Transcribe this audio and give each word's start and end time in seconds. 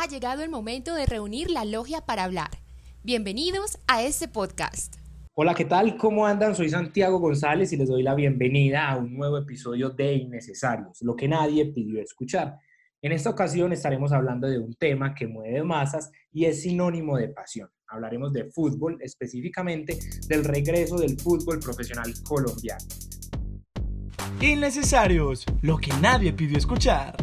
Ha 0.00 0.06
llegado 0.06 0.44
el 0.44 0.48
momento 0.48 0.94
de 0.94 1.06
reunir 1.06 1.50
la 1.50 1.64
logia 1.64 2.02
para 2.02 2.22
hablar. 2.22 2.50
Bienvenidos 3.02 3.80
a 3.88 4.04
este 4.04 4.28
podcast. 4.28 4.94
Hola, 5.34 5.56
¿qué 5.56 5.64
tal? 5.64 5.96
¿Cómo 5.96 6.24
andan? 6.24 6.54
Soy 6.54 6.68
Santiago 6.68 7.18
González 7.18 7.72
y 7.72 7.76
les 7.76 7.88
doy 7.88 8.04
la 8.04 8.14
bienvenida 8.14 8.88
a 8.88 8.96
un 8.96 9.12
nuevo 9.12 9.38
episodio 9.38 9.90
de 9.90 10.14
Innecesarios, 10.14 11.02
lo 11.02 11.16
que 11.16 11.26
nadie 11.26 11.66
pidió 11.72 12.00
escuchar. 12.00 12.58
En 13.02 13.10
esta 13.10 13.30
ocasión 13.30 13.72
estaremos 13.72 14.12
hablando 14.12 14.46
de 14.46 14.60
un 14.60 14.72
tema 14.74 15.16
que 15.16 15.26
mueve 15.26 15.64
masas 15.64 16.12
y 16.32 16.44
es 16.44 16.62
sinónimo 16.62 17.16
de 17.16 17.30
pasión. 17.30 17.68
Hablaremos 17.88 18.32
de 18.32 18.44
fútbol, 18.52 18.98
específicamente 19.00 19.98
del 20.28 20.44
regreso 20.44 20.96
del 20.96 21.18
fútbol 21.18 21.58
profesional 21.58 22.14
colombiano. 22.22 22.84
Innecesarios, 24.40 25.44
lo 25.60 25.76
que 25.76 25.90
nadie 26.00 26.32
pidió 26.32 26.56
escuchar. 26.56 27.16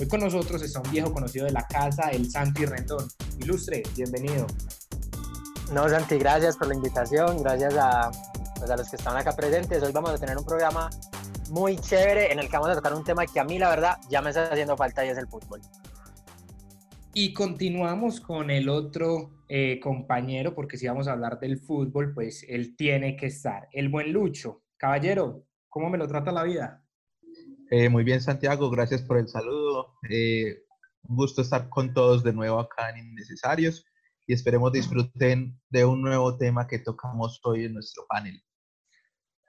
Hoy 0.00 0.06
con 0.06 0.20
nosotros 0.20 0.62
está 0.62 0.80
un 0.80 0.90
viejo 0.92 1.12
conocido 1.12 1.46
de 1.46 1.50
la 1.50 1.66
casa, 1.66 2.10
el 2.10 2.30
Santi 2.30 2.64
Rendón. 2.64 3.08
Ilustre, 3.40 3.82
bienvenido. 3.96 4.46
No, 5.72 5.88
Santi, 5.88 6.18
gracias 6.18 6.56
por 6.56 6.68
la 6.68 6.74
invitación, 6.74 7.42
gracias 7.42 7.74
a, 7.76 8.12
pues, 8.56 8.70
a 8.70 8.76
los 8.76 8.88
que 8.88 8.94
están 8.94 9.16
acá 9.16 9.34
presentes. 9.34 9.82
Hoy 9.82 9.90
vamos 9.90 10.10
a 10.10 10.18
tener 10.18 10.38
un 10.38 10.44
programa 10.44 10.88
muy 11.50 11.76
chévere 11.78 12.30
en 12.30 12.38
el 12.38 12.48
que 12.48 12.56
vamos 12.56 12.68
a 12.70 12.76
tocar 12.76 12.94
un 12.94 13.02
tema 13.02 13.26
que 13.26 13.40
a 13.40 13.44
mí 13.44 13.58
la 13.58 13.70
verdad 13.70 13.96
ya 14.08 14.22
me 14.22 14.28
está 14.30 14.44
haciendo 14.44 14.76
falta 14.76 15.04
y 15.04 15.08
es 15.08 15.18
el 15.18 15.26
fútbol. 15.26 15.60
Y 17.12 17.32
continuamos 17.32 18.20
con 18.20 18.52
el 18.52 18.68
otro 18.68 19.42
eh, 19.48 19.80
compañero, 19.82 20.54
porque 20.54 20.76
si 20.76 20.86
vamos 20.86 21.08
a 21.08 21.12
hablar 21.12 21.40
del 21.40 21.58
fútbol, 21.58 22.14
pues 22.14 22.46
él 22.48 22.76
tiene 22.76 23.16
que 23.16 23.26
estar. 23.26 23.68
El 23.72 23.88
buen 23.88 24.12
Lucho. 24.12 24.62
Caballero, 24.76 25.44
¿cómo 25.68 25.90
me 25.90 25.98
lo 25.98 26.06
trata 26.06 26.30
la 26.30 26.44
vida? 26.44 26.84
Eh, 27.70 27.90
muy 27.90 28.02
bien, 28.02 28.22
Santiago, 28.22 28.70
gracias 28.70 29.02
por 29.02 29.18
el 29.18 29.28
saludo. 29.28 29.98
Eh, 30.08 30.62
un 31.02 31.16
gusto 31.16 31.42
estar 31.42 31.68
con 31.68 31.92
todos 31.92 32.24
de 32.24 32.32
nuevo 32.32 32.58
acá 32.60 32.88
en 32.90 33.08
Innecesarios 33.08 33.84
y 34.26 34.32
esperemos 34.32 34.72
disfruten 34.72 35.60
de 35.68 35.84
un 35.84 36.00
nuevo 36.00 36.38
tema 36.38 36.66
que 36.66 36.78
tocamos 36.78 37.40
hoy 37.44 37.66
en 37.66 37.74
nuestro 37.74 38.06
panel. 38.08 38.42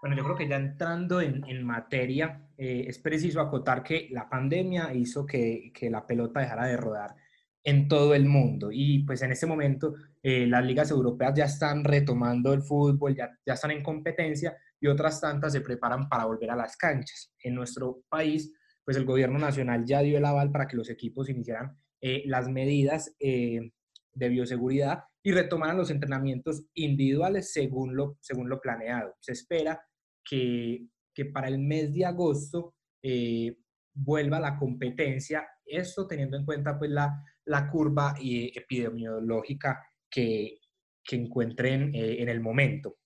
Bueno, 0.01 0.17
yo 0.17 0.23
creo 0.25 0.35
que 0.35 0.49
ya 0.49 0.57
entrando 0.57 1.21
en, 1.21 1.63
materia, 1.63 2.49
eh, 2.57 2.85
es 2.87 2.99
preciso 2.99 3.39
acotar 3.39 3.83
que 3.83 4.09
la 4.11 4.29
pandemia 4.29 4.93
hizo 4.93 5.25
que, 5.25 5.71
que, 5.73 5.89
la 5.89 6.05
pelota 6.05 6.41
dejara 6.41 6.67
de 6.67 6.75
rodar 6.75 7.15
en 7.63 7.87
todo 7.87 8.15
el 8.15 8.25
mundo 8.25 8.69
y 8.71 9.03
pues 9.03 9.21
en 9.21 9.31
este 9.31 9.45
momento 9.45 9.95
las 10.21 10.65
ligas 10.65 10.91
europeas 10.91 11.33
ya 11.35 11.45
están 11.45 11.83
retomando 11.83 12.53
el 12.53 12.61
fútbol, 12.61 13.15
ya, 13.15 13.29
ya 13.45 13.53
están 13.53 13.71
en 13.71 13.83
competencia 13.83 14.57
y 14.79 14.87
otras 14.87 15.19
tantas 15.19 15.53
se 15.53 15.61
preparan 15.61 16.07
para 16.09 16.25
volver 16.25 16.51
a 16.51 16.55
las 16.55 16.77
canchas. 16.77 17.33
En 17.43 17.55
nuestro 17.55 18.03
país, 18.09 18.53
pues 18.85 18.97
el 18.97 19.05
gobierno 19.05 19.37
nacional 19.37 19.85
ya 19.85 20.01
dio 20.01 20.17
el 20.17 20.25
aval 20.25 20.51
para 20.51 20.67
que 20.67 20.77
los 20.77 20.89
equipos 20.89 21.29
iniciaran 21.29 21.77
eh, 22.01 22.23
las 22.25 22.47
medidas 22.47 23.15
eh, 23.19 23.71
de 24.13 24.29
bioseguridad 24.29 25.03
y 25.21 25.31
retomaran 25.31 25.77
los 25.77 25.91
entrenamientos 25.91 26.65
individuales 26.73 27.51
según 27.51 27.95
lo, 27.95 28.17
según 28.21 28.49
lo 28.49 28.61
planeado. 28.61 29.15
Se 29.19 29.33
espera 29.33 29.79
que, 30.23 30.87
que 31.13 31.25
para 31.25 31.49
el 31.49 31.59
mes 31.59 31.93
de 31.93 32.05
agosto 32.05 32.73
eh, 33.03 33.57
vuelva 33.93 34.39
la 34.39 34.57
competencia, 34.57 35.47
esto 35.65 36.07
teniendo 36.07 36.37
en 36.37 36.45
cuenta 36.45 36.79
pues 36.79 36.89
la, 36.89 37.21
la 37.45 37.69
curva 37.69 38.15
epidemiológica 38.19 39.85
que, 40.09 40.59
que 41.03 41.15
encuentren 41.15 41.91
en 41.93 42.29
el 42.29 42.39
momento. 42.39 42.98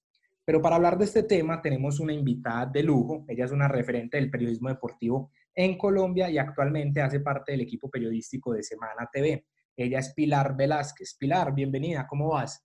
Pero 0.45 0.61
para 0.61 0.75
hablar 0.75 0.97
de 0.97 1.05
este 1.05 1.23
tema 1.23 1.61
tenemos 1.61 1.99
una 1.99 2.13
invitada 2.13 2.65
de 2.65 2.83
lujo. 2.83 3.25
Ella 3.27 3.45
es 3.45 3.51
una 3.51 3.67
referente 3.67 4.17
del 4.17 4.29
periodismo 4.29 4.69
deportivo 4.69 5.31
en 5.55 5.77
Colombia 5.77 6.29
y 6.29 6.37
actualmente 6.37 7.01
hace 7.01 7.21
parte 7.21 7.53
del 7.53 7.61
equipo 7.61 7.89
periodístico 7.89 8.53
de 8.53 8.63
Semana 8.63 9.09
TV. 9.11 9.45
Ella 9.75 9.99
es 9.99 10.13
Pilar 10.13 10.55
Velázquez. 10.55 11.15
Pilar, 11.17 11.53
bienvenida, 11.53 12.05
¿cómo 12.07 12.29
vas? 12.29 12.63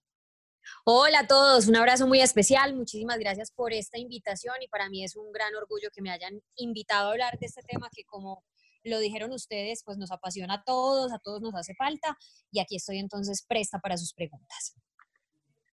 Hola 0.85 1.21
a 1.21 1.27
todos, 1.27 1.69
un 1.69 1.77
abrazo 1.77 2.07
muy 2.07 2.21
especial. 2.21 2.75
Muchísimas 2.75 3.19
gracias 3.19 3.53
por 3.53 3.73
esta 3.73 3.99
invitación 3.99 4.57
y 4.61 4.69
para 4.69 4.91
mí 4.91 5.05
es 5.05 5.17
un 5.17 5.31
gran 5.33 5.55
orgullo 5.55 5.89
que 5.95 6.03
me 6.03 6.11
hayan 6.11 6.43
invitado 6.57 7.09
a 7.09 7.13
hablar 7.13 7.39
de 7.39 7.47
este 7.47 7.63
tema 7.63 7.89
que 7.95 8.05
como 8.05 8.45
lo 8.83 8.99
dijeron 8.99 9.33
ustedes, 9.33 9.83
pues 9.85 9.99
nos 9.99 10.11
apasiona 10.11 10.55
a 10.55 10.65
todos, 10.65 11.13
a 11.13 11.19
todos 11.19 11.41
nos 11.41 11.55
hace 11.55 11.75
falta 11.75 12.17
y 12.51 12.61
aquí 12.61 12.77
estoy 12.77 12.99
entonces 12.99 13.45
presta 13.47 13.79
para 13.79 13.97
sus 13.97 14.13
preguntas. 14.13 14.75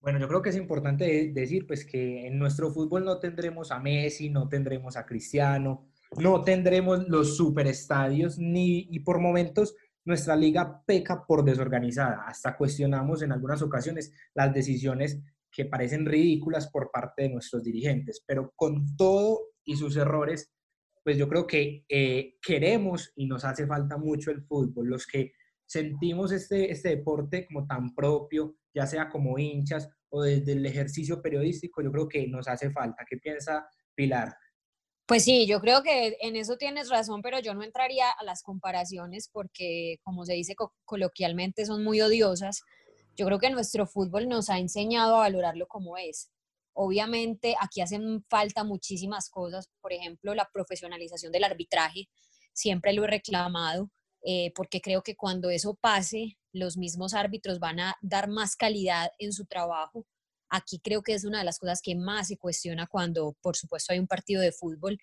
Bueno, 0.03 0.19
yo 0.19 0.27
creo 0.27 0.41
que 0.41 0.49
es 0.49 0.57
importante 0.57 1.31
decir 1.33 1.65
pues 1.65 1.85
que 1.85 2.27
en 2.27 2.37
nuestro 2.37 2.69
fútbol 2.69 3.05
no 3.05 3.19
tendremos 3.19 3.71
a 3.71 3.79
Messi, 3.79 4.29
no 4.29 4.49
tendremos 4.49 4.97
a 4.97 5.05
Cristiano, 5.05 5.87
no 6.17 6.41
tendremos 6.43 7.07
los 7.07 7.37
superestadios 7.37 8.37
ni 8.37 8.85
y 8.91 8.99
por 8.99 9.21
momentos 9.21 9.77
nuestra 10.03 10.35
liga 10.35 10.83
peca 10.85 11.25
por 11.25 11.45
desorganizada. 11.45 12.25
Hasta 12.27 12.57
cuestionamos 12.57 13.21
en 13.21 13.31
algunas 13.31 13.61
ocasiones 13.61 14.11
las 14.33 14.53
decisiones 14.53 15.21
que 15.49 15.67
parecen 15.67 16.05
ridículas 16.05 16.67
por 16.67 16.91
parte 16.91 17.23
de 17.23 17.29
nuestros 17.29 17.63
dirigentes, 17.63 18.21
pero 18.27 18.51
con 18.57 18.97
todo 18.97 19.53
y 19.63 19.77
sus 19.77 19.95
errores, 19.95 20.51
pues 21.01 21.15
yo 21.15 21.29
creo 21.29 21.47
que 21.47 21.85
eh, 21.87 22.35
queremos 22.41 23.13
y 23.15 23.25
nos 23.25 23.45
hace 23.45 23.65
falta 23.65 23.97
mucho 23.97 24.31
el 24.31 24.43
fútbol. 24.43 24.89
Los 24.89 25.07
que 25.07 25.31
sentimos 25.65 26.31
este, 26.31 26.71
este 26.71 26.89
deporte 26.89 27.45
como 27.45 27.65
tan 27.65 27.93
propio, 27.93 28.55
ya 28.73 28.85
sea 28.85 29.09
como 29.09 29.37
hinchas 29.37 29.89
o 30.09 30.23
desde 30.23 30.53
el 30.53 30.65
ejercicio 30.65 31.21
periodístico, 31.21 31.81
yo 31.81 31.91
creo 31.91 32.07
que 32.07 32.27
nos 32.27 32.47
hace 32.47 32.71
falta. 32.71 33.05
¿Qué 33.09 33.17
piensa 33.17 33.67
Pilar? 33.95 34.35
Pues 35.05 35.25
sí, 35.25 35.45
yo 35.47 35.59
creo 35.59 35.83
que 35.83 36.15
en 36.21 36.35
eso 36.37 36.55
tienes 36.55 36.89
razón, 36.89 37.21
pero 37.21 37.39
yo 37.39 37.53
no 37.53 37.63
entraría 37.63 38.09
a 38.09 38.23
las 38.23 38.41
comparaciones 38.41 39.29
porque, 39.31 39.97
como 40.01 40.25
se 40.25 40.33
dice 40.33 40.55
coloquialmente, 40.85 41.65
son 41.65 41.83
muy 41.83 41.99
odiosas. 41.99 42.61
Yo 43.15 43.25
creo 43.25 43.37
que 43.37 43.49
nuestro 43.49 43.85
fútbol 43.85 44.29
nos 44.29 44.49
ha 44.49 44.59
enseñado 44.59 45.15
a 45.15 45.19
valorarlo 45.19 45.67
como 45.67 45.97
es. 45.97 46.29
Obviamente 46.73 47.55
aquí 47.59 47.81
hacen 47.81 48.23
falta 48.29 48.63
muchísimas 48.63 49.29
cosas, 49.29 49.69
por 49.81 49.93
ejemplo, 49.93 50.33
la 50.33 50.49
profesionalización 50.51 51.31
del 51.31 51.43
arbitraje, 51.43 52.07
siempre 52.53 52.93
lo 52.93 53.03
he 53.03 53.07
reclamado, 53.07 53.89
eh, 54.25 54.51
porque 54.55 54.81
creo 54.81 55.03
que 55.03 55.15
cuando 55.15 55.49
eso 55.49 55.75
pase, 55.75 56.37
los 56.51 56.77
mismos 56.77 57.13
árbitros 57.13 57.59
van 57.59 57.79
a 57.79 57.95
dar 58.01 58.29
más 58.29 58.55
calidad 58.55 59.11
en 59.19 59.33
su 59.33 59.45
trabajo. 59.45 60.05
Aquí 60.49 60.79
creo 60.79 61.01
que 61.01 61.13
es 61.13 61.25
una 61.25 61.39
de 61.39 61.45
las 61.45 61.57
cosas 61.57 61.81
que 61.81 61.95
más 61.95 62.27
se 62.27 62.37
cuestiona 62.37 62.85
cuando, 62.87 63.35
por 63.41 63.55
supuesto, 63.57 63.91
hay 63.91 63.99
un 63.99 64.07
partido 64.07 64.41
de 64.41 64.51
fútbol. 64.51 64.99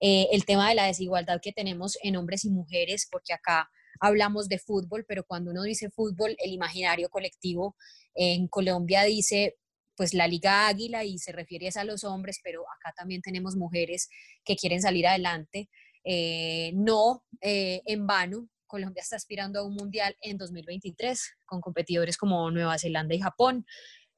Eh, 0.00 0.28
el 0.32 0.44
tema 0.44 0.68
de 0.68 0.74
la 0.74 0.86
desigualdad 0.86 1.40
que 1.42 1.52
tenemos 1.52 1.98
en 2.02 2.16
hombres 2.16 2.44
y 2.44 2.50
mujeres, 2.50 3.06
porque 3.10 3.34
acá 3.34 3.70
hablamos 4.00 4.48
de 4.48 4.58
fútbol, 4.58 5.04
pero 5.06 5.24
cuando 5.24 5.50
uno 5.50 5.62
dice 5.62 5.90
fútbol, 5.90 6.34
el 6.38 6.52
imaginario 6.52 7.10
colectivo 7.10 7.76
en 8.14 8.48
Colombia 8.48 9.02
dice 9.04 9.56
pues 9.96 10.14
la 10.14 10.26
Liga 10.26 10.66
Águila 10.66 11.04
y 11.04 11.18
se 11.18 11.32
refiere 11.32 11.68
a 11.74 11.84
los 11.84 12.04
hombres, 12.04 12.40
pero 12.42 12.62
acá 12.62 12.92
también 12.96 13.22
tenemos 13.22 13.56
mujeres 13.56 14.08
que 14.44 14.56
quieren 14.56 14.82
salir 14.82 15.06
adelante. 15.06 15.68
Eh, 16.04 16.72
no 16.74 17.24
eh, 17.40 17.80
en 17.86 18.06
vano, 18.06 18.48
Colombia 18.66 19.02
está 19.02 19.16
aspirando 19.16 19.60
a 19.60 19.64
un 19.64 19.74
mundial 19.74 20.16
en 20.20 20.38
2023 20.38 21.36
con 21.46 21.60
competidores 21.60 22.16
como 22.16 22.50
Nueva 22.50 22.78
Zelanda 22.78 23.14
y 23.14 23.20
Japón. 23.20 23.66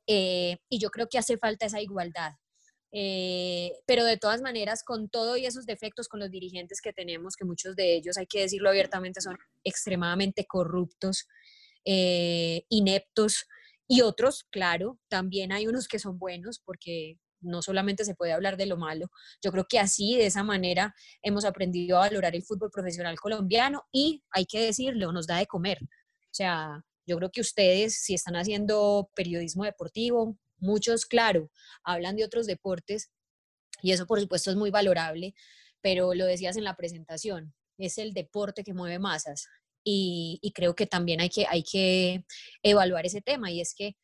Eh, 0.06 0.58
y 0.68 0.78
yo 0.78 0.90
creo 0.90 1.08
que 1.08 1.18
hace 1.18 1.38
falta 1.38 1.66
esa 1.66 1.80
igualdad. 1.80 2.32
Eh, 2.92 3.72
pero 3.86 4.04
de 4.04 4.16
todas 4.16 4.40
maneras, 4.40 4.82
con 4.82 5.08
todo 5.08 5.36
y 5.36 5.46
esos 5.46 5.66
defectos 5.66 6.08
con 6.08 6.20
los 6.20 6.30
dirigentes 6.30 6.80
que 6.80 6.92
tenemos, 6.92 7.36
que 7.36 7.44
muchos 7.44 7.76
de 7.76 7.94
ellos, 7.94 8.16
hay 8.16 8.26
que 8.26 8.40
decirlo 8.40 8.70
abiertamente, 8.70 9.20
son 9.20 9.36
extremadamente 9.64 10.46
corruptos, 10.46 11.26
eh, 11.84 12.64
ineptos, 12.68 13.46
y 13.88 14.00
otros, 14.00 14.44
claro, 14.50 14.98
también 15.08 15.52
hay 15.52 15.66
unos 15.68 15.86
que 15.86 15.98
son 16.00 16.18
buenos, 16.18 16.58
porque 16.58 17.18
no 17.46 17.62
solamente 17.62 18.04
se 18.04 18.14
puede 18.14 18.32
hablar 18.32 18.56
de 18.56 18.66
lo 18.66 18.76
malo. 18.76 19.08
Yo 19.42 19.52
creo 19.52 19.66
que 19.68 19.78
así, 19.78 20.16
de 20.16 20.26
esa 20.26 20.42
manera, 20.44 20.94
hemos 21.22 21.44
aprendido 21.44 21.96
a 21.96 22.00
valorar 22.00 22.34
el 22.34 22.42
fútbol 22.42 22.70
profesional 22.70 23.18
colombiano 23.18 23.84
y 23.92 24.22
hay 24.30 24.46
que 24.46 24.60
decirlo, 24.60 25.12
nos 25.12 25.26
da 25.26 25.38
de 25.38 25.46
comer. 25.46 25.78
O 25.82 26.34
sea, 26.36 26.84
yo 27.06 27.16
creo 27.16 27.30
que 27.30 27.40
ustedes, 27.40 28.02
si 28.02 28.14
están 28.14 28.36
haciendo 28.36 29.10
periodismo 29.14 29.64
deportivo, 29.64 30.36
muchos, 30.58 31.06
claro, 31.06 31.50
hablan 31.84 32.16
de 32.16 32.24
otros 32.24 32.46
deportes 32.46 33.10
y 33.82 33.92
eso, 33.92 34.06
por 34.06 34.20
supuesto, 34.20 34.50
es 34.50 34.56
muy 34.56 34.70
valorable, 34.70 35.34
pero 35.80 36.14
lo 36.14 36.26
decías 36.26 36.56
en 36.56 36.64
la 36.64 36.76
presentación, 36.76 37.54
es 37.78 37.98
el 37.98 38.12
deporte 38.12 38.64
que 38.64 38.74
mueve 38.74 38.98
masas. 38.98 39.46
Y, 39.88 40.40
creo 40.54 40.74
que 40.74 40.86
también 40.86 41.20
hay 41.20 41.28
que, 41.28 41.46
hay 41.48 41.62
que 41.62 42.24
evaluar 42.62 43.06
ese 43.06 43.20
tema 43.20 43.52
y 43.52 43.60
es 43.60 43.72
que 43.72 43.96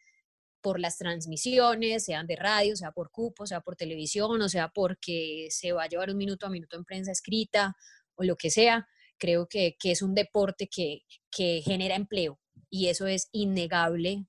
por 0.62 0.80
las 0.80 0.96
transmisiones, 0.96 2.04
sean 2.04 2.26
de 2.26 2.36
radio, 2.36 2.76
sea 2.76 2.92
por 2.92 3.10
cupo, 3.10 3.46
sea 3.46 3.60
por 3.60 3.76
televisión, 3.76 4.40
o 4.40 4.48
sea 4.48 4.68
porque 4.68 5.48
se 5.50 5.72
va 5.72 5.84
a 5.84 5.88
llevar 5.88 6.10
un 6.10 6.16
minuto 6.16 6.46
a 6.46 6.50
minuto 6.50 6.76
en 6.76 6.84
prensa 6.84 7.12
escrita 7.12 7.76
o 8.14 8.24
lo 8.24 8.36
que 8.36 8.50
sea, 8.50 8.86
creo 9.18 9.46
que, 9.48 9.76
que 9.78 9.90
es 9.90 10.02
un 10.02 10.14
deporte 10.14 10.68
que, 10.68 11.02
que, 11.30 11.60
genera 11.62 11.96
empleo 11.96 12.38
y 12.70 12.88
eso 12.88 13.06
es 13.06 13.28
innegable 13.32 14.26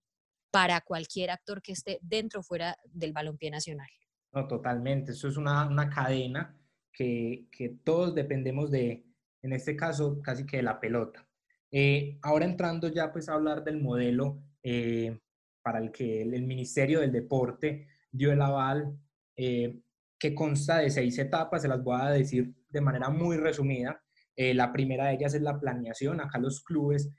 para 0.51 0.81
cualquier 0.81 1.31
actor 1.31 1.61
que 1.61 1.71
esté 1.71 1.99
dentro 2.01 2.41
o 2.41 2.43
fuera 2.43 2.77
del 2.85 3.13
balompié 3.13 3.49
nacional. 3.49 3.89
No, 4.31 4.47
totalmente. 4.47 5.11
Eso 5.11 5.27
es 5.27 5.37
una, 5.37 5.67
una 5.67 5.89
cadena 5.89 6.55
que, 6.91 7.47
que, 7.51 7.69
todos 7.83 8.13
dependemos 8.13 8.69
de, 8.71 9.05
en 9.41 9.53
este 9.53 9.75
caso 9.75 10.21
casi 10.21 10.45
que 10.45 10.57
de 10.57 10.63
la 10.63 10.79
pelota. 10.79 11.27
Eh, 11.71 12.19
ahora 12.21 12.45
entrando 12.45 12.87
ya 12.87 13.11
pues 13.11 13.29
a 13.29 13.33
hablar 13.33 13.63
del 13.63 13.81
modelo 13.81 14.43
eh, 14.61 15.19
para 15.63 15.79
el 15.79 15.91
que 15.91 16.21
el, 16.21 16.43
Ministerio 16.43 16.99
del 16.99 17.11
Deporte 17.11 17.87
dio 18.11 18.31
el 18.31 18.41
aval, 18.41 18.97
eh, 19.35 19.79
que 20.19 20.35
consta 20.35 20.79
de 20.79 20.89
seis 20.89 21.17
etapas, 21.17 21.61
se 21.61 21.67
las 21.67 21.83
voy 21.83 21.99
a 21.99 22.09
decir 22.09 22.53
de 22.69 22.81
manera 22.81 23.09
muy 23.09 23.37
resumida. 23.37 23.99
la 24.35 24.71
primera 24.71 25.07
de 25.07 25.15
ellas 25.15 25.33
es 25.33 25.41
la 25.41 25.59
planeación. 25.59 26.19
Acá 26.19 26.39
los 26.39 26.63
clubes 26.63 27.09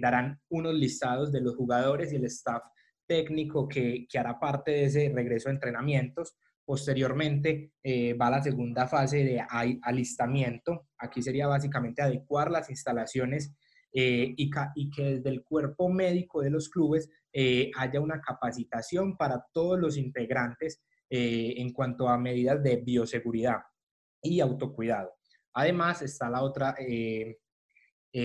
darán 0.00 0.40
unos 0.48 0.74
listados 0.74 1.32
de 1.32 1.40
los 1.40 1.54
jugadores 1.56 2.12
y 2.12 2.16
el 2.16 2.24
staff 2.24 2.62
técnico 3.06 3.68
que, 3.68 4.06
que 4.08 4.18
hará 4.18 4.38
parte 4.38 4.70
de 4.70 4.84
ese 4.84 5.12
regreso 5.14 5.48
a 5.48 5.52
entrenamientos. 5.52 6.34
Posteriormente 6.64 7.72
va 8.18 8.30
la 8.30 8.42
segunda 8.42 8.86
fase 8.86 9.24
de 9.24 9.44
alistamiento. 9.82 10.86
Aquí 10.98 11.20
sería 11.20 11.46
básicamente 11.46 12.00
adecuar 12.00 12.50
las 12.50 12.70
instalaciones 12.70 13.54
eh, 13.94 14.32
y, 14.38 14.90
que 14.90 15.02
desde 15.02 15.28
el 15.28 15.44
cuerpo 15.44 15.90
médico 15.90 16.40
de 16.40 16.48
los 16.48 16.70
clubes 16.70 17.10
eh, 17.32 17.70
haya 17.76 18.00
una 18.00 18.20
capacitación 18.20 19.16
para 19.16 19.44
todos 19.52 19.78
los 19.78 19.96
integrantes 19.96 20.82
eh, 21.08 21.54
en 21.56 21.72
cuanto 21.72 22.08
a 22.08 22.18
medidas 22.18 22.62
de 22.62 22.76
bioseguridad 22.76 23.58
y 24.22 24.40
autocuidado. 24.40 25.12
Además 25.54 26.02
está 26.02 26.30
la 26.30 26.42
otra 26.42 26.74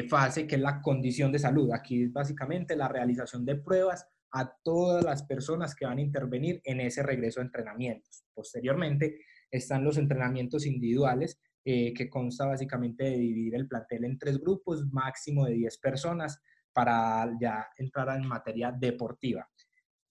fase 0.07 0.48
que 0.48 0.56
es 0.56 0.62
la 0.62 0.81
condición 0.81 1.31
de 1.31 1.39
salud. 1.39 1.74
Aquí 1.74 2.04
es 2.04 2.13
básicamente 2.13 2.75
la 2.75 2.88
realización 2.88 3.45
de 3.45 3.56
pruebas 3.56 4.07
a 4.31 4.54
todas 4.63 5.04
las 5.04 5.24
personas 5.24 5.75
que 5.75 5.86
van 5.86 5.98
a 5.98 6.01
intervenir 6.01 6.62
en 6.63 6.80
ese 6.81 7.04
regreso 7.04 7.39
a 7.39 7.44
entrenamientos. 7.44 8.24
Posteriormente 8.33 9.19
están 9.51 9.83
los 9.83 9.98
entrenamientos 9.98 10.65
individuales 10.65 11.39
eh, 11.65 11.94
que 11.94 12.09
consta 12.09 12.45
básicamente 12.45 13.04
de 13.04 13.18
dividir 13.18 13.56
el 13.56 13.68
plantel 13.68 14.06
en 14.06 14.18
tres 14.18 14.39
grupos, 14.39 14.86
máximo 14.92 15.45
de 15.45 15.54
10 15.54 15.77
personas, 15.80 16.42
para 16.77 17.35
ya 17.41 17.68
entrar 17.75 18.15
en 18.15 18.27
materia 18.27 18.71
deportiva. 18.71 19.50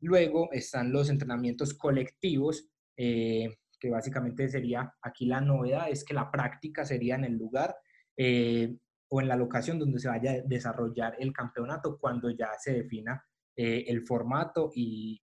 Luego 0.00 0.48
están 0.50 0.90
los 0.90 1.08
entrenamientos 1.10 1.74
colectivos, 1.74 2.68
eh, 2.96 3.58
que 3.78 3.90
básicamente 3.90 4.48
sería, 4.48 4.92
aquí 5.00 5.26
la 5.26 5.40
novedad 5.40 5.88
es 5.88 6.04
que 6.04 6.12
la 6.12 6.28
práctica 6.28 6.84
sería 6.84 7.14
en 7.14 7.24
el 7.24 7.34
lugar 7.34 7.76
eh, 8.16 8.76
o 9.08 9.20
en 9.20 9.28
la 9.28 9.36
locación 9.36 9.78
donde 9.78 10.00
se 10.00 10.08
vaya 10.08 10.32
a 10.32 10.42
desarrollar 10.44 11.14
el 11.20 11.32
campeonato 11.32 11.98
cuando 12.00 12.30
ya 12.30 12.50
se 12.58 12.72
defina 12.72 13.24
el 13.58 14.02
formato 14.02 14.70
y, 14.74 15.18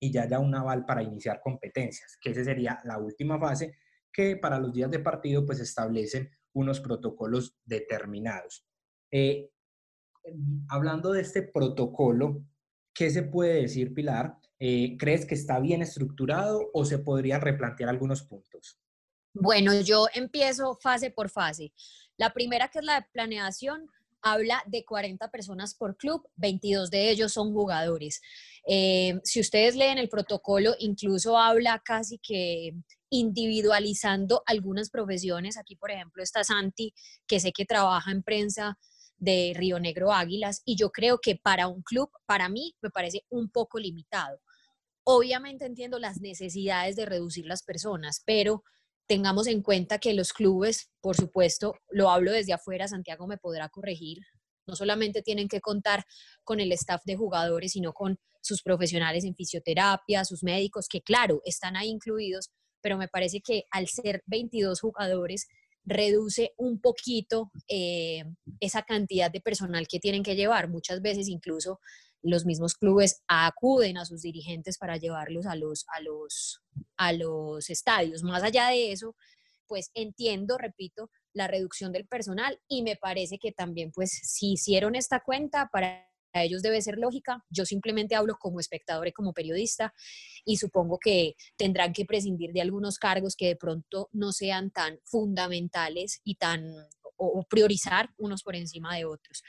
y 0.00 0.12
ya 0.12 0.24
haya 0.24 0.38
un 0.38 0.54
aval 0.54 0.84
para 0.84 1.02
iniciar 1.02 1.40
competencias, 1.40 2.18
que 2.20 2.30
esa 2.30 2.44
sería 2.44 2.78
la 2.84 2.98
última 2.98 3.38
fase 3.38 3.78
que 4.12 4.36
para 4.36 4.58
los 4.58 4.72
días 4.72 4.90
de 4.90 4.98
partido 4.98 5.46
pues 5.46 5.60
establecen 5.60 6.30
unos 6.52 6.80
protocolos 6.80 7.56
determinados. 7.64 8.66
Eh, 9.10 9.50
hablando 10.68 11.12
de 11.12 11.22
este 11.22 11.42
protocolo, 11.42 12.42
¿qué 12.94 13.10
se 13.10 13.22
puede 13.22 13.62
decir, 13.62 13.94
Pilar? 13.94 14.38
Eh, 14.58 14.96
¿Crees 14.98 15.24
que 15.24 15.34
está 15.34 15.60
bien 15.60 15.82
estructurado 15.82 16.70
o 16.72 16.84
se 16.84 16.98
podrían 16.98 17.40
replantear 17.40 17.88
algunos 17.88 18.22
puntos? 18.22 18.80
Bueno, 19.32 19.72
yo 19.80 20.06
empiezo 20.14 20.76
fase 20.82 21.10
por 21.10 21.30
fase. 21.30 21.72
La 22.16 22.32
primera, 22.32 22.68
que 22.68 22.80
es 22.80 22.84
la 22.84 23.00
de 23.00 23.06
planeación, 23.12 23.88
habla 24.22 24.62
de 24.66 24.84
40 24.84 25.30
personas 25.30 25.74
por 25.74 25.96
club, 25.96 26.28
22 26.36 26.90
de 26.90 27.10
ellos 27.10 27.32
son 27.32 27.52
jugadores. 27.52 28.20
Eh, 28.66 29.20
si 29.22 29.40
ustedes 29.40 29.76
leen 29.76 29.98
el 29.98 30.08
protocolo, 30.08 30.74
incluso 30.78 31.38
habla 31.38 31.80
casi 31.84 32.18
que 32.18 32.74
individualizando 33.10 34.42
algunas 34.46 34.90
profesiones. 34.90 35.56
Aquí, 35.56 35.76
por 35.76 35.90
ejemplo, 35.90 36.22
está 36.22 36.44
Santi, 36.44 36.94
que 37.26 37.40
sé 37.40 37.52
que 37.52 37.64
trabaja 37.64 38.10
en 38.10 38.22
prensa 38.22 38.78
de 39.18 39.52
Río 39.54 39.78
Negro 39.78 40.12
Águilas, 40.12 40.62
y 40.64 40.76
yo 40.76 40.90
creo 40.90 41.18
que 41.18 41.36
para 41.36 41.68
un 41.68 41.82
club, 41.82 42.10
para 42.26 42.48
mí, 42.48 42.74
me 42.80 42.90
parece 42.90 43.24
un 43.28 43.50
poco 43.50 43.78
limitado. 43.78 44.40
Obviamente 45.04 45.66
entiendo 45.66 45.98
las 45.98 46.20
necesidades 46.20 46.96
de 46.96 47.06
reducir 47.06 47.46
las 47.46 47.62
personas, 47.62 48.22
pero 48.24 48.62
tengamos 49.06 49.46
en 49.46 49.62
cuenta 49.62 49.98
que 49.98 50.12
los 50.12 50.32
clubes, 50.32 50.90
por 51.00 51.16
supuesto, 51.16 51.74
lo 51.90 52.10
hablo 52.10 52.30
desde 52.30 52.52
afuera, 52.52 52.86
Santiago 52.86 53.26
me 53.26 53.38
podrá 53.38 53.68
corregir, 53.70 54.18
no 54.66 54.76
solamente 54.76 55.22
tienen 55.22 55.48
que 55.48 55.60
contar 55.60 56.04
con 56.44 56.60
el 56.60 56.70
staff 56.72 57.02
de 57.04 57.16
jugadores, 57.16 57.72
sino 57.72 57.94
con 57.94 58.20
sus 58.42 58.62
profesionales 58.62 59.24
en 59.24 59.34
fisioterapia, 59.34 60.24
sus 60.24 60.44
médicos, 60.44 60.88
que 60.88 61.00
claro, 61.00 61.40
están 61.44 61.76
ahí 61.76 61.88
incluidos, 61.88 62.50
pero 62.80 62.98
me 62.98 63.08
parece 63.08 63.40
que 63.40 63.64
al 63.70 63.88
ser 63.88 64.22
22 64.26 64.80
jugadores, 64.80 65.48
reduce 65.88 66.52
un 66.56 66.80
poquito 66.80 67.50
eh, 67.68 68.24
esa 68.60 68.82
cantidad 68.82 69.30
de 69.30 69.40
personal 69.40 69.88
que 69.88 69.98
tienen 69.98 70.22
que 70.22 70.36
llevar. 70.36 70.68
Muchas 70.68 71.00
veces 71.00 71.28
incluso 71.28 71.80
los 72.22 72.44
mismos 72.44 72.74
clubes 72.74 73.22
acuden 73.28 73.96
a 73.96 74.04
sus 74.04 74.22
dirigentes 74.22 74.76
para 74.78 74.96
llevarlos 74.96 75.46
a 75.46 75.54
los, 75.54 75.86
a 75.96 76.00
los, 76.02 76.60
a 76.96 77.12
los 77.12 77.70
estadios. 77.70 78.22
Más 78.22 78.42
allá 78.42 78.68
de 78.68 78.92
eso, 78.92 79.16
pues 79.66 79.90
entiendo, 79.94 80.58
repito, 80.58 81.10
la 81.32 81.46
reducción 81.46 81.92
del 81.92 82.06
personal 82.06 82.60
y 82.68 82.82
me 82.82 82.96
parece 82.96 83.38
que 83.38 83.52
también, 83.52 83.92
pues, 83.92 84.10
si 84.10 84.52
hicieron 84.52 84.94
esta 84.94 85.20
cuenta, 85.20 85.68
para 85.72 86.08
ellos 86.42 86.62
debe 86.62 86.80
ser 86.82 86.98
lógica. 86.98 87.44
Yo 87.50 87.64
simplemente 87.64 88.14
hablo 88.14 88.36
como 88.38 88.60
espectador 88.60 89.08
y 89.08 89.12
como 89.12 89.32
periodista 89.32 89.94
y 90.44 90.56
supongo 90.56 90.98
que 90.98 91.36
tendrán 91.56 91.92
que 91.92 92.04
prescindir 92.04 92.52
de 92.52 92.60
algunos 92.60 92.98
cargos 92.98 93.36
que 93.36 93.48
de 93.48 93.56
pronto 93.56 94.08
no 94.12 94.32
sean 94.32 94.70
tan 94.70 94.98
fundamentales 95.04 96.20
y 96.24 96.36
tan 96.36 96.64
o, 97.18 97.42
priorizar 97.48 98.10
unos 98.16 98.42
por 98.42 98.56
encima 98.56 98.96
de 98.96 99.04
otros. 99.04 99.42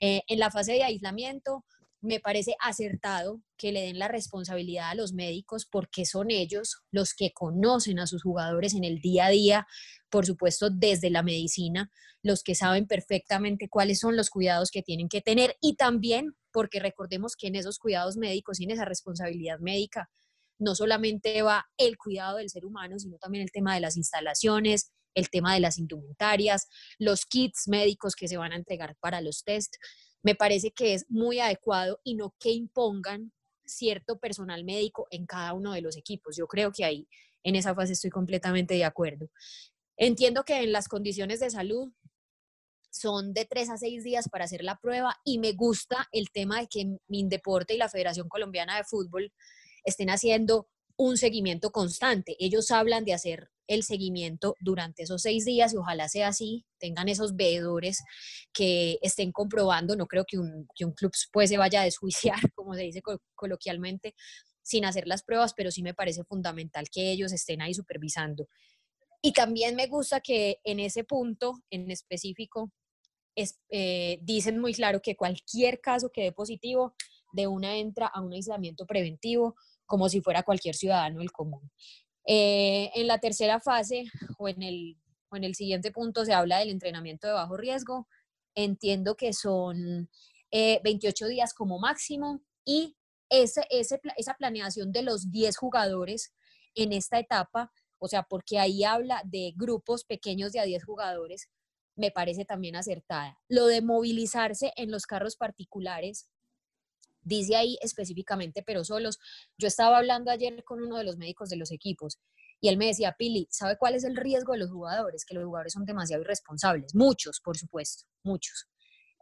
Eh, 0.00 0.22
en 0.26 0.38
la 0.38 0.50
fase 0.50 0.72
de 0.72 0.82
aislamiento, 0.82 1.64
me 2.02 2.20
parece 2.20 2.56
acertado 2.60 3.40
que 3.56 3.72
le 3.72 3.82
den 3.82 3.98
la 3.98 4.08
responsabilidad 4.08 4.90
a 4.90 4.94
los 4.94 5.12
médicos 5.12 5.66
porque 5.70 6.04
son 6.04 6.30
ellos 6.30 6.82
los 6.90 7.14
que 7.14 7.32
conocen 7.32 8.00
a 8.00 8.08
sus 8.08 8.22
jugadores 8.22 8.74
en 8.74 8.84
el 8.84 9.00
día 9.00 9.26
a 9.26 9.30
día, 9.30 9.66
por 10.10 10.26
supuesto 10.26 10.68
desde 10.68 11.10
la 11.10 11.22
medicina, 11.22 11.90
los 12.22 12.42
que 12.42 12.56
saben 12.56 12.86
perfectamente 12.86 13.68
cuáles 13.68 14.00
son 14.00 14.16
los 14.16 14.30
cuidados 14.30 14.70
que 14.70 14.82
tienen 14.82 15.08
que 15.08 15.20
tener 15.20 15.56
y 15.60 15.76
también 15.76 16.36
porque 16.52 16.80
recordemos 16.80 17.36
que 17.36 17.46
en 17.46 17.54
esos 17.54 17.78
cuidados 17.78 18.16
médicos 18.16 18.60
y 18.60 18.64
en 18.64 18.72
esa 18.72 18.84
responsabilidad 18.84 19.60
médica 19.60 20.10
no 20.58 20.74
solamente 20.74 21.42
va 21.42 21.66
el 21.76 21.96
cuidado 21.96 22.38
del 22.38 22.50
ser 22.50 22.64
humano, 22.64 22.98
sino 22.98 23.16
también 23.18 23.42
el 23.42 23.52
tema 23.52 23.74
de 23.74 23.80
las 23.80 23.96
instalaciones, 23.96 24.92
el 25.14 25.30
tema 25.30 25.54
de 25.54 25.60
las 25.60 25.78
indumentarias, 25.78 26.68
los 26.98 27.26
kits 27.26 27.68
médicos 27.68 28.16
que 28.16 28.28
se 28.28 28.36
van 28.36 28.52
a 28.52 28.56
entregar 28.56 28.96
para 29.00 29.20
los 29.20 29.44
test 29.44 29.74
me 30.22 30.34
parece 30.34 30.70
que 30.70 30.94
es 30.94 31.06
muy 31.08 31.40
adecuado 31.40 32.00
y 32.04 32.14
no 32.14 32.34
que 32.38 32.50
impongan 32.50 33.32
cierto 33.64 34.18
personal 34.18 34.64
médico 34.64 35.06
en 35.10 35.26
cada 35.26 35.52
uno 35.52 35.72
de 35.72 35.80
los 35.80 35.96
equipos. 35.96 36.36
Yo 36.36 36.46
creo 36.46 36.72
que 36.72 36.84
ahí 36.84 37.08
en 37.42 37.56
esa 37.56 37.74
fase 37.74 37.92
estoy 37.92 38.10
completamente 38.10 38.74
de 38.74 38.84
acuerdo. 38.84 39.30
Entiendo 39.96 40.44
que 40.44 40.62
en 40.62 40.72
las 40.72 40.88
condiciones 40.88 41.40
de 41.40 41.50
salud 41.50 41.92
son 42.90 43.32
de 43.32 43.46
tres 43.46 43.70
a 43.70 43.78
seis 43.78 44.04
días 44.04 44.28
para 44.28 44.44
hacer 44.44 44.62
la 44.62 44.78
prueba 44.78 45.16
y 45.24 45.38
me 45.38 45.52
gusta 45.52 46.08
el 46.12 46.30
tema 46.30 46.60
de 46.60 46.66
que 46.68 46.98
Mindeporte 47.08 47.74
y 47.74 47.78
la 47.78 47.88
Federación 47.88 48.28
Colombiana 48.28 48.76
de 48.76 48.84
Fútbol 48.84 49.32
estén 49.84 50.10
haciendo 50.10 50.68
un 50.96 51.16
seguimiento 51.16 51.72
constante. 51.72 52.36
Ellos 52.38 52.70
hablan 52.70 53.04
de 53.04 53.14
hacer 53.14 53.51
el 53.66 53.82
seguimiento 53.82 54.56
durante 54.60 55.04
esos 55.04 55.22
seis 55.22 55.44
días 55.44 55.72
y 55.72 55.76
ojalá 55.76 56.08
sea 56.08 56.28
así, 56.28 56.64
tengan 56.78 57.08
esos 57.08 57.36
veedores 57.36 58.02
que 58.52 58.98
estén 59.02 59.32
comprobando, 59.32 59.96
no 59.96 60.06
creo 60.06 60.24
que 60.26 60.38
un, 60.38 60.66
club 60.96 61.12
pues 61.32 61.50
se 61.50 61.58
vaya 61.58 61.82
a 61.82 61.84
desjuiciar, 61.84 62.38
como 62.54 62.74
se 62.74 62.82
dice 62.82 63.02
coloquialmente, 63.34 64.14
sin 64.62 64.84
hacer 64.84 65.06
las 65.06 65.22
pruebas, 65.22 65.54
pero 65.54 65.70
sí 65.70 65.82
me 65.82 65.94
parece 65.94 66.24
fundamental 66.24 66.86
que 66.90 67.10
ellos 67.10 67.32
estén 67.32 67.62
ahí 67.62 67.74
supervisando. 67.74 68.48
Y 69.20 69.32
también 69.32 69.76
me 69.76 69.86
gusta 69.86 70.20
que 70.20 70.58
en 70.64 70.80
ese 70.80 71.04
punto 71.04 71.54
en 71.70 71.90
específico 71.90 72.72
es, 73.36 73.58
eh, 73.70 74.18
dicen 74.22 74.58
muy 74.58 74.74
claro 74.74 75.00
que 75.00 75.16
cualquier 75.16 75.80
caso 75.80 76.10
que 76.12 76.22
dé 76.22 76.32
positivo, 76.32 76.94
de 77.32 77.46
una 77.46 77.76
entra 77.76 78.06
a 78.06 78.20
un 78.20 78.32
aislamiento 78.32 78.86
preventivo 78.86 79.56
como 79.86 80.08
si 80.08 80.20
fuera 80.20 80.42
cualquier 80.42 80.74
ciudadano 80.74 81.20
del 81.20 81.32
común. 81.32 81.70
Eh, 82.26 82.90
en 82.94 83.06
la 83.06 83.18
tercera 83.18 83.60
fase 83.60 84.04
o 84.38 84.48
en, 84.48 84.62
el, 84.62 84.96
o 85.30 85.36
en 85.36 85.44
el 85.44 85.54
siguiente 85.54 85.90
punto 85.90 86.24
se 86.24 86.32
habla 86.32 86.58
del 86.58 86.70
entrenamiento 86.70 87.26
de 87.26 87.32
bajo 87.34 87.56
riesgo. 87.56 88.08
Entiendo 88.54 89.16
que 89.16 89.32
son 89.32 90.08
28 90.50 91.26
eh, 91.26 91.28
días 91.28 91.54
como 91.54 91.78
máximo 91.78 92.42
y 92.64 92.96
ese, 93.28 93.66
esa 93.70 94.34
planeación 94.34 94.92
de 94.92 95.02
los 95.02 95.30
10 95.30 95.56
jugadores 95.56 96.34
en 96.74 96.92
esta 96.92 97.18
etapa, 97.18 97.72
o 97.98 98.08
sea, 98.08 98.24
porque 98.24 98.58
ahí 98.58 98.84
habla 98.84 99.22
de 99.24 99.52
grupos 99.56 100.04
pequeños 100.04 100.52
de 100.52 100.60
a 100.60 100.64
10 100.64 100.84
jugadores, 100.84 101.48
me 101.96 102.10
parece 102.10 102.44
también 102.44 102.76
acertada. 102.76 103.38
Lo 103.48 103.66
de 103.66 103.82
movilizarse 103.82 104.72
en 104.76 104.90
los 104.90 105.06
carros 105.06 105.36
particulares 105.36 106.28
dice 107.22 107.56
ahí 107.56 107.78
específicamente, 107.82 108.62
pero 108.62 108.84
solos. 108.84 109.18
Yo 109.58 109.68
estaba 109.68 109.98
hablando 109.98 110.30
ayer 110.30 110.62
con 110.64 110.82
uno 110.82 110.98
de 110.98 111.04
los 111.04 111.16
médicos 111.16 111.48
de 111.48 111.56
los 111.56 111.70
equipos 111.70 112.18
Y 112.60 112.68
él 112.68 112.76
me 112.76 112.86
decía, 112.86 113.16
Pili, 113.18 113.48
¿sabe 113.50 113.76
cuál 113.76 113.94
es 113.94 114.04
el 114.04 114.16
riesgo 114.16 114.52
de 114.52 114.58
los 114.58 114.70
jugadores? 114.70 115.24
Que 115.24 115.34
los 115.34 115.44
jugadores 115.44 115.72
son 115.72 115.84
demasiado 115.84 116.22
irresponsables, 116.22 116.94
muchos, 116.94 117.40
por 117.40 117.56
supuesto, 117.58 118.04
muchos. 118.22 118.68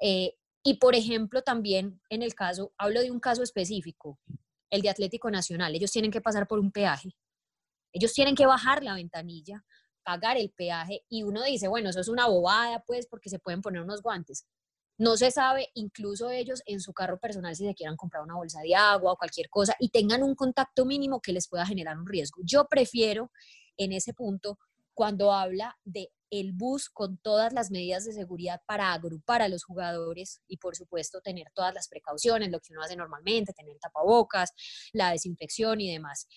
Eh, 0.00 0.34
y 0.62 0.74
por 0.74 0.94
ejemplo, 0.94 1.42
también 1.42 2.00
en 2.10 2.22
el 2.22 2.34
caso, 2.34 2.72
hablo 2.76 3.00
de 3.00 3.10
un 3.10 3.20
caso 3.20 3.42
específico, 3.42 4.18
el 4.70 4.82
de 4.82 4.90
Atlético 4.90 5.30
Nacional, 5.30 5.74
ellos 5.74 5.90
tienen 5.90 6.10
que 6.10 6.20
pasar 6.20 6.46
por 6.46 6.58
un 6.58 6.70
peaje, 6.70 7.16
ellos 7.92 8.12
tienen 8.12 8.36
que 8.36 8.46
bajar 8.46 8.84
la 8.84 8.94
ventanilla, 8.94 9.64
pagar 10.04 10.36
el 10.36 10.50
peaje 10.50 11.04
y 11.08 11.22
uno 11.22 11.42
dice, 11.44 11.68
bueno, 11.68 11.90
eso 11.90 12.00
es 12.00 12.08
una 12.08 12.26
bobada, 12.28 12.82
pues, 12.86 13.06
porque 13.06 13.30
se 13.30 13.38
pueden 13.38 13.62
poner 13.62 13.82
unos 13.82 14.02
guantes. 14.02 14.46
No 15.00 15.16
se 15.16 15.30
sabe, 15.30 15.70
incluso 15.72 16.30
ellos 16.30 16.62
en 16.66 16.78
su 16.78 16.92
carro 16.92 17.18
personal, 17.18 17.56
si 17.56 17.64
se 17.64 17.74
quieran 17.74 17.96
comprar 17.96 18.22
una 18.22 18.34
bolsa 18.34 18.60
de 18.60 18.74
agua 18.74 19.12
o 19.12 19.16
cualquier 19.16 19.48
cosa 19.48 19.74
y 19.80 19.88
tengan 19.88 20.22
un 20.22 20.34
contacto 20.34 20.84
mínimo 20.84 21.22
que 21.22 21.32
les 21.32 21.48
pueda 21.48 21.64
generar 21.64 21.98
un 21.98 22.06
riesgo. 22.06 22.42
Yo 22.44 22.66
prefiero 22.68 23.32
en 23.78 23.92
ese 23.92 24.12
punto, 24.12 24.58
cuando 24.92 25.32
habla 25.32 25.78
de 25.84 26.10
el 26.28 26.52
bus 26.52 26.90
con 26.90 27.16
todas 27.16 27.54
las 27.54 27.70
medidas 27.70 28.04
de 28.04 28.12
seguridad 28.12 28.60
para 28.66 28.92
agrupar 28.92 29.40
a 29.40 29.48
los 29.48 29.64
jugadores 29.64 30.42
y 30.46 30.58
por 30.58 30.76
supuesto 30.76 31.22
tener 31.22 31.46
todas 31.54 31.72
las 31.72 31.88
precauciones, 31.88 32.50
lo 32.50 32.60
que 32.60 32.74
uno 32.74 32.82
hace 32.82 32.94
normalmente, 32.94 33.54
tener 33.54 33.78
tapabocas, 33.78 34.52
la 34.92 35.12
desinfección 35.12 35.80
y 35.80 35.90
demás. 35.90 36.28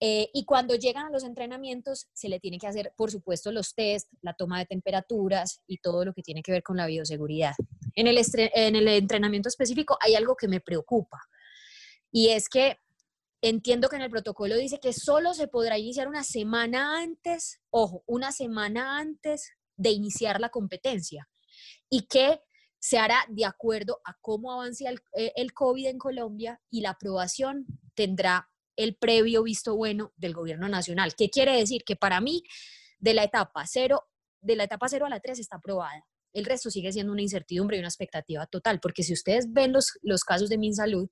Eh, 0.00 0.28
y 0.34 0.44
cuando 0.44 0.74
llegan 0.74 1.06
a 1.06 1.10
los 1.10 1.24
entrenamientos, 1.24 2.08
se 2.12 2.28
le 2.28 2.40
tiene 2.40 2.58
que 2.58 2.66
hacer, 2.66 2.92
por 2.96 3.10
supuesto, 3.10 3.52
los 3.52 3.74
test, 3.74 4.08
la 4.22 4.34
toma 4.34 4.58
de 4.58 4.66
temperaturas 4.66 5.60
y 5.66 5.78
todo 5.78 6.04
lo 6.04 6.12
que 6.12 6.22
tiene 6.22 6.42
que 6.42 6.52
ver 6.52 6.62
con 6.62 6.76
la 6.76 6.86
bioseguridad. 6.86 7.54
En 7.94 8.06
el, 8.06 8.18
en 8.34 8.76
el 8.76 8.88
entrenamiento 8.88 9.48
específico 9.48 9.96
hay 10.00 10.14
algo 10.14 10.36
que 10.36 10.48
me 10.48 10.60
preocupa 10.60 11.20
y 12.10 12.28
es 12.28 12.48
que 12.48 12.78
entiendo 13.42 13.88
que 13.88 13.96
en 13.96 14.02
el 14.02 14.10
protocolo 14.10 14.56
dice 14.56 14.78
que 14.80 14.92
solo 14.92 15.34
se 15.34 15.48
podrá 15.48 15.78
iniciar 15.78 16.08
una 16.08 16.24
semana 16.24 17.00
antes, 17.00 17.60
ojo, 17.70 18.02
una 18.06 18.32
semana 18.32 18.98
antes 18.98 19.52
de 19.76 19.90
iniciar 19.90 20.40
la 20.40 20.48
competencia 20.48 21.28
y 21.90 22.06
que 22.06 22.40
se 22.78 22.98
hará 22.98 23.24
de 23.28 23.44
acuerdo 23.44 24.00
a 24.04 24.16
cómo 24.20 24.52
avance 24.52 24.86
el, 24.86 25.00
eh, 25.16 25.32
el 25.36 25.52
COVID 25.52 25.86
en 25.86 25.98
Colombia 25.98 26.60
y 26.70 26.82
la 26.82 26.90
aprobación 26.90 27.66
tendrá 27.94 28.48
el 28.76 28.96
previo 28.96 29.42
visto 29.42 29.76
bueno 29.76 30.12
del 30.16 30.34
gobierno 30.34 30.68
nacional. 30.68 31.14
¿Qué 31.14 31.30
quiere 31.30 31.56
decir? 31.56 31.82
Que 31.84 31.96
para 31.96 32.20
mí, 32.20 32.42
de 32.98 33.14
la 33.14 33.24
etapa 33.24 33.64
0, 33.66 34.02
de 34.40 34.56
la 34.56 34.64
etapa 34.64 34.88
0 34.88 35.06
a 35.06 35.08
la 35.08 35.20
3 35.20 35.38
está 35.38 35.56
aprobada. 35.56 36.04
El 36.32 36.44
resto 36.44 36.70
sigue 36.70 36.92
siendo 36.92 37.12
una 37.12 37.22
incertidumbre 37.22 37.76
y 37.76 37.80
una 37.80 37.88
expectativa 37.88 38.46
total, 38.46 38.80
porque 38.80 39.02
si 39.02 39.12
ustedes 39.12 39.52
ven 39.52 39.72
los, 39.72 39.98
los 40.02 40.24
casos 40.24 40.48
de 40.48 40.58
MinSalud, 40.58 41.08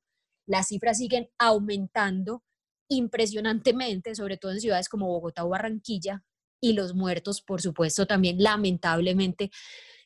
las 0.47 0.69
cifras 0.69 0.99
siguen 0.99 1.31
aumentando 1.39 2.43
impresionantemente, 2.89 4.15
sobre 4.15 4.37
todo 4.37 4.53
en 4.53 4.61
ciudades 4.61 4.89
como 4.89 5.07
Bogotá 5.07 5.45
o 5.45 5.49
Barranquilla, 5.49 6.25
y 6.61 6.75
los 6.75 6.95
muertos, 6.95 7.43
por 7.43 7.61
supuesto, 7.61 8.07
también 8.07 8.43
lamentablemente 8.43 9.51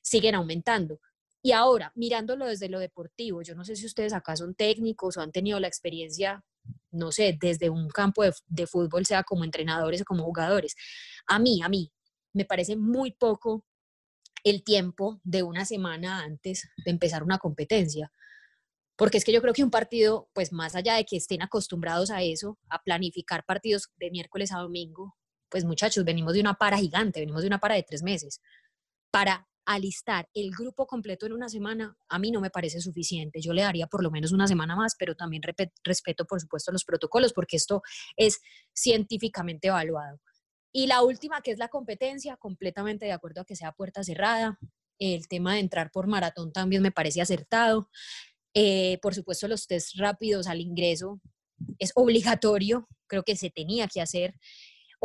siguen 0.03 0.35
aumentando. 0.35 1.01
Y 1.43 1.53
ahora, 1.53 1.93
mirándolo 1.95 2.47
desde 2.47 2.69
lo 2.69 2.79
deportivo, 2.79 3.43
yo 3.43 3.55
no 3.55 3.65
sé 3.65 3.77
si 3.77 3.87
ustedes 3.87 4.13
acá 4.13 4.37
son 4.37 4.55
técnicos 4.55 5.17
o 5.17 5.21
han 5.21 5.33
tenido 5.33 5.61
la 5.61 5.69
experiencia 5.69 6.45
no 6.91 7.13
sé, 7.13 7.37
desde 7.41 7.71
un 7.71 7.89
campo 7.89 8.23
de, 8.47 8.67
fútbol, 8.67 9.07
sea 9.07 9.23
como 9.23 9.45
entrenadores 9.45 10.03
o 10.03 10.05
como 10.05 10.25
jugadores. 10.25 10.75
A 11.27 11.39
mí, 11.39 11.63
a 11.63 11.69
mí, 11.69 11.93
me 12.33 12.45
parece 12.45 12.77
muy 12.77 13.13
poco 13.13 13.65
el 14.45 14.63
tiempo 14.65 15.21
de 15.25 15.43
una 15.43 15.65
semana 15.65 16.21
antes 16.23 16.69
de 16.85 16.91
empezar 16.91 17.23
una 17.23 17.39
competencia. 17.39 18.13
Porque 18.97 19.19
es 19.19 19.25
que 19.25 19.33
yo 19.33 19.43
creo 19.43 19.53
que 19.53 19.65
un 19.65 19.71
partido, 19.71 20.31
pues 20.33 20.53
más 20.53 20.75
allá 20.75 20.95
de 20.95 21.05
que 21.05 21.17
estén 21.17 21.43
acostumbrados 21.43 22.11
a 22.11 22.23
eso, 22.23 22.59
a 22.71 22.83
planificar 22.83 23.45
partidos 23.45 23.91
de 23.99 24.11
miércoles 24.11 24.53
a 24.53 24.59
domingo, 24.59 25.17
pues 25.51 25.65
muchachos, 25.65 26.05
venimos 26.05 26.33
de 26.35 26.41
una 26.41 26.55
para 26.55 26.79
gigante, 26.79 27.21
venimos 27.21 27.43
de 27.43 27.49
una 27.49 27.59
para 27.59 27.75
de 27.75 27.83
tres 27.83 28.03
meses. 28.03 28.41
Para 29.11 29.47
alistar 29.67 30.29
el 30.33 30.51
grupo 30.53 30.87
completo 30.87 31.27
en 31.27 31.33
una 31.33 31.49
semana, 31.49 31.97
a 32.09 32.19
mí 32.19 32.31
no 32.31 32.41
me 32.41 32.51
parece 32.51 32.81
suficiente. 32.81 33.41
Yo 33.41 33.53
le 33.53 33.63
daría 33.63 33.89
por 33.89 34.03
lo 34.03 34.11
menos 34.11 34.33
una 34.33 34.47
semana 34.47 34.77
más, 34.77 34.95
pero 34.99 35.15
también 35.15 35.43
respeto, 35.85 36.25
por 36.25 36.41
supuesto, 36.41 36.73
los 36.73 36.85
protocolos, 36.85 37.33
porque 37.33 37.57
esto 37.57 37.83
es 38.17 38.41
científicamente 38.73 39.69
evaluado. 39.69 40.21
Y 40.73 40.87
la 40.87 41.03
última, 41.03 41.41
que 41.41 41.51
es 41.51 41.59
la 41.59 41.69
competencia, 41.69 42.37
completamente 42.37 43.07
de 43.07 43.13
acuerdo 43.13 43.41
a 43.41 43.45
que 43.45 43.57
sea 43.57 43.73
puerta 43.73 44.05
cerrada. 44.05 44.59
El 44.99 45.27
tema 45.29 45.55
de 45.55 45.61
entrar 45.61 45.91
por 45.91 46.07
maratón 46.07 46.53
también 46.53 46.83
me 46.83 46.93
parece 46.93 47.21
acertado. 47.21 47.91
Eh, 48.55 48.99
por 49.03 49.15
supuesto, 49.15 49.49
los 49.49 49.67
test 49.67 49.97
rápidos 49.97 50.47
al 50.47 50.61
ingreso 50.61 51.21
es 51.79 51.93
obligatorio, 51.95 52.89
creo 53.07 53.23
que 53.23 53.37
se 53.37 53.51
tenía 53.51 53.89
que 53.89 54.01
hacer. 54.01 54.35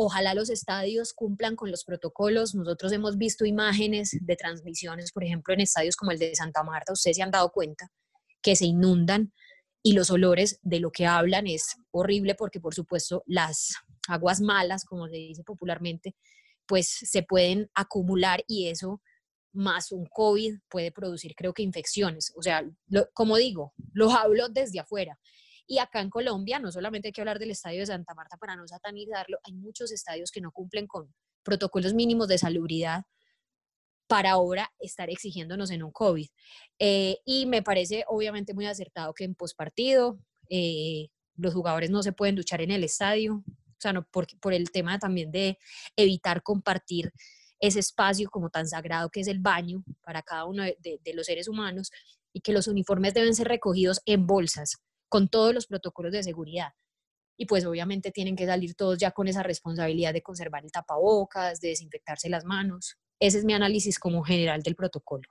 Ojalá 0.04 0.34
los 0.34 0.50
estadios 0.50 1.12
cumplan 1.12 1.54
con 1.54 1.70
los 1.70 1.84
protocolos. 1.84 2.56
Nosotros 2.56 2.90
hemos 2.90 3.16
visto 3.16 3.44
imágenes 3.44 4.16
de 4.20 4.34
transmisiones, 4.34 5.12
por 5.12 5.22
ejemplo, 5.22 5.54
en 5.54 5.60
estadios 5.60 5.94
como 5.94 6.10
el 6.10 6.18
de 6.18 6.34
Santa 6.34 6.64
Marta, 6.64 6.92
ustedes 6.92 7.16
se 7.16 7.22
han 7.22 7.30
dado 7.30 7.52
cuenta 7.52 7.88
que 8.42 8.56
se 8.56 8.66
inundan 8.66 9.32
y 9.80 9.92
los 9.92 10.10
olores 10.10 10.58
de 10.62 10.80
lo 10.80 10.90
que 10.90 11.06
hablan 11.06 11.46
es 11.46 11.76
horrible 11.92 12.34
porque, 12.34 12.60
por 12.60 12.74
supuesto, 12.74 13.22
las 13.26 13.74
aguas 14.08 14.40
malas, 14.40 14.84
como 14.84 15.06
se 15.06 15.16
dice 15.16 15.44
popularmente, 15.44 16.16
pues 16.66 16.88
se 16.88 17.22
pueden 17.22 17.70
acumular 17.74 18.42
y 18.48 18.68
eso 18.68 19.00
más 19.52 19.92
un 19.92 20.06
COVID 20.06 20.58
puede 20.68 20.90
producir, 20.90 21.34
creo 21.36 21.52
que, 21.52 21.62
infecciones. 21.62 22.32
O 22.36 22.42
sea, 22.42 22.64
como 23.12 23.36
digo, 23.36 23.72
lo 23.92 24.10
hablo 24.10 24.48
desde 24.48 24.80
afuera. 24.80 25.18
Y 25.72 25.78
acá 25.78 26.02
en 26.02 26.10
Colombia, 26.10 26.58
no 26.58 26.70
solamente 26.70 27.08
hay 27.08 27.12
que 27.12 27.22
hablar 27.22 27.38
del 27.38 27.50
estadio 27.50 27.80
de 27.80 27.86
Santa 27.86 28.12
Marta 28.14 28.36
para 28.36 28.56
no 28.56 28.68
satanizarlo, 28.68 29.38
hay 29.42 29.54
muchos 29.54 29.90
estadios 29.90 30.30
que 30.30 30.42
no 30.42 30.52
cumplen 30.52 30.86
con 30.86 31.10
protocolos 31.42 31.94
mínimos 31.94 32.28
de 32.28 32.36
salubridad 32.36 33.04
para 34.06 34.32
ahora 34.32 34.70
estar 34.80 35.08
exigiéndonos 35.08 35.70
en 35.70 35.82
un 35.82 35.90
COVID. 35.90 36.28
Eh, 36.78 37.20
y 37.24 37.46
me 37.46 37.62
parece 37.62 38.04
obviamente 38.06 38.52
muy 38.52 38.66
acertado 38.66 39.14
que 39.14 39.24
en 39.24 39.34
pospartido 39.34 40.18
eh, 40.50 41.08
los 41.36 41.54
jugadores 41.54 41.88
no 41.88 42.02
se 42.02 42.12
pueden 42.12 42.36
duchar 42.36 42.60
en 42.60 42.70
el 42.70 42.84
estadio, 42.84 43.36
o 43.36 43.80
sea, 43.80 43.94
no, 43.94 44.06
por, 44.10 44.26
por 44.40 44.52
el 44.52 44.70
tema 44.70 44.98
también 44.98 45.32
de 45.32 45.56
evitar 45.96 46.42
compartir 46.42 47.14
ese 47.60 47.80
espacio 47.80 48.28
como 48.28 48.50
tan 48.50 48.68
sagrado 48.68 49.08
que 49.08 49.20
es 49.20 49.26
el 49.26 49.38
baño 49.38 49.84
para 50.02 50.20
cada 50.20 50.44
uno 50.44 50.64
de 50.64 51.14
los 51.14 51.24
seres 51.24 51.48
humanos 51.48 51.90
y 52.30 52.42
que 52.42 52.52
los 52.52 52.68
uniformes 52.68 53.14
deben 53.14 53.34
ser 53.34 53.48
recogidos 53.48 54.02
en 54.04 54.26
bolsas 54.26 54.76
con 55.12 55.28
todos 55.28 55.52
los 55.52 55.66
protocolos 55.66 56.10
de 56.10 56.22
seguridad. 56.22 56.70
Y 57.36 57.44
pues 57.44 57.66
obviamente 57.66 58.12
tienen 58.12 58.34
que 58.34 58.46
salir 58.46 58.74
todos 58.74 58.96
ya 58.96 59.10
con 59.10 59.28
esa 59.28 59.42
responsabilidad 59.42 60.14
de 60.14 60.22
conservar 60.22 60.64
el 60.64 60.72
tapabocas, 60.72 61.60
de 61.60 61.68
desinfectarse 61.68 62.30
las 62.30 62.46
manos. 62.46 62.96
Ese 63.20 63.36
es 63.36 63.44
mi 63.44 63.52
análisis 63.52 63.98
como 63.98 64.22
general 64.22 64.62
del 64.62 64.74
protocolo. 64.74 65.28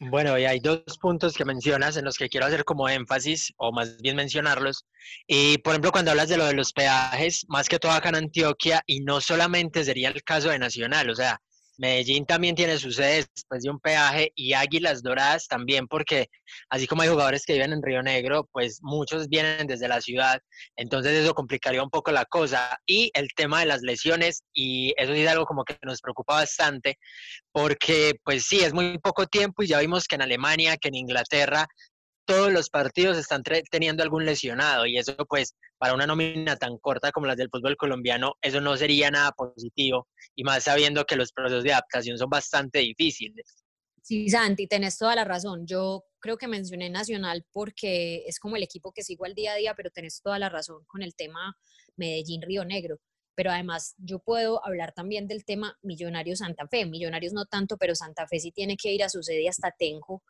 Bueno, 0.00 0.38
y 0.38 0.44
hay 0.44 0.60
dos 0.60 0.98
puntos 1.00 1.34
que 1.34 1.46
mencionas 1.46 1.96
en 1.96 2.04
los 2.04 2.18
que 2.18 2.28
quiero 2.28 2.44
hacer 2.44 2.66
como 2.66 2.90
énfasis, 2.90 3.54
o 3.56 3.72
más 3.72 4.02
bien 4.02 4.16
mencionarlos. 4.16 4.84
Y 5.26 5.56
por 5.58 5.72
ejemplo, 5.72 5.90
cuando 5.90 6.10
hablas 6.10 6.28
de 6.28 6.36
lo 6.36 6.44
de 6.44 6.52
los 6.52 6.74
peajes, 6.74 7.46
más 7.48 7.70
que 7.70 7.78
todo 7.78 7.92
acá 7.92 8.10
en 8.10 8.16
Antioquia, 8.16 8.82
y 8.84 9.00
no 9.00 9.22
solamente 9.22 9.82
sería 9.82 10.10
el 10.10 10.22
caso 10.22 10.50
de 10.50 10.58
Nacional, 10.58 11.08
o 11.08 11.14
sea, 11.14 11.40
Medellín 11.78 12.26
también 12.26 12.54
tiene 12.56 12.76
su 12.76 12.90
sede 12.90 13.26
después 13.34 13.62
de 13.62 13.70
un 13.70 13.78
peaje 13.78 14.32
y 14.34 14.52
Águilas 14.52 15.02
Doradas 15.02 15.46
también, 15.46 15.86
porque 15.86 16.28
así 16.68 16.86
como 16.86 17.02
hay 17.02 17.08
jugadores 17.08 17.44
que 17.46 17.54
viven 17.54 17.72
en 17.72 17.82
Río 17.82 18.02
Negro, 18.02 18.48
pues 18.52 18.80
muchos 18.82 19.28
vienen 19.28 19.66
desde 19.66 19.88
la 19.88 20.00
ciudad, 20.00 20.40
entonces 20.76 21.12
eso 21.12 21.34
complicaría 21.34 21.82
un 21.82 21.90
poco 21.90 22.10
la 22.10 22.24
cosa. 22.24 22.78
Y 22.84 23.10
el 23.14 23.28
tema 23.34 23.60
de 23.60 23.66
las 23.66 23.82
lesiones, 23.82 24.42
y 24.52 24.92
eso 24.96 25.12
es 25.12 25.28
algo 25.28 25.46
como 25.46 25.64
que 25.64 25.78
nos 25.82 26.00
preocupa 26.00 26.34
bastante, 26.34 26.98
porque 27.52 28.14
pues 28.24 28.44
sí, 28.44 28.60
es 28.60 28.74
muy 28.74 28.98
poco 28.98 29.26
tiempo 29.26 29.62
y 29.62 29.68
ya 29.68 29.78
vimos 29.78 30.06
que 30.06 30.16
en 30.16 30.22
Alemania, 30.22 30.76
que 30.76 30.88
en 30.88 30.96
Inglaterra, 30.96 31.66
todos 32.28 32.52
los 32.52 32.68
partidos 32.68 33.16
están 33.16 33.42
teniendo 33.70 34.02
algún 34.02 34.26
lesionado 34.26 34.84
y 34.84 34.98
eso 34.98 35.16
pues 35.26 35.56
para 35.78 35.94
una 35.94 36.06
nómina 36.06 36.56
tan 36.56 36.76
corta 36.76 37.10
como 37.10 37.26
las 37.26 37.38
del 37.38 37.48
fútbol 37.48 37.74
colombiano, 37.78 38.34
eso 38.42 38.60
no 38.60 38.76
sería 38.76 39.10
nada 39.10 39.32
positivo 39.32 40.06
y 40.36 40.44
más 40.44 40.64
sabiendo 40.64 41.06
que 41.06 41.16
los 41.16 41.32
procesos 41.32 41.64
de 41.64 41.72
adaptación 41.72 42.18
son 42.18 42.28
bastante 42.28 42.80
difíciles. 42.80 43.64
Sí, 44.02 44.28
Santi, 44.28 44.66
tenés 44.66 44.98
toda 44.98 45.14
la 45.14 45.24
razón. 45.24 45.66
Yo 45.66 46.04
creo 46.18 46.36
que 46.36 46.48
mencioné 46.48 46.90
Nacional 46.90 47.46
porque 47.50 48.24
es 48.26 48.38
como 48.38 48.56
el 48.56 48.62
equipo 48.62 48.92
que 48.92 49.02
sigo 49.02 49.24
al 49.24 49.34
día 49.34 49.52
a 49.52 49.56
día, 49.56 49.74
pero 49.74 49.90
tenés 49.90 50.20
toda 50.20 50.38
la 50.38 50.50
razón 50.50 50.84
con 50.86 51.02
el 51.02 51.14
tema 51.14 51.56
Medellín-Río 51.96 52.66
Negro. 52.66 52.98
Pero 53.34 53.52
además 53.52 53.94
yo 53.96 54.18
puedo 54.18 54.64
hablar 54.66 54.92
también 54.92 55.28
del 55.28 55.46
tema 55.46 55.78
Millonarios 55.80 56.40
Santa 56.40 56.68
Fe. 56.68 56.84
Millonarios 56.84 57.32
no 57.32 57.46
tanto, 57.46 57.78
pero 57.78 57.94
Santa 57.94 58.26
Fe 58.26 58.38
sí 58.38 58.52
tiene 58.52 58.76
que 58.76 58.92
ir 58.92 59.02
a 59.02 59.08
su 59.08 59.22
sede 59.22 59.48
hasta 59.48 59.70
Tenjo 59.70 60.22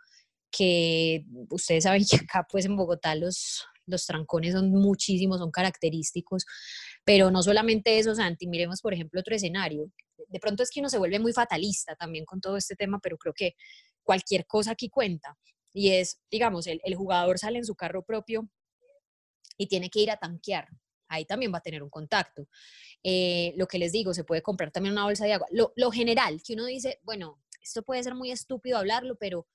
que 0.51 1.25
ustedes 1.51 1.85
saben 1.85 2.05
que 2.05 2.17
acá 2.17 2.47
pues 2.51 2.65
en 2.65 2.77
Bogotá 2.77 3.15
los, 3.15 3.65
los 3.87 4.07
trancones 4.07 4.55
son 4.55 4.71
muchísimos, 4.71 5.39
son 5.39 5.51
característicos, 5.51 6.45
pero 7.05 7.31
no 7.31 7.43
solamente 7.43 7.99
eso, 7.99 8.15
Santi, 8.15 8.47
miremos 8.47 8.81
por 8.81 8.95
ejemplo 8.95 9.21
otro 9.21 9.35
escenario. 9.35 9.91
De 10.29 10.41
pronto 10.41 10.63
es 10.63 10.71
que 10.71 10.81
uno 10.81 10.89
se 10.89 10.99
vuelve 10.99 11.19
muy 11.19 11.33
fatalista 11.33 11.95
también 11.97 12.25
con 12.25 12.41
todo 12.41 12.57
este 12.57 12.77
tema, 12.77 12.99
pero 13.03 13.17
creo 13.17 13.35
que 13.35 13.55
cualquier 14.03 14.47
cosa 14.47 14.73
aquí 14.73 14.89
cuenta. 14.89 15.37
Y 15.73 15.91
es, 15.91 16.21
digamos, 16.31 16.67
el, 16.67 16.81
el 16.85 16.95
jugador 16.95 17.39
sale 17.39 17.59
en 17.59 17.65
su 17.65 17.75
carro 17.75 18.03
propio 18.05 18.49
y 19.57 19.69
tiene 19.69 19.91
que 19.91 20.01
ir 20.01 20.11
a 20.11 20.17
tanquear 20.17 20.69
ahí 21.09 21.25
también 21.25 21.53
va 21.53 21.59
a 21.59 21.63
tener 21.63 21.83
un 21.83 21.91
contacto. 21.91 22.49
Eh, 23.03 23.55
lo 23.57 23.67
que 23.67 23.79
les 23.79 23.93
digo, 23.93 24.15
se 24.15 24.25
puede 24.25 24.43
comprar 24.43 24.71
también 24.71 24.93
una 24.93 25.05
bolsa 25.05 25.25
de 25.25 25.33
agua. 25.33 25.47
Lo, 25.51 25.73
lo 25.77 25.91
general, 25.91 26.41
que 26.45 26.55
uno 26.55 26.67
dice, 26.67 27.01
bueno, 27.03 27.41
esto 27.63 27.83
puede 27.83 28.03
ser 28.03 28.15
muy 28.15 28.31
estúpido 28.31 28.79
hablarlo, 28.79 29.17
pero 29.17 29.47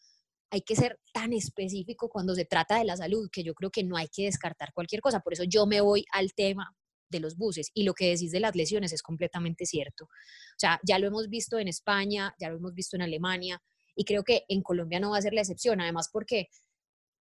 hay 0.53 0.61
que 0.61 0.75
ser 0.75 0.99
tan 1.11 1.33
específico 1.33 2.09
cuando 2.09 2.35
se 2.35 2.45
trata 2.45 2.77
de 2.77 2.85
la 2.85 2.95
salud, 2.95 3.27
que 3.31 3.43
yo 3.43 3.55
creo 3.55 3.71
que 3.71 3.83
no 3.83 3.97
hay 3.97 4.07
que 4.07 4.25
descartar 4.25 4.71
cualquier 4.71 5.01
cosa. 5.01 5.19
Por 5.19 5.33
eso 5.33 5.43
yo 5.45 5.65
me 5.65 5.81
voy 5.81 6.05
al 6.11 6.35
tema 6.35 6.75
de 7.09 7.19
los 7.19 7.35
buses. 7.37 7.71
Y 7.73 7.85
lo 7.85 7.95
que 7.95 8.09
decís 8.09 8.31
de 8.31 8.39
las 8.39 8.55
lesiones 8.55 8.93
es 8.93 9.01
completamente 9.01 9.65
cierto. 9.65 10.03
O 10.03 10.59
sea, 10.59 10.79
ya 10.87 10.99
lo 10.99 11.07
hemos 11.07 11.27
visto 11.27 11.57
en 11.57 11.67
España, 11.67 12.35
ya 12.39 12.49
lo 12.49 12.57
hemos 12.57 12.75
visto 12.75 12.95
en 12.95 13.01
Alemania, 13.01 13.63
y 13.95 14.05
creo 14.05 14.23
que 14.23 14.43
en 14.47 14.61
Colombia 14.61 14.99
no 14.99 15.09
va 15.09 15.17
a 15.17 15.23
ser 15.23 15.33
la 15.33 15.41
excepción, 15.41 15.81
además 15.81 16.09
porque, 16.13 16.49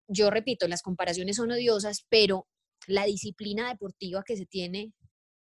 yo 0.09 0.29
repito, 0.31 0.67
las 0.67 0.83
comparaciones 0.83 1.37
son 1.37 1.53
odiosas, 1.53 2.05
pero 2.09 2.49
la 2.89 3.05
disciplina 3.05 3.69
deportiva 3.69 4.25
que 4.27 4.37
se 4.37 4.47
tiene 4.47 4.93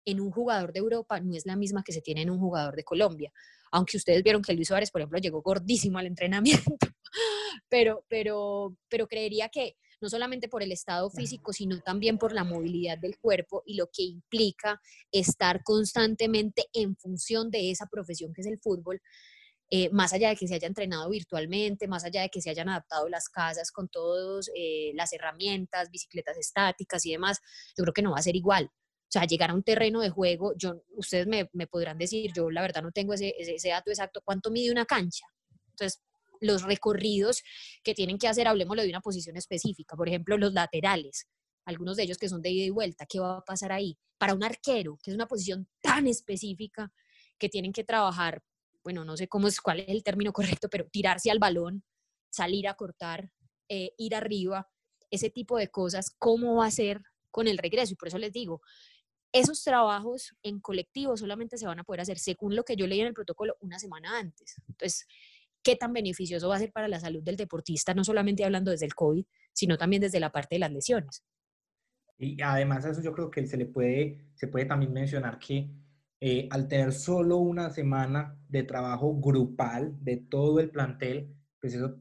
en 0.06 0.20
un 0.22 0.30
jugador 0.30 0.72
de 0.72 0.78
Europa 0.78 1.20
no 1.20 1.34
es 1.34 1.44
la 1.44 1.56
misma 1.56 1.82
que 1.84 1.92
se 1.92 2.00
tiene 2.00 2.22
en 2.22 2.30
un 2.30 2.38
jugador 2.38 2.74
de 2.74 2.84
Colombia. 2.84 3.30
Aunque 3.70 3.98
ustedes 3.98 4.22
vieron 4.22 4.40
que 4.40 4.54
Luis 4.54 4.68
Suárez, 4.68 4.90
por 4.90 5.02
ejemplo, 5.02 5.18
llegó 5.18 5.42
gordísimo 5.42 5.98
al 5.98 6.06
entrenamiento, 6.06 6.76
pero, 7.68 8.04
pero, 8.08 8.76
pero 8.88 9.06
creería 9.06 9.48
que 9.48 9.76
no 10.00 10.08
solamente 10.08 10.48
por 10.48 10.62
el 10.62 10.72
estado 10.72 11.10
físico, 11.10 11.52
sino 11.52 11.80
también 11.80 12.18
por 12.18 12.32
la 12.32 12.44
movilidad 12.44 12.98
del 12.98 13.18
cuerpo 13.18 13.62
y 13.64 13.76
lo 13.76 13.86
que 13.86 14.02
implica 14.02 14.80
estar 15.10 15.62
constantemente 15.62 16.66
en 16.72 16.96
función 16.96 17.50
de 17.50 17.70
esa 17.70 17.86
profesión 17.86 18.32
que 18.34 18.42
es 18.42 18.46
el 18.46 18.58
fútbol, 18.58 19.00
eh, 19.68 19.90
más 19.90 20.12
allá 20.12 20.28
de 20.28 20.36
que 20.36 20.46
se 20.46 20.54
haya 20.54 20.68
entrenado 20.68 21.10
virtualmente, 21.10 21.88
más 21.88 22.04
allá 22.04 22.22
de 22.22 22.28
que 22.28 22.40
se 22.40 22.50
hayan 22.50 22.68
adaptado 22.68 23.08
las 23.08 23.28
casas 23.28 23.72
con 23.72 23.88
todas 23.88 24.48
eh, 24.54 24.92
las 24.94 25.12
herramientas, 25.12 25.90
bicicletas 25.90 26.36
estáticas 26.38 27.04
y 27.04 27.12
demás, 27.12 27.40
yo 27.76 27.82
creo 27.82 27.92
que 27.92 28.02
no 28.02 28.12
va 28.12 28.18
a 28.18 28.22
ser 28.22 28.36
igual. 28.36 28.70
O 29.08 29.10
sea, 29.10 29.24
llegar 29.24 29.50
a 29.50 29.54
un 29.54 29.62
terreno 29.62 30.00
de 30.00 30.10
juego, 30.10 30.52
yo, 30.56 30.82
ustedes 30.96 31.26
me, 31.26 31.48
me 31.52 31.66
podrán 31.66 31.98
decir, 31.98 32.32
yo 32.34 32.50
la 32.50 32.62
verdad 32.62 32.82
no 32.82 32.92
tengo 32.92 33.14
ese, 33.14 33.34
ese, 33.38 33.68
dato 33.68 33.90
exacto, 33.90 34.20
¿cuánto 34.24 34.50
mide 34.50 34.70
una 34.70 34.84
cancha? 34.84 35.26
Entonces, 35.70 36.00
los 36.40 36.62
recorridos 36.62 37.42
que 37.82 37.94
tienen 37.94 38.18
que 38.18 38.28
hacer, 38.28 38.48
hablemoslo 38.48 38.82
de 38.82 38.88
una 38.88 39.00
posición 39.00 39.36
específica, 39.36 39.96
por 39.96 40.08
ejemplo, 40.08 40.38
los 40.38 40.52
laterales, 40.52 41.26
algunos 41.64 41.96
de 41.96 42.04
ellos 42.04 42.18
que 42.18 42.28
son 42.28 42.42
de 42.42 42.50
ida 42.50 42.64
y 42.64 42.70
vuelta, 42.70 43.06
¿qué 43.06 43.18
va 43.18 43.38
a 43.38 43.44
pasar 43.44 43.72
ahí? 43.72 43.98
Para 44.18 44.34
un 44.34 44.44
arquero, 44.44 44.98
que 45.02 45.10
es 45.10 45.14
una 45.14 45.26
posición 45.26 45.68
tan 45.80 46.06
específica 46.06 46.92
que 47.38 47.48
tienen 47.48 47.72
que 47.72 47.84
trabajar, 47.84 48.42
bueno, 48.82 49.04
no 49.04 49.16
sé 49.16 49.28
cómo 49.28 49.48
es, 49.48 49.60
cuál 49.60 49.80
es 49.80 49.88
el 49.88 50.02
término 50.02 50.32
correcto, 50.32 50.68
pero 50.70 50.88
tirarse 50.88 51.30
al 51.30 51.38
balón, 51.38 51.84
salir 52.30 52.68
a 52.68 52.74
cortar, 52.74 53.30
eh, 53.68 53.90
ir 53.98 54.14
arriba, 54.14 54.68
ese 55.10 55.30
tipo 55.30 55.58
de 55.58 55.68
cosas, 55.68 56.14
¿cómo 56.18 56.56
va 56.56 56.66
a 56.66 56.70
ser 56.70 57.02
con 57.30 57.48
el 57.48 57.58
regreso? 57.58 57.92
Y 57.92 57.96
por 57.96 58.08
eso 58.08 58.18
les 58.18 58.32
digo, 58.32 58.60
esos 59.32 59.62
trabajos 59.62 60.34
en 60.42 60.60
colectivo 60.60 61.16
solamente 61.16 61.58
se 61.58 61.66
van 61.66 61.78
a 61.80 61.84
poder 61.84 62.00
hacer, 62.00 62.18
según 62.18 62.56
lo 62.56 62.64
que 62.64 62.76
yo 62.76 62.86
leí 62.86 63.00
en 63.00 63.08
el 63.08 63.14
protocolo, 63.14 63.56
una 63.60 63.78
semana 63.78 64.18
antes. 64.18 64.56
Entonces, 64.68 65.06
qué 65.66 65.74
tan 65.74 65.92
beneficioso 65.92 66.48
va 66.48 66.54
a 66.54 66.60
ser 66.60 66.70
para 66.70 66.86
la 66.86 67.00
salud 67.00 67.24
del 67.24 67.36
deportista, 67.36 67.92
no 67.92 68.04
solamente 68.04 68.44
hablando 68.44 68.70
desde 68.70 68.86
el 68.86 68.94
COVID, 68.94 69.24
sino 69.52 69.76
también 69.76 70.00
desde 70.00 70.20
la 70.20 70.30
parte 70.30 70.54
de 70.54 70.60
las 70.60 70.70
lesiones. 70.70 71.24
Y 72.18 72.40
además 72.40 72.84
a 72.84 72.90
eso 72.90 73.02
yo 73.02 73.12
creo 73.12 73.32
que 73.32 73.44
se 73.48 73.56
le 73.56 73.66
puede, 73.66 74.28
se 74.36 74.46
puede 74.46 74.66
también 74.66 74.92
mencionar 74.92 75.40
que 75.40 75.68
eh, 76.20 76.46
al 76.52 76.68
tener 76.68 76.92
solo 76.92 77.38
una 77.38 77.70
semana 77.70 78.38
de 78.48 78.62
trabajo 78.62 79.12
grupal 79.20 79.92
de 80.04 80.18
todo 80.18 80.60
el 80.60 80.70
plantel, 80.70 81.34
pues 81.60 81.74
eso 81.74 81.96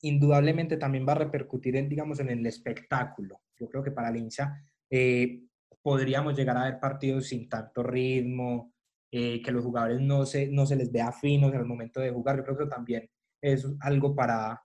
indudablemente 0.00 0.78
también 0.78 1.06
va 1.06 1.12
a 1.12 1.16
repercutir 1.16 1.76
en, 1.76 1.90
digamos, 1.90 2.20
en 2.20 2.30
el 2.30 2.46
espectáculo. 2.46 3.42
Yo 3.60 3.68
creo 3.68 3.84
que 3.84 3.90
para 3.90 4.08
el 4.08 4.16
hincha 4.16 4.64
eh, 4.88 5.42
podríamos 5.82 6.34
llegar 6.34 6.56
a 6.56 6.64
ver 6.64 6.80
partidos 6.80 7.26
sin 7.26 7.50
tanto 7.50 7.82
ritmo, 7.82 8.73
eh, 9.16 9.40
que 9.42 9.52
los 9.52 9.62
jugadores 9.62 10.00
no 10.00 10.26
se, 10.26 10.48
no 10.48 10.66
se 10.66 10.74
les 10.74 10.90
vea 10.90 11.12
finos 11.12 11.54
en 11.54 11.60
el 11.60 11.66
momento 11.66 12.00
de 12.00 12.10
jugar. 12.10 12.36
Yo 12.38 12.42
creo 12.42 12.58
que 12.58 12.66
también 12.66 13.08
es 13.40 13.64
algo 13.78 14.12
para, 14.12 14.60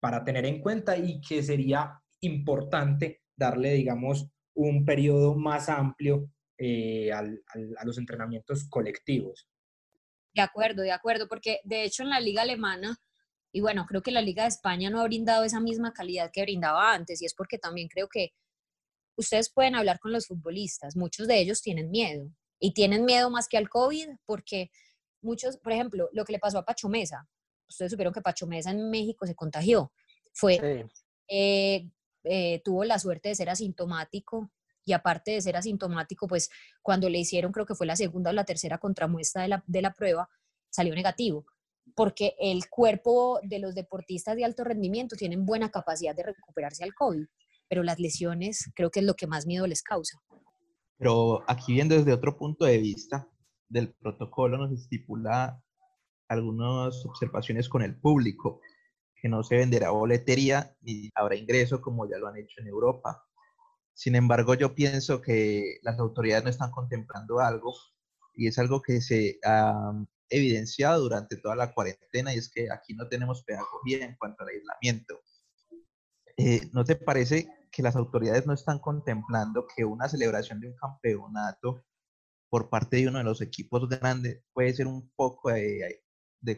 para 0.00 0.24
tener 0.24 0.46
en 0.46 0.62
cuenta 0.62 0.96
y 0.96 1.20
que 1.20 1.42
sería 1.42 2.00
importante 2.20 3.20
darle, 3.36 3.74
digamos, 3.74 4.30
un 4.54 4.86
periodo 4.86 5.34
más 5.34 5.68
amplio 5.68 6.30
eh, 6.56 7.12
al, 7.12 7.42
a 7.76 7.84
los 7.84 7.98
entrenamientos 7.98 8.66
colectivos. 8.70 9.46
De 10.34 10.40
acuerdo, 10.40 10.80
de 10.80 10.92
acuerdo, 10.92 11.28
porque 11.28 11.60
de 11.64 11.84
hecho 11.84 12.02
en 12.02 12.08
la 12.08 12.20
liga 12.20 12.40
alemana, 12.40 12.96
y 13.52 13.60
bueno, 13.60 13.84
creo 13.84 14.00
que 14.00 14.10
la 14.10 14.22
liga 14.22 14.44
de 14.44 14.48
España 14.48 14.88
no 14.88 15.02
ha 15.02 15.04
brindado 15.04 15.44
esa 15.44 15.60
misma 15.60 15.92
calidad 15.92 16.30
que 16.32 16.40
brindaba 16.40 16.94
antes, 16.94 17.20
y 17.20 17.26
es 17.26 17.34
porque 17.34 17.58
también 17.58 17.88
creo 17.88 18.08
que 18.08 18.30
ustedes 19.16 19.52
pueden 19.52 19.74
hablar 19.74 19.98
con 19.98 20.12
los 20.12 20.28
futbolistas, 20.28 20.96
muchos 20.96 21.28
de 21.28 21.40
ellos 21.40 21.60
tienen 21.60 21.90
miedo, 21.90 22.30
y 22.62 22.72
tienen 22.74 23.04
miedo 23.04 23.28
más 23.28 23.48
que 23.48 23.58
al 23.58 23.68
COVID 23.68 24.08
porque 24.24 24.70
muchos, 25.20 25.56
por 25.56 25.72
ejemplo, 25.72 26.08
lo 26.12 26.24
que 26.24 26.32
le 26.32 26.38
pasó 26.38 26.58
a 26.58 26.64
Pacho 26.64 26.88
Mesa, 26.88 27.28
ustedes 27.68 27.90
supieron 27.90 28.14
que 28.14 28.22
Pacho 28.22 28.46
Mesa 28.46 28.70
en 28.70 28.88
México 28.88 29.26
se 29.26 29.34
contagió, 29.34 29.92
fue, 30.32 30.86
eh, 31.28 31.90
eh, 32.22 32.62
tuvo 32.64 32.84
la 32.84 33.00
suerte 33.00 33.30
de 33.30 33.34
ser 33.34 33.50
asintomático 33.50 34.52
y 34.84 34.92
aparte 34.92 35.32
de 35.32 35.40
ser 35.40 35.56
asintomático, 35.56 36.28
pues 36.28 36.50
cuando 36.82 37.08
le 37.08 37.18
hicieron, 37.18 37.50
creo 37.50 37.66
que 37.66 37.74
fue 37.74 37.84
la 37.84 37.96
segunda 37.96 38.30
o 38.30 38.32
la 38.32 38.44
tercera 38.44 38.78
contramuestra 38.78 39.42
de 39.42 39.48
la, 39.48 39.64
de 39.66 39.82
la 39.82 39.92
prueba, 39.92 40.28
salió 40.70 40.94
negativo, 40.94 41.44
porque 41.96 42.36
el 42.38 42.68
cuerpo 42.68 43.40
de 43.42 43.58
los 43.58 43.74
deportistas 43.74 44.36
de 44.36 44.44
alto 44.44 44.62
rendimiento 44.62 45.16
tienen 45.16 45.44
buena 45.44 45.72
capacidad 45.72 46.14
de 46.14 46.22
recuperarse 46.22 46.84
al 46.84 46.94
COVID, 46.94 47.26
pero 47.68 47.82
las 47.82 47.98
lesiones 47.98 48.70
creo 48.76 48.92
que 48.92 49.00
es 49.00 49.06
lo 49.06 49.14
que 49.14 49.26
más 49.26 49.46
miedo 49.46 49.66
les 49.66 49.82
causa. 49.82 50.22
Pero 51.02 51.42
aquí 51.48 51.72
viendo 51.72 51.96
desde 51.96 52.12
otro 52.12 52.36
punto 52.38 52.64
de 52.64 52.78
vista 52.78 53.28
del 53.68 53.92
protocolo 53.92 54.56
nos 54.56 54.70
estipula 54.70 55.60
algunas 56.28 57.04
observaciones 57.04 57.68
con 57.68 57.82
el 57.82 57.98
público, 57.98 58.60
que 59.20 59.28
no 59.28 59.42
se 59.42 59.56
venderá 59.56 59.90
boletería 59.90 60.76
ni 60.80 61.10
habrá 61.16 61.34
ingreso 61.34 61.80
como 61.80 62.08
ya 62.08 62.18
lo 62.18 62.28
han 62.28 62.36
hecho 62.36 62.60
en 62.60 62.68
Europa. 62.68 63.24
Sin 63.94 64.14
embargo, 64.14 64.54
yo 64.54 64.76
pienso 64.76 65.20
que 65.20 65.80
las 65.82 65.98
autoridades 65.98 66.44
no 66.44 66.50
están 66.50 66.70
contemplando 66.70 67.40
algo 67.40 67.74
y 68.36 68.46
es 68.46 68.60
algo 68.60 68.80
que 68.80 69.00
se 69.00 69.40
ha 69.44 69.74
evidenciado 70.28 71.02
durante 71.02 71.36
toda 71.36 71.56
la 71.56 71.74
cuarentena 71.74 72.32
y 72.32 72.38
es 72.38 72.48
que 72.48 72.70
aquí 72.70 72.94
no 72.94 73.08
tenemos 73.08 73.42
pedagogía 73.42 74.04
en 74.04 74.14
cuanto 74.14 74.44
al 74.44 74.50
aislamiento. 74.50 75.20
Eh, 76.36 76.70
¿No 76.72 76.84
te 76.84 76.96
parece 76.96 77.48
que 77.70 77.82
las 77.82 77.96
autoridades 77.96 78.46
no 78.46 78.52
están 78.52 78.78
contemplando 78.78 79.66
que 79.74 79.84
una 79.84 80.08
celebración 80.08 80.60
de 80.60 80.68
un 80.68 80.76
campeonato 80.76 81.84
por 82.52 82.68
parte 82.68 82.98
de 82.98 83.08
uno 83.08 83.16
de 83.16 83.24
los 83.24 83.40
equipos 83.40 83.88
grandes 83.88 84.42
puede 84.52 84.74
ser 84.74 84.86
un 84.86 85.10
poco 85.16 85.50
de, 85.50 86.02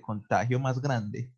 contagio 0.00 0.58
más 0.58 0.82
grande. 0.82 1.32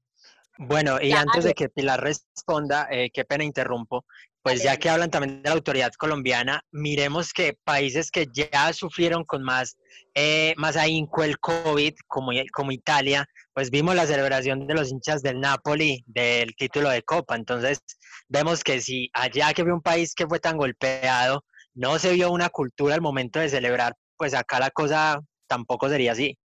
Bueno, 0.56 0.98
y 0.98 1.12
antes 1.12 1.44
de 1.44 1.52
que 1.52 1.68
Pilar 1.68 2.00
responda, 2.00 2.88
eh, 2.90 3.10
qué 3.12 3.26
pena 3.26 3.44
interrumpo, 3.44 4.06
pues 4.46 4.62
ya 4.62 4.76
que 4.76 4.88
hablan 4.88 5.10
también 5.10 5.42
de 5.42 5.48
la 5.48 5.56
autoridad 5.56 5.90
colombiana, 5.98 6.62
miremos 6.70 7.32
que 7.32 7.58
países 7.64 8.12
que 8.12 8.28
ya 8.32 8.72
sufrieron 8.72 9.24
con 9.24 9.42
más, 9.42 9.76
eh, 10.14 10.54
más 10.56 10.76
ahínco 10.76 11.24
el 11.24 11.36
COVID, 11.40 11.94
como, 12.06 12.30
como 12.52 12.70
Italia, 12.70 13.26
pues 13.52 13.70
vimos 13.70 13.96
la 13.96 14.06
celebración 14.06 14.68
de 14.68 14.74
los 14.74 14.92
hinchas 14.92 15.20
del 15.20 15.40
Napoli 15.40 16.04
del 16.06 16.54
título 16.54 16.90
de 16.90 17.02
Copa. 17.02 17.34
Entonces, 17.34 17.80
vemos 18.28 18.62
que 18.62 18.80
si 18.80 19.10
allá 19.14 19.52
que 19.52 19.64
vio 19.64 19.74
un 19.74 19.82
país 19.82 20.14
que 20.14 20.28
fue 20.28 20.38
tan 20.38 20.58
golpeado, 20.58 21.42
no 21.74 21.98
se 21.98 22.12
vio 22.12 22.30
una 22.30 22.48
cultura 22.48 22.94
al 22.94 23.00
momento 23.00 23.40
de 23.40 23.48
celebrar, 23.48 23.96
pues 24.16 24.32
acá 24.32 24.60
la 24.60 24.70
cosa 24.70 25.18
tampoco 25.48 25.88
sería 25.88 26.12
así. 26.12 26.38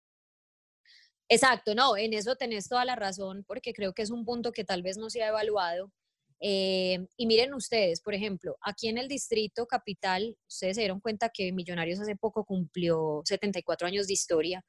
Exacto, 1.28 1.74
no, 1.74 1.98
en 1.98 2.14
eso 2.14 2.34
tenés 2.34 2.66
toda 2.66 2.86
la 2.86 2.96
razón, 2.96 3.44
porque 3.46 3.74
creo 3.74 3.92
que 3.92 4.00
es 4.00 4.10
un 4.10 4.24
punto 4.24 4.52
que 4.52 4.64
tal 4.64 4.82
vez 4.82 4.96
no 4.96 5.10
se 5.10 5.22
ha 5.22 5.28
evaluado 5.28 5.92
eh, 6.40 7.06
y 7.16 7.26
miren 7.26 7.54
ustedes, 7.54 8.00
por 8.00 8.14
ejemplo, 8.14 8.56
aquí 8.62 8.88
en 8.88 8.98
el 8.98 9.08
distrito 9.08 9.66
capital, 9.66 10.36
ustedes 10.48 10.76
se 10.76 10.82
dieron 10.82 11.00
cuenta 11.00 11.30
que 11.32 11.52
Millonarios 11.52 12.00
hace 12.00 12.16
poco 12.16 12.44
cumplió 12.44 13.22
74 13.24 13.86
años 13.86 14.06
de 14.06 14.14
historia. 14.14 14.64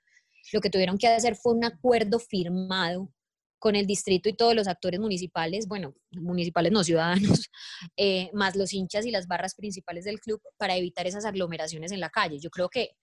Lo 0.51 0.59
que 0.59 0.69
tuvieron 0.69 0.97
que 0.97 1.07
hacer 1.07 1.35
fue 1.35 1.53
un 1.53 1.63
acuerdo 1.63 2.19
firmado 2.19 3.11
con 3.61 3.75
el 3.75 3.85
distrito 3.85 4.27
y 4.27 4.33
todos 4.33 4.55
los 4.55 4.67
actores 4.67 4.99
municipales, 4.99 5.67
bueno, 5.67 5.93
municipales 6.09 6.71
no 6.71 6.83
ciudadanos, 6.83 7.47
eh, 7.95 8.31
más 8.33 8.55
los 8.55 8.73
hinchas 8.73 9.05
y 9.05 9.11
las 9.11 9.27
barras 9.27 9.53
principales 9.53 10.03
del 10.03 10.19
club 10.19 10.41
para 10.57 10.75
evitar 10.75 11.05
esas 11.05 11.25
aglomeraciones 11.25 11.91
en 11.91 11.99
la 11.99 12.09
calle. 12.09 12.39
Yo 12.39 12.49
creo 12.49 12.69
que 12.69 12.95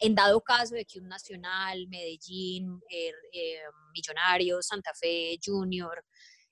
en 0.00 0.16
dado 0.16 0.40
caso 0.40 0.74
de 0.74 0.84
que 0.84 0.98
un 0.98 1.06
Nacional, 1.06 1.86
Medellín, 1.88 2.80
er, 2.90 3.14
eh, 3.32 3.60
Millonarios, 3.94 4.66
Santa 4.66 4.90
Fe, 4.94 5.38
Junior, 5.42 6.04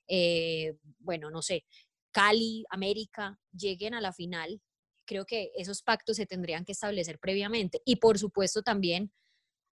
eh, 0.08 0.76
bueno, 0.98 1.30
no 1.30 1.42
sé, 1.42 1.64
Cali, 2.10 2.64
América, 2.70 3.38
lleguen 3.52 3.94
a 3.94 4.00
la 4.00 4.12
final, 4.12 4.60
creo 5.06 5.24
que 5.24 5.52
esos 5.56 5.82
pactos 5.82 6.16
se 6.16 6.26
tendrían 6.26 6.64
que 6.64 6.72
establecer 6.72 7.18
previamente. 7.18 7.80
Y 7.84 7.96
por 7.96 8.18
supuesto 8.18 8.62
también, 8.62 9.12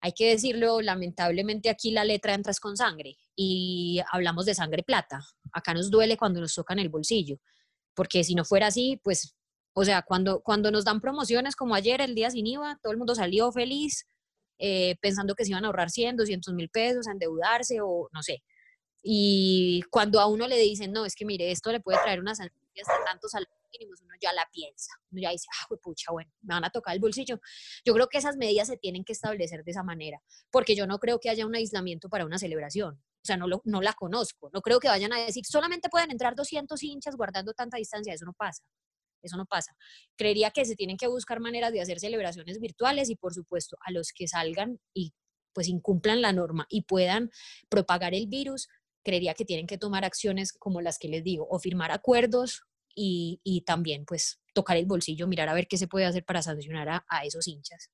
hay 0.01 0.13
que 0.13 0.29
decirlo, 0.29 0.81
lamentablemente 0.81 1.69
aquí 1.69 1.91
la 1.91 2.05
letra 2.05 2.33
entra 2.33 2.53
con 2.61 2.77
sangre 2.77 3.17
y 3.35 3.99
hablamos 4.11 4.45
de 4.45 4.55
sangre 4.55 4.83
plata. 4.83 5.21
Acá 5.51 5.73
nos 5.73 5.89
duele 5.89 6.17
cuando 6.17 6.39
nos 6.41 6.53
tocan 6.53 6.79
el 6.79 6.89
bolsillo, 6.89 7.39
porque 7.95 8.23
si 8.23 8.35
no 8.35 8.45
fuera 8.45 8.67
así, 8.67 8.99
pues 9.03 9.35
O 9.77 9.83
sea, 9.83 10.03
cuando, 10.03 10.41
cuando 10.41 10.71
nos 10.71 10.85
dan 10.85 11.01
promociones 11.01 11.55
como 11.55 11.75
ayer, 11.75 11.99
el 12.01 12.15
día 12.15 12.31
sin 12.31 12.47
IVA, 12.47 12.79
todo 12.81 12.93
el 12.93 12.97
mundo 12.97 13.13
salió 13.15 13.51
feliz, 13.51 14.07
eh, 14.59 14.95
pensando 15.01 15.35
que 15.35 15.43
se 15.43 15.51
iban 15.51 15.65
a 15.65 15.67
ahorrar 15.67 15.89
100, 15.89 16.15
200 16.17 16.53
mil 16.53 16.69
pesos, 16.69 17.07
a 17.07 17.11
endeudarse 17.11 17.81
o 17.81 18.09
no 18.13 18.23
sé. 18.23 18.41
Y 19.07 19.83
cuando 19.91 20.19
a 20.19 20.25
uno 20.25 20.47
le 20.47 20.57
dicen, 20.57 20.91
no, 20.91 21.05
es 21.05 21.15
que 21.15 21.25
mire, 21.25 21.51
esto 21.51 21.71
le 21.71 21.79
puede 21.79 21.99
traer 21.99 22.19
unas 22.19 22.39
sanciones 22.39 22.65
de 22.73 23.05
tantos 23.05 23.29
salarios 23.29 23.55
mínimos, 23.71 24.01
uno 24.01 24.15
ya 24.19 24.33
la 24.33 24.49
piensa. 24.51 24.93
Uno 25.11 25.21
ya 25.21 25.29
dice, 25.29 25.45
ah, 25.61 25.75
pucha, 25.79 26.11
bueno, 26.11 26.31
me 26.41 26.55
van 26.55 26.65
a 26.65 26.71
tocar 26.71 26.95
el 26.95 26.99
bolsillo. 26.99 27.39
Yo 27.85 27.93
creo 27.93 28.07
que 28.07 28.17
esas 28.17 28.35
medidas 28.35 28.67
se 28.67 28.77
tienen 28.77 29.03
que 29.03 29.13
establecer 29.13 29.63
de 29.63 29.69
esa 29.69 29.83
manera, 29.83 30.19
porque 30.49 30.75
yo 30.75 30.87
no 30.87 30.97
creo 30.97 31.19
que 31.19 31.29
haya 31.29 31.45
un 31.45 31.53
aislamiento 31.53 32.09
para 32.09 32.25
una 32.25 32.39
celebración. 32.39 32.95
O 32.95 33.25
sea, 33.25 33.37
no, 33.37 33.47
lo, 33.47 33.61
no 33.65 33.79
la 33.79 33.93
conozco. 33.93 34.49
No 34.51 34.63
creo 34.63 34.79
que 34.79 34.87
vayan 34.87 35.13
a 35.13 35.19
decir, 35.19 35.45
solamente 35.45 35.87
pueden 35.89 36.09
entrar 36.09 36.35
200 36.35 36.81
hinchas 36.81 37.15
guardando 37.15 37.53
tanta 37.53 37.77
distancia. 37.77 38.11
Eso 38.11 38.25
no 38.25 38.33
pasa. 38.33 38.63
Eso 39.21 39.37
no 39.37 39.45
pasa. 39.45 39.75
Creería 40.15 40.49
que 40.49 40.65
se 40.65 40.75
tienen 40.75 40.97
que 40.97 41.05
buscar 41.05 41.39
maneras 41.39 41.71
de 41.71 41.81
hacer 41.81 41.99
celebraciones 41.99 42.59
virtuales 42.59 43.11
y, 43.11 43.15
por 43.15 43.35
supuesto, 43.35 43.77
a 43.81 43.91
los 43.91 44.11
que 44.13 44.27
salgan 44.27 44.79
y 44.95 45.13
pues 45.53 45.69
incumplan 45.69 46.21
la 46.21 46.33
norma 46.33 46.65
y 46.69 46.81
puedan 46.81 47.31
propagar 47.69 48.13
el 48.13 48.27
virus, 48.27 48.67
creería 49.05 49.35
que 49.35 49.45
tienen 49.45 49.67
que 49.67 49.77
tomar 49.77 50.03
acciones 50.03 50.51
como 50.51 50.81
las 50.81 50.99
que 50.99 51.07
les 51.07 51.23
digo, 51.23 51.47
o 51.49 51.59
firmar 51.59 51.91
acuerdos 51.91 52.63
y, 52.93 53.39
y 53.43 53.61
también 53.61 54.03
pues 54.05 54.41
tocar 54.53 54.75
el 54.75 54.85
bolsillo, 54.85 55.27
mirar 55.27 55.47
a 55.47 55.53
ver 55.53 55.67
qué 55.67 55.77
se 55.77 55.87
puede 55.87 56.05
hacer 56.05 56.25
para 56.25 56.41
sancionar 56.41 56.89
a, 56.89 57.05
a 57.07 57.23
esos 57.23 57.47
hinchas. 57.47 57.91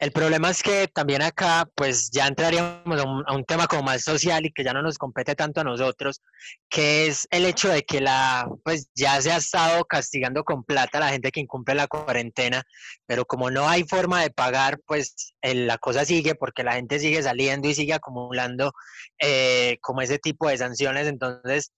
El 0.00 0.10
problema 0.10 0.50
es 0.50 0.62
que 0.62 0.88
también 0.88 1.22
acá, 1.22 1.68
pues 1.74 2.10
ya 2.10 2.26
entraríamos 2.26 3.00
a 3.00 3.32
un, 3.32 3.44
tema 3.44 3.68
como 3.68 3.84
más 3.84 4.02
social 4.02 4.44
y 4.44 4.52
que 4.52 4.64
ya 4.64 4.72
no 4.72 4.82
nos 4.82 4.98
compete 4.98 5.36
tanto 5.36 5.60
a 5.60 5.64
nosotros, 5.64 6.20
que 6.68 7.06
es 7.06 7.28
el 7.30 7.46
hecho 7.46 7.68
de 7.68 7.84
que 7.84 8.00
la, 8.00 8.48
pues 8.64 8.90
ya 8.94 9.20
se 9.22 9.30
ha 9.30 9.36
estado 9.36 9.84
castigando 9.84 10.42
con 10.42 10.64
plata 10.64 10.98
a 10.98 11.02
la 11.02 11.10
gente 11.10 11.30
que 11.30 11.40
incumple 11.40 11.76
la 11.76 11.86
cuarentena, 11.86 12.64
pero 13.06 13.24
como 13.24 13.50
no 13.50 13.68
hay 13.68 13.84
forma 13.84 14.20
de 14.20 14.30
pagar, 14.30 14.80
pues 14.84 15.34
la 15.42 15.78
cosa 15.78 16.04
sigue 16.04 16.34
porque 16.34 16.64
la 16.64 16.74
gente 16.74 16.98
sigue 16.98 17.22
saliendo 17.22 17.68
y 17.68 17.74
sigue 17.74 17.94
acumulando 17.94 18.72
eh, 19.20 19.78
como 19.80 20.02
ese 20.02 20.18
tipo 20.18 20.48
de 20.48 20.58
sanciones, 20.58 21.06
entonces 21.06 21.72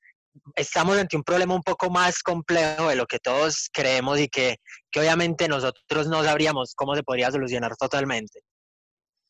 estamos 0.55 0.97
ante 0.99 1.17
un 1.17 1.23
problema 1.23 1.55
un 1.55 1.63
poco 1.63 1.91
más 1.91 2.23
complejo 2.23 2.89
de 2.89 2.97
lo 2.97 3.07
que 3.07 3.19
todos 3.19 3.69
creemos 3.73 4.19
y 4.19 4.29
que, 4.29 4.57
que, 4.91 5.01
obviamente 5.01 5.49
nosotros 5.49 6.07
no 6.07 6.23
sabríamos 6.23 6.75
cómo 6.75 6.95
se 6.95 7.03
podría 7.03 7.31
solucionar 7.31 7.77
totalmente. 7.77 8.41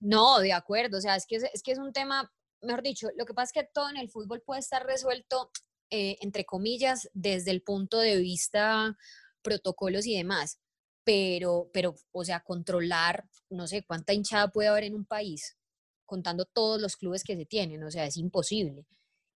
No, 0.00 0.38
de 0.40 0.52
acuerdo, 0.52 0.98
o 0.98 1.00
sea, 1.00 1.16
es 1.16 1.26
que 1.26 1.36
es, 1.36 1.44
es 1.52 1.62
que 1.62 1.72
es 1.72 1.78
un 1.78 1.92
tema, 1.92 2.30
mejor 2.62 2.82
dicho, 2.82 3.08
lo 3.16 3.24
que 3.24 3.34
pasa 3.34 3.52
es 3.54 3.64
que 3.64 3.70
todo 3.72 3.88
en 3.88 3.96
el 3.96 4.10
fútbol 4.10 4.42
puede 4.44 4.60
estar 4.60 4.84
resuelto, 4.84 5.50
eh, 5.90 6.16
entre 6.20 6.44
comillas, 6.44 7.08
desde 7.14 7.50
el 7.50 7.62
punto 7.62 7.98
de 7.98 8.16
vista 8.16 8.96
protocolos 9.42 10.06
y 10.06 10.16
demás, 10.16 10.58
pero, 11.04 11.70
pero, 11.72 11.94
o 12.12 12.24
sea, 12.24 12.40
controlar, 12.40 13.24
no 13.48 13.68
sé, 13.68 13.84
cuánta 13.86 14.12
hinchada 14.12 14.48
puede 14.48 14.68
haber 14.68 14.84
en 14.84 14.96
un 14.96 15.06
país, 15.06 15.56
contando 16.04 16.46
todos 16.46 16.80
los 16.80 16.96
clubes 16.96 17.22
que 17.22 17.36
se 17.36 17.46
tienen, 17.46 17.84
o 17.84 17.90
sea, 17.90 18.06
es 18.06 18.16
imposible. 18.16 18.86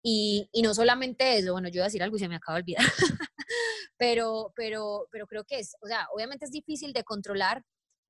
Y, 0.03 0.49
y, 0.53 0.63
no 0.63 0.73
solamente 0.75 1.37
eso, 1.39 1.53
bueno, 1.53 1.69
yo 1.69 1.77
iba 1.77 1.85
a 1.85 1.89
decir 1.89 2.03
algo 2.03 2.17
y 2.17 2.21
se 2.21 2.29
me 2.29 2.37
acaba 2.37 2.57
de 2.57 2.63
olvidar, 2.63 2.85
pero, 3.99 4.53
pero, 4.57 5.07
pero 5.13 5.27
creo 5.27 5.45
que 5.45 5.59
es, 5.59 5.75
o 5.83 5.87
sea, 5.87 6.07
obviamente 6.15 6.47
es 6.47 6.51
difícil 6.51 6.95
de 6.95 7.05
controlar 7.05 7.63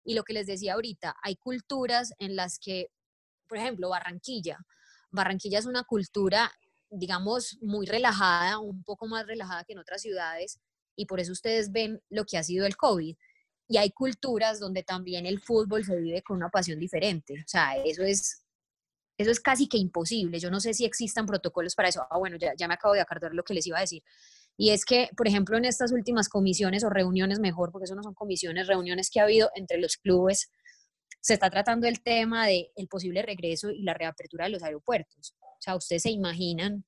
y 0.04 0.14
lo 0.14 0.22
que 0.22 0.32
les 0.32 0.46
decía 0.46 0.74
ahorita, 0.74 1.16
hay 1.22 1.34
culturas 1.36 2.12
en 2.18 2.36
las 2.36 2.60
que, 2.60 2.92
por 3.48 3.58
ejemplo, 3.58 3.88
Barranquilla, 3.88 4.58
Barranquilla 5.10 5.58
es 5.58 5.66
una 5.66 5.84
cultura, 5.84 6.52
digamos, 6.88 7.58
muy 7.60 7.86
relajada, 7.86 8.58
un 8.58 8.82
poco 8.84 9.06
más 9.06 9.26
relajada 9.26 9.64
que 9.64 9.72
en 9.72 9.80
otras 9.80 10.02
ciudades 10.02 10.60
y 10.96 11.06
por 11.06 11.20
eso 11.20 11.32
ustedes 11.32 11.72
ven 11.72 12.00
lo 12.08 12.24
que 12.24 12.38
ha 12.38 12.42
sido 12.42 12.66
el 12.66 12.76
COVID. 12.76 13.16
Y 13.68 13.76
hay 13.76 13.90
culturas 13.90 14.58
donde 14.58 14.82
también 14.82 15.26
el 15.26 15.40
fútbol 15.40 15.84
se 15.84 15.96
vive 15.96 16.22
con 16.22 16.36
una 16.36 16.50
pasión 16.50 16.78
diferente. 16.78 17.34
O 17.34 17.48
sea, 17.48 17.76
eso 17.76 18.02
es, 18.02 18.44
eso 19.20 19.30
es 19.30 19.40
casi 19.40 19.68
que 19.68 19.76
imposible. 19.76 20.38
Yo 20.38 20.50
no 20.50 20.60
sé 20.60 20.72
si 20.72 20.84
existan 20.84 21.26
protocolos 21.26 21.74
para 21.74 21.88
eso. 21.88 22.06
Ah, 22.10 22.18
bueno, 22.18 22.36
ya, 22.38 22.54
ya 22.56 22.66
me 22.68 22.74
acabo 22.74 22.94
de 22.94 23.00
acordar 23.00 23.34
lo 23.34 23.42
que 23.42 23.54
les 23.54 23.66
iba 23.66 23.76
a 23.76 23.82
decir. 23.82 24.02
Y 24.56 24.70
es 24.70 24.84
que, 24.84 25.10
por 25.16 25.28
ejemplo, 25.28 25.58
en 25.58 25.64
estas 25.64 25.92
últimas 25.92 26.28
comisiones 26.28 26.84
o 26.84 26.90
reuniones, 26.90 27.38
mejor, 27.38 27.70
porque 27.70 27.84
eso 27.84 27.94
no 27.94 28.02
son 28.02 28.14
comisiones, 28.14 28.66
reuniones 28.66 29.10
que 29.10 29.20
ha 29.20 29.24
habido 29.24 29.50
entre 29.54 29.78
los 29.78 29.96
clubes, 29.96 30.50
se 31.20 31.34
está 31.34 31.50
tratando 31.50 31.86
el 31.86 32.02
tema 32.02 32.46
del 32.46 32.68
el 32.76 32.88
posible 32.88 33.22
regreso 33.22 33.70
y 33.70 33.82
la 33.82 33.94
reapertura 33.94 34.46
de 34.46 34.52
los 34.52 34.62
aeropuertos. 34.62 35.34
O 35.40 35.60
sea, 35.60 35.76
ustedes 35.76 36.02
se 36.02 36.10
imaginan 36.10 36.84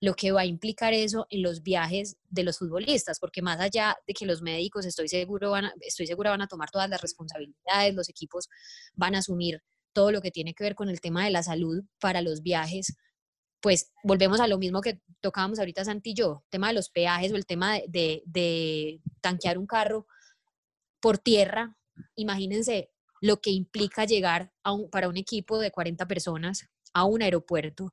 lo 0.00 0.14
que 0.14 0.32
va 0.32 0.42
a 0.42 0.46
implicar 0.46 0.92
eso 0.94 1.26
en 1.30 1.42
los 1.42 1.62
viajes 1.62 2.16
de 2.28 2.42
los 2.42 2.58
futbolistas, 2.58 3.18
porque 3.18 3.42
más 3.42 3.60
allá 3.60 3.96
de 4.06 4.14
que 4.14 4.26
los 4.26 4.42
médicos, 4.42 4.86
estoy, 4.86 5.08
seguro 5.08 5.50
van 5.50 5.66
a, 5.66 5.74
estoy 5.80 6.06
segura, 6.06 6.30
van 6.30 6.42
a 6.42 6.46
tomar 6.46 6.70
todas 6.70 6.88
las 6.88 7.00
responsabilidades, 7.00 7.94
los 7.94 8.08
equipos 8.08 8.48
van 8.94 9.14
a 9.14 9.18
asumir 9.18 9.62
todo 9.92 10.12
lo 10.12 10.20
que 10.20 10.30
tiene 10.30 10.54
que 10.54 10.64
ver 10.64 10.74
con 10.74 10.88
el 10.88 11.00
tema 11.00 11.24
de 11.24 11.30
la 11.30 11.42
salud 11.42 11.82
para 12.00 12.22
los 12.22 12.42
viajes, 12.42 12.96
pues 13.60 13.92
volvemos 14.02 14.40
a 14.40 14.46
lo 14.46 14.58
mismo 14.58 14.80
que 14.80 15.00
tocábamos 15.20 15.58
ahorita 15.58 15.84
Santi 15.84 16.10
y 16.10 16.14
yo, 16.14 16.44
tema 16.48 16.68
de 16.68 16.74
los 16.74 16.90
peajes 16.90 17.32
o 17.32 17.36
el 17.36 17.46
tema 17.46 17.74
de, 17.74 17.84
de, 17.88 18.22
de 18.26 19.00
tanquear 19.20 19.58
un 19.58 19.66
carro 19.66 20.06
por 21.00 21.18
tierra. 21.18 21.76
Imagínense 22.14 22.90
lo 23.20 23.40
que 23.40 23.50
implica 23.50 24.04
llegar 24.04 24.52
a 24.62 24.72
un, 24.72 24.88
para 24.90 25.08
un 25.08 25.16
equipo 25.16 25.58
de 25.58 25.70
40 25.70 26.06
personas 26.06 26.68
a 26.94 27.04
un 27.04 27.22
aeropuerto, 27.22 27.92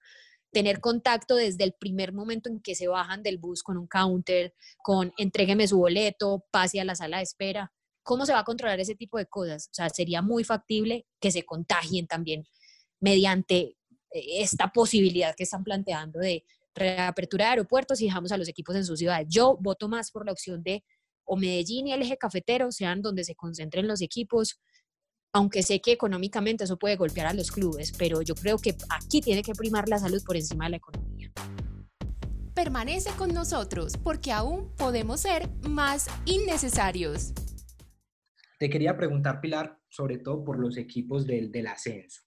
tener 0.51 0.79
contacto 0.79 1.35
desde 1.35 1.63
el 1.63 1.73
primer 1.73 2.13
momento 2.13 2.49
en 2.49 2.61
que 2.61 2.75
se 2.75 2.87
bajan 2.87 3.21
del 3.23 3.37
bus 3.37 3.61
con 3.61 3.77
un 3.77 3.87
counter, 3.87 4.53
con 4.83 5.13
entrégueme 5.17 5.67
su 5.67 5.77
boleto, 5.77 6.45
pase 6.51 6.79
a 6.79 6.85
la 6.85 6.95
sala 6.95 7.17
de 7.17 7.23
espera. 7.23 7.73
¿Cómo 8.07 8.25
se 8.25 8.31
va 8.31 8.39
a 8.39 8.45
controlar 8.45 8.79
ese 8.79 8.95
tipo 8.95 9.17
de 9.17 9.25
cosas? 9.25 9.67
O 9.67 9.73
sea, 9.73 9.89
sería 9.89 10.21
muy 10.21 10.45
factible 10.45 11.05
que 11.19 11.29
se 11.29 11.43
contagien 11.43 12.07
también 12.07 12.47
mediante 13.01 13.75
eh, 14.11 14.41
esta 14.41 14.71
posibilidad 14.71 15.35
que 15.35 15.43
están 15.43 15.65
planteando 15.65 16.19
de 16.19 16.45
reapertura 16.73 17.43
de 17.43 17.49
aeropuertos 17.49 17.99
y 17.99 18.05
dejamos 18.05 18.31
a 18.31 18.37
los 18.37 18.47
equipos 18.47 18.77
en 18.77 18.85
sus 18.85 18.99
ciudades. 18.99 19.27
Yo 19.29 19.57
voto 19.59 19.89
más 19.89 20.11
por 20.11 20.25
la 20.25 20.31
opción 20.31 20.63
de 20.63 20.85
o 21.25 21.35
Medellín 21.35 21.87
y 21.87 21.91
el 21.91 22.01
eje 22.01 22.17
cafetero 22.17 22.71
sean 22.71 23.01
donde 23.01 23.25
se 23.25 23.35
concentren 23.35 23.89
los 23.89 24.01
equipos, 24.01 24.57
aunque 25.33 25.61
sé 25.61 25.81
que 25.81 25.91
económicamente 25.91 26.63
eso 26.63 26.79
puede 26.79 26.95
golpear 26.95 27.27
a 27.27 27.33
los 27.33 27.51
clubes, 27.51 27.91
pero 27.97 28.21
yo 28.21 28.35
creo 28.35 28.57
que 28.57 28.77
aquí 28.89 29.19
tiene 29.19 29.43
que 29.43 29.51
primar 29.51 29.89
la 29.89 29.99
salud 29.99 30.23
por 30.25 30.37
encima 30.37 30.63
de 30.63 30.71
la 30.71 30.77
economía. 30.77 31.29
Permanece 32.53 33.11
con 33.17 33.33
nosotros 33.33 33.97
porque 34.01 34.31
aún 34.31 34.73
podemos 34.77 35.19
ser 35.19 35.49
más 35.67 36.07
innecesarios. 36.23 37.33
Te 38.57 38.69
quería 38.69 38.97
preguntar, 38.97 39.39
Pilar, 39.39 39.79
sobre 39.87 40.17
todo 40.17 40.43
por 40.43 40.59
los 40.59 40.77
equipos 40.77 41.27
del, 41.27 41.51
del 41.51 41.67
ascenso. 41.67 42.23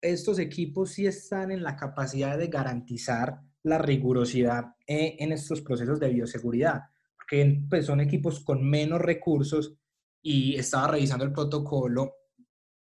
Estos 0.00 0.38
equipos 0.38 0.92
sí 0.92 1.06
están 1.06 1.50
en 1.50 1.62
la 1.62 1.76
capacidad 1.76 2.36
de 2.36 2.48
garantizar 2.48 3.40
la 3.62 3.78
rigurosidad 3.78 4.74
eh, 4.86 5.16
en 5.18 5.32
estos 5.32 5.60
procesos 5.60 6.00
de 6.00 6.08
bioseguridad, 6.08 6.80
porque 7.16 7.62
pues, 7.68 7.86
son 7.86 8.00
equipos 8.00 8.40
con 8.40 8.68
menos 8.68 9.00
recursos 9.00 9.74
y 10.22 10.56
estaba 10.56 10.88
revisando 10.88 11.24
el 11.24 11.32
protocolo, 11.32 12.14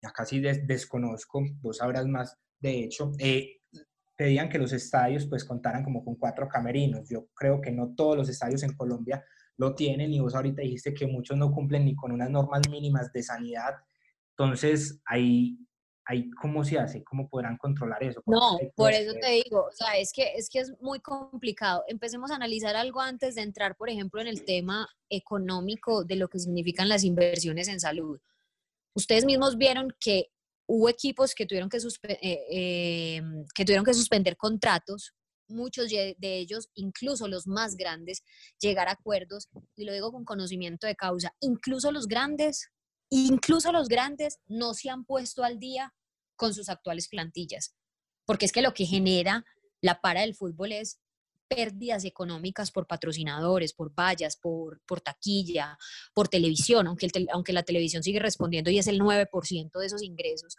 ya 0.02 0.11
casi 0.11 0.40
des 0.40 0.66
desconozco, 0.66 1.42
vos 1.62 1.78
sabrás 1.78 2.07
más, 2.07 2.37
de 2.59 2.85
hecho, 2.85 3.12
eh, 3.18 3.61
pedían 4.16 4.48
que 4.48 4.59
los 4.59 4.72
estadios 4.72 5.26
pues 5.26 5.44
contaran 5.44 5.83
como 5.83 6.04
con 6.04 6.16
cuatro 6.16 6.48
camerinos. 6.48 7.09
Yo 7.09 7.28
creo 7.35 7.61
que 7.61 7.72
no 7.72 7.94
todos 7.94 8.16
los 8.16 8.28
estadios 8.28 8.62
en 8.62 8.74
Colombia 8.74 9.24
lo 9.56 9.74
tienen 9.74 10.12
y 10.12 10.20
vos 10.20 10.34
ahorita 10.34 10.62
dijiste 10.62 10.94
que 10.94 11.06
muchos 11.06 11.36
no 11.36 11.52
cumplen 11.52 11.84
ni 11.84 11.94
con 11.94 12.12
unas 12.12 12.30
normas 12.30 12.62
mínimas 12.68 13.12
de 13.12 13.22
sanidad. 13.22 13.74
Entonces, 14.30 15.00
ahí, 15.06 15.58
ahí 16.06 16.30
¿cómo 16.30 16.64
se 16.64 16.78
hace? 16.78 17.04
¿Cómo 17.04 17.28
podrán 17.28 17.56
controlar 17.56 18.02
eso? 18.02 18.22
No, 18.26 18.58
por 18.74 18.92
eso 18.92 19.12
te 19.20 19.30
digo, 19.30 19.64
o 19.64 19.72
sea, 19.72 19.96
es 19.96 20.12
que, 20.12 20.34
es 20.34 20.48
que 20.48 20.58
es 20.60 20.72
muy 20.80 21.00
complicado. 21.00 21.84
Empecemos 21.86 22.30
a 22.30 22.36
analizar 22.36 22.74
algo 22.74 23.00
antes 23.00 23.36
de 23.36 23.42
entrar, 23.42 23.76
por 23.76 23.88
ejemplo, 23.88 24.20
en 24.20 24.26
el 24.26 24.44
tema 24.44 24.88
económico 25.08 26.04
de 26.04 26.16
lo 26.16 26.28
que 26.28 26.40
significan 26.40 26.88
las 26.88 27.04
inversiones 27.04 27.68
en 27.68 27.78
salud. 27.78 28.20
Ustedes 28.94 29.24
mismos 29.24 29.56
vieron 29.56 29.94
que 30.00 30.30
hubo 30.66 30.88
equipos 30.88 31.34
que 31.34 31.46
tuvieron 31.46 31.68
que, 31.68 31.76
eh, 31.76 32.46
eh, 32.50 33.22
que 33.54 33.64
tuvieron 33.64 33.84
que 33.84 33.94
suspender 33.94 34.36
contratos 34.36 35.14
muchos 35.48 35.90
de 35.90 36.16
ellos, 36.20 36.70
incluso 36.74 37.28
los 37.28 37.46
más 37.46 37.76
grandes, 37.76 38.22
llegar 38.61 38.88
a 38.88 38.92
acuerdos, 38.92 39.48
y 39.76 39.85
lo 39.85 39.92
digo 39.92 40.12
con 40.12 40.24
conocimiento 40.24 40.87
de 40.87 40.96
causa, 40.96 41.35
incluso 41.40 41.92
los 41.92 42.07
grandes, 42.07 42.70
incluso 43.11 43.72
los 43.72 43.88
grandes 43.88 44.38
no 44.46 44.74
se 44.74 44.90
han 44.90 45.04
puesto 45.04 45.44
al 45.44 45.59
día 45.59 45.92
con 46.37 46.54
sus 46.54 46.68
actuales 46.68 47.09
plantillas, 47.09 47.74
porque 48.24 48.46
es 48.46 48.52
que 48.52 48.62
lo 48.62 48.74
que 48.74 48.87
genera 48.87 49.44
la 49.80 50.00
para 50.00 50.22
del 50.22 50.35
fútbol 50.35 50.72
es 50.72 50.98
pérdidas 51.46 52.04
económicas 52.04 52.70
por 52.70 52.87
patrocinadores, 52.87 53.74
por 53.74 53.94
vallas, 53.94 54.37
por, 54.37 54.80
por 54.87 55.00
taquilla, 55.00 55.78
por 56.14 56.28
televisión, 56.28 56.87
aunque, 56.87 57.09
aunque 57.33 57.52
la 57.52 57.62
televisión 57.62 58.02
sigue 58.02 58.18
respondiendo 58.18 58.70
y 58.70 58.78
es 58.78 58.87
el 58.87 59.00
9% 59.00 59.78
de 59.78 59.87
esos 59.87 60.02
ingresos. 60.02 60.57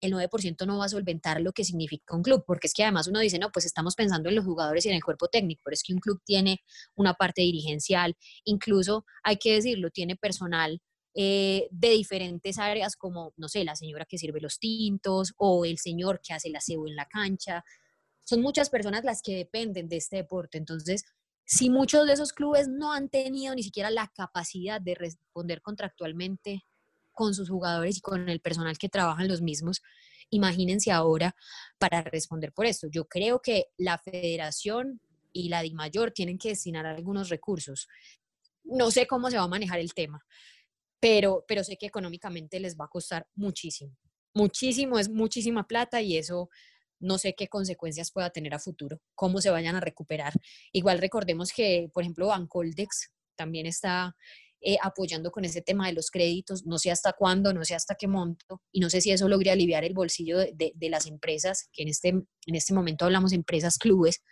El 0.00 0.12
9% 0.12 0.66
no 0.66 0.78
va 0.78 0.86
a 0.86 0.88
solventar 0.88 1.40
lo 1.40 1.52
que 1.52 1.64
significa 1.64 2.16
un 2.16 2.22
club, 2.22 2.44
porque 2.46 2.66
es 2.66 2.74
que 2.74 2.82
además 2.82 3.08
uno 3.08 3.20
dice, 3.20 3.38
no, 3.38 3.50
pues 3.52 3.66
estamos 3.66 3.94
pensando 3.94 4.28
en 4.28 4.36
los 4.36 4.44
jugadores 4.44 4.86
y 4.86 4.88
en 4.88 4.94
el 4.94 5.04
cuerpo 5.04 5.28
técnico, 5.28 5.62
pero 5.64 5.74
es 5.74 5.82
que 5.82 5.92
un 5.92 6.00
club 6.00 6.20
tiene 6.24 6.60
una 6.96 7.14
parte 7.14 7.42
dirigencial, 7.42 8.16
incluso 8.44 9.04
hay 9.22 9.36
que 9.36 9.54
decirlo, 9.54 9.90
tiene 9.90 10.16
personal 10.16 10.80
eh, 11.14 11.66
de 11.72 11.90
diferentes 11.90 12.58
áreas 12.58 12.96
como, 12.96 13.34
no 13.36 13.48
sé, 13.48 13.64
la 13.64 13.74
señora 13.74 14.04
que 14.04 14.18
sirve 14.18 14.40
los 14.40 14.58
tintos 14.58 15.34
o 15.38 15.64
el 15.64 15.78
señor 15.78 16.20
que 16.22 16.32
hace 16.32 16.48
el 16.48 16.56
aseo 16.56 16.86
en 16.86 16.94
la 16.94 17.06
cancha. 17.06 17.64
Son 18.24 18.40
muchas 18.40 18.70
personas 18.70 19.04
las 19.04 19.20
que 19.20 19.36
dependen 19.36 19.88
de 19.88 19.96
este 19.96 20.16
deporte. 20.16 20.56
Entonces, 20.56 21.04
si 21.44 21.68
muchos 21.68 22.06
de 22.06 22.12
esos 22.12 22.32
clubes 22.32 22.68
no 22.68 22.92
han 22.92 23.08
tenido 23.08 23.54
ni 23.56 23.64
siquiera 23.64 23.90
la 23.90 24.10
capacidad 24.14 24.80
de 24.80 24.94
responder 24.94 25.62
contractualmente 25.62 26.64
con 27.20 27.34
sus 27.34 27.50
jugadores 27.50 27.98
y 27.98 28.00
con 28.00 28.30
el 28.30 28.40
personal 28.40 28.78
que 28.78 28.88
trabajan 28.88 29.28
los 29.28 29.42
mismos, 29.42 29.82
imagínense 30.30 30.90
ahora 30.90 31.36
para 31.76 32.00
responder 32.00 32.50
por 32.50 32.64
esto. 32.64 32.86
Yo 32.90 33.08
creo 33.08 33.42
que 33.42 33.66
la 33.76 33.98
federación 33.98 35.02
y 35.30 35.50
la 35.50 35.60
DIMAYOR 35.60 36.12
tienen 36.12 36.38
que 36.38 36.48
destinar 36.48 36.86
algunos 36.86 37.28
recursos. 37.28 37.88
No 38.64 38.90
sé 38.90 39.06
cómo 39.06 39.30
se 39.30 39.36
va 39.36 39.42
a 39.42 39.48
manejar 39.48 39.80
el 39.80 39.92
tema, 39.92 40.24
pero, 40.98 41.44
pero 41.46 41.62
sé 41.62 41.76
que 41.76 41.84
económicamente 41.84 42.58
les 42.58 42.74
va 42.74 42.86
a 42.86 42.88
costar 42.88 43.26
muchísimo. 43.34 43.94
Muchísimo, 44.32 44.98
es 44.98 45.10
muchísima 45.10 45.66
plata 45.66 46.00
y 46.00 46.16
eso 46.16 46.48
no 47.00 47.18
sé 47.18 47.34
qué 47.34 47.48
consecuencias 47.48 48.12
pueda 48.12 48.30
tener 48.30 48.54
a 48.54 48.58
futuro, 48.58 49.02
cómo 49.14 49.42
se 49.42 49.50
vayan 49.50 49.76
a 49.76 49.80
recuperar. 49.80 50.32
Igual 50.72 51.00
recordemos 51.00 51.52
que, 51.52 51.90
por 51.92 52.02
ejemplo, 52.02 52.28
Bancoldex 52.28 53.12
también 53.36 53.66
está 53.66 54.16
eh, 54.62 54.76
apoyando 54.82 55.30
con 55.30 55.44
ese 55.44 55.62
tema 55.62 55.86
de 55.86 55.94
los 55.94 56.10
créditos, 56.10 56.66
no 56.66 56.78
sé 56.78 56.90
hasta 56.90 57.14
cuándo, 57.14 57.54
no 57.54 57.64
sé 57.64 57.74
hasta 57.74 57.94
qué 57.94 58.06
monto, 58.06 58.60
y 58.70 58.80
no 58.80 58.90
sé 58.90 59.00
si 59.00 59.10
eso 59.10 59.28
logre 59.28 59.50
aliviar 59.50 59.84
el 59.84 59.94
bolsillo 59.94 60.38
de, 60.38 60.72
de, 60.74 60.90
las 60.90 61.06
empresas, 61.06 61.68
que 61.72 61.82
en 61.82 61.88
este, 61.88 62.08
en 62.08 62.54
este 62.54 62.74
momento 62.74 63.04
hablamos 63.06 63.30
de 63.30 63.36
empresas 63.36 63.78
clubes, 63.78 64.22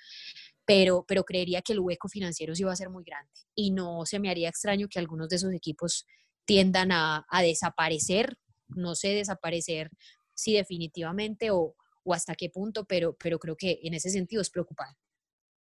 pero, 0.66 1.04
pero 1.08 1.24
creería 1.24 1.62
que 1.62 1.72
el 1.72 1.80
hueco 1.80 2.08
financiero 2.08 2.54
sí 2.54 2.62
va 2.62 2.72
a 2.72 2.76
ser 2.76 2.90
muy 2.90 3.04
grande 3.04 3.32
y 3.54 3.70
no 3.70 4.04
se 4.04 4.18
me 4.18 4.28
haría 4.28 4.50
extraño 4.50 4.88
que 4.90 4.98
algunos 4.98 5.30
de 5.30 5.36
esos 5.36 5.52
equipos 5.54 6.06
tiendan 6.44 6.92
a, 6.92 7.24
a 7.30 7.42
desaparecer, 7.42 8.36
no 8.68 8.94
sé 8.94 9.08
desaparecer 9.08 9.90
si 10.34 10.52
definitivamente 10.52 11.50
o, 11.50 11.74
o 12.04 12.14
hasta 12.14 12.34
qué 12.34 12.50
punto, 12.50 12.84
pero, 12.84 13.16
pero 13.18 13.38
creo 13.38 13.56
que 13.56 13.80
en 13.82 13.94
ese 13.94 14.10
sentido 14.10 14.42
es 14.42 14.50
preocupante. 14.50 15.00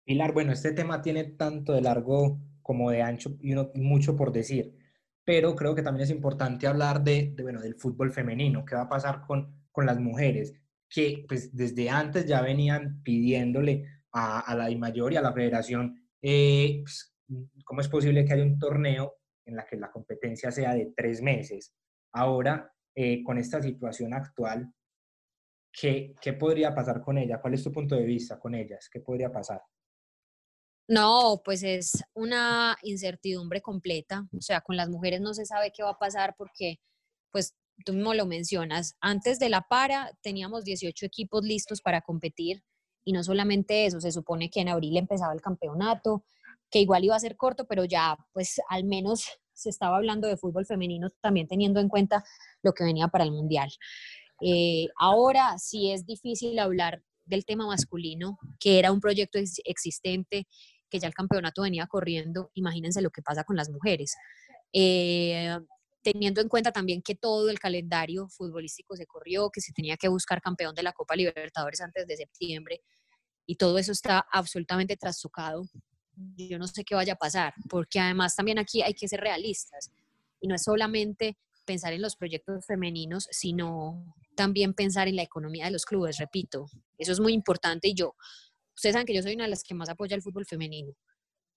Pilar, 0.04 0.32
bueno, 0.32 0.52
este 0.52 0.72
tema 0.72 1.02
tiene 1.02 1.24
tanto 1.24 1.72
de 1.72 1.82
largo 1.82 2.38
como 2.64 2.90
de 2.90 3.02
ancho 3.02 3.36
y 3.40 3.54
mucho 3.78 4.16
por 4.16 4.32
decir, 4.32 4.74
pero 5.22 5.54
creo 5.54 5.74
que 5.74 5.82
también 5.82 6.04
es 6.04 6.10
importante 6.10 6.66
hablar 6.66 7.04
de, 7.04 7.34
bueno, 7.40 7.60
del 7.60 7.76
fútbol 7.76 8.10
femenino, 8.10 8.64
qué 8.64 8.74
va 8.74 8.82
a 8.82 8.88
pasar 8.88 9.22
con, 9.26 9.66
con 9.70 9.86
las 9.86 10.00
mujeres, 10.00 10.54
que 10.88 11.24
pues 11.28 11.54
desde 11.54 11.90
antes 11.90 12.26
ya 12.26 12.40
venían 12.40 13.02
pidiéndole 13.02 13.84
a, 14.12 14.40
a 14.40 14.54
la 14.56 14.76
mayor 14.76 15.12
y 15.12 15.16
a 15.16 15.22
la 15.22 15.32
federación 15.32 16.08
eh, 16.22 16.80
pues, 16.82 17.14
cómo 17.64 17.82
es 17.82 17.88
posible 17.88 18.24
que 18.24 18.32
haya 18.32 18.42
un 18.42 18.58
torneo 18.58 19.16
en 19.44 19.56
la 19.56 19.66
que 19.66 19.76
la 19.76 19.90
competencia 19.90 20.50
sea 20.50 20.74
de 20.74 20.92
tres 20.96 21.20
meses. 21.20 21.74
Ahora, 22.12 22.72
eh, 22.94 23.22
con 23.22 23.36
esta 23.36 23.60
situación 23.60 24.14
actual, 24.14 24.72
¿qué, 25.70 26.14
¿qué 26.20 26.32
podría 26.32 26.74
pasar 26.74 27.02
con 27.02 27.18
ella? 27.18 27.40
¿Cuál 27.40 27.54
es 27.54 27.62
tu 27.62 27.70
punto 27.70 27.94
de 27.94 28.04
vista 28.04 28.38
con 28.38 28.54
ellas? 28.54 28.88
¿Qué 28.90 29.00
podría 29.00 29.30
pasar? 29.30 29.60
No, 30.88 31.40
pues 31.44 31.62
es 31.62 32.04
una 32.12 32.76
incertidumbre 32.82 33.62
completa. 33.62 34.26
O 34.36 34.40
sea, 34.42 34.60
con 34.60 34.76
las 34.76 34.88
mujeres 34.90 35.20
no 35.20 35.32
se 35.32 35.46
sabe 35.46 35.72
qué 35.74 35.82
va 35.82 35.90
a 35.90 35.98
pasar 35.98 36.34
porque, 36.36 36.78
pues 37.32 37.54
tú 37.84 37.94
mismo 37.94 38.14
lo 38.14 38.26
mencionas, 38.26 38.96
antes 39.00 39.38
de 39.38 39.48
la 39.48 39.62
para 39.62 40.12
teníamos 40.22 40.64
18 40.64 41.06
equipos 41.06 41.42
listos 41.44 41.80
para 41.80 42.02
competir 42.02 42.62
y 43.04 43.12
no 43.12 43.24
solamente 43.24 43.86
eso, 43.86 44.00
se 44.00 44.12
supone 44.12 44.50
que 44.50 44.60
en 44.60 44.68
abril 44.68 44.96
empezaba 44.96 45.32
el 45.34 45.40
campeonato, 45.40 46.24
que 46.70 46.80
igual 46.80 47.04
iba 47.04 47.16
a 47.16 47.20
ser 47.20 47.36
corto, 47.36 47.66
pero 47.66 47.84
ya 47.84 48.16
pues 48.32 48.60
al 48.68 48.84
menos 48.84 49.26
se 49.54 49.70
estaba 49.70 49.96
hablando 49.96 50.28
de 50.28 50.36
fútbol 50.36 50.66
femenino 50.66 51.08
también 51.20 51.48
teniendo 51.48 51.80
en 51.80 51.88
cuenta 51.88 52.24
lo 52.62 52.72
que 52.74 52.84
venía 52.84 53.08
para 53.08 53.24
el 53.24 53.32
Mundial. 53.32 53.70
Eh, 54.40 54.88
ahora 54.98 55.58
sí 55.58 55.90
es 55.90 56.06
difícil 56.06 56.58
hablar 56.58 57.02
del 57.24 57.44
tema 57.44 57.66
masculino, 57.66 58.38
que 58.60 58.78
era 58.78 58.92
un 58.92 59.00
proyecto 59.00 59.38
existente, 59.64 60.46
que 60.94 61.00
ya 61.00 61.08
el 61.08 61.14
campeonato 61.14 61.62
venía 61.62 61.88
corriendo, 61.88 62.52
imagínense 62.54 63.02
lo 63.02 63.10
que 63.10 63.20
pasa 63.20 63.42
con 63.42 63.56
las 63.56 63.68
mujeres. 63.68 64.14
Eh, 64.72 65.58
teniendo 66.02 66.40
en 66.40 66.48
cuenta 66.48 66.70
también 66.70 67.02
que 67.02 67.16
todo 67.16 67.50
el 67.50 67.58
calendario 67.58 68.28
futbolístico 68.28 68.94
se 68.94 69.04
corrió, 69.04 69.50
que 69.50 69.60
se 69.60 69.72
tenía 69.72 69.96
que 69.96 70.06
buscar 70.06 70.40
campeón 70.40 70.72
de 70.72 70.84
la 70.84 70.92
Copa 70.92 71.16
Libertadores 71.16 71.80
antes 71.80 72.06
de 72.06 72.16
septiembre, 72.16 72.80
y 73.44 73.56
todo 73.56 73.76
eso 73.76 73.90
está 73.90 74.24
absolutamente 74.30 74.96
trastocado. 74.96 75.68
Yo 76.36 76.60
no 76.60 76.68
sé 76.68 76.84
qué 76.84 76.94
vaya 76.94 77.14
a 77.14 77.16
pasar, 77.16 77.54
porque 77.68 77.98
además 77.98 78.36
también 78.36 78.60
aquí 78.60 78.80
hay 78.80 78.94
que 78.94 79.08
ser 79.08 79.20
realistas, 79.20 79.90
y 80.40 80.46
no 80.46 80.54
es 80.54 80.62
solamente 80.62 81.36
pensar 81.64 81.92
en 81.92 82.02
los 82.02 82.14
proyectos 82.14 82.64
femeninos, 82.66 83.26
sino 83.32 84.14
también 84.36 84.74
pensar 84.74 85.08
en 85.08 85.16
la 85.16 85.22
economía 85.22 85.64
de 85.64 85.72
los 85.72 85.86
clubes, 85.86 86.18
repito, 86.18 86.66
eso 86.98 87.10
es 87.10 87.18
muy 87.18 87.32
importante 87.32 87.88
y 87.88 87.94
yo, 87.94 88.14
ustedes 88.74 88.94
saben 88.94 89.06
que 89.06 89.14
yo 89.14 89.22
soy 89.22 89.34
una 89.34 89.44
de 89.44 89.50
las 89.50 89.62
que 89.62 89.74
más 89.74 89.88
apoya 89.88 90.16
el 90.16 90.22
fútbol 90.22 90.46
femenino, 90.46 90.94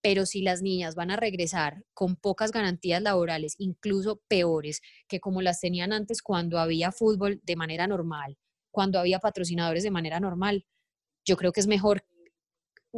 pero 0.02 0.26
si 0.26 0.42
las 0.42 0.62
niñas 0.62 0.96
van 0.96 1.12
a 1.12 1.18
regresar 1.18 1.84
con 1.94 2.16
pocas 2.16 2.52
garantías 2.52 3.02
laborales, 3.02 3.56
incluso 3.58 4.22
peores 4.28 4.82
que 5.08 5.20
como 5.20 5.42
las 5.42 5.60
tenían 5.60 5.94
antes 5.94 6.22
cuando 6.22 6.60
había 6.60 6.92
fútbol 6.92 7.42
de 7.44 7.56
manera 7.56 7.88
normal, 7.88 8.38
cuando 8.72 9.00
había 9.00 9.20
patrocinadores 9.20 9.84
de 9.84 9.92
manera 9.92 10.20
normal, 10.20 10.66
yo 11.26 11.36
creo 11.36 11.52
que 11.52 11.60
es 11.60 11.68
mejor 11.68 12.06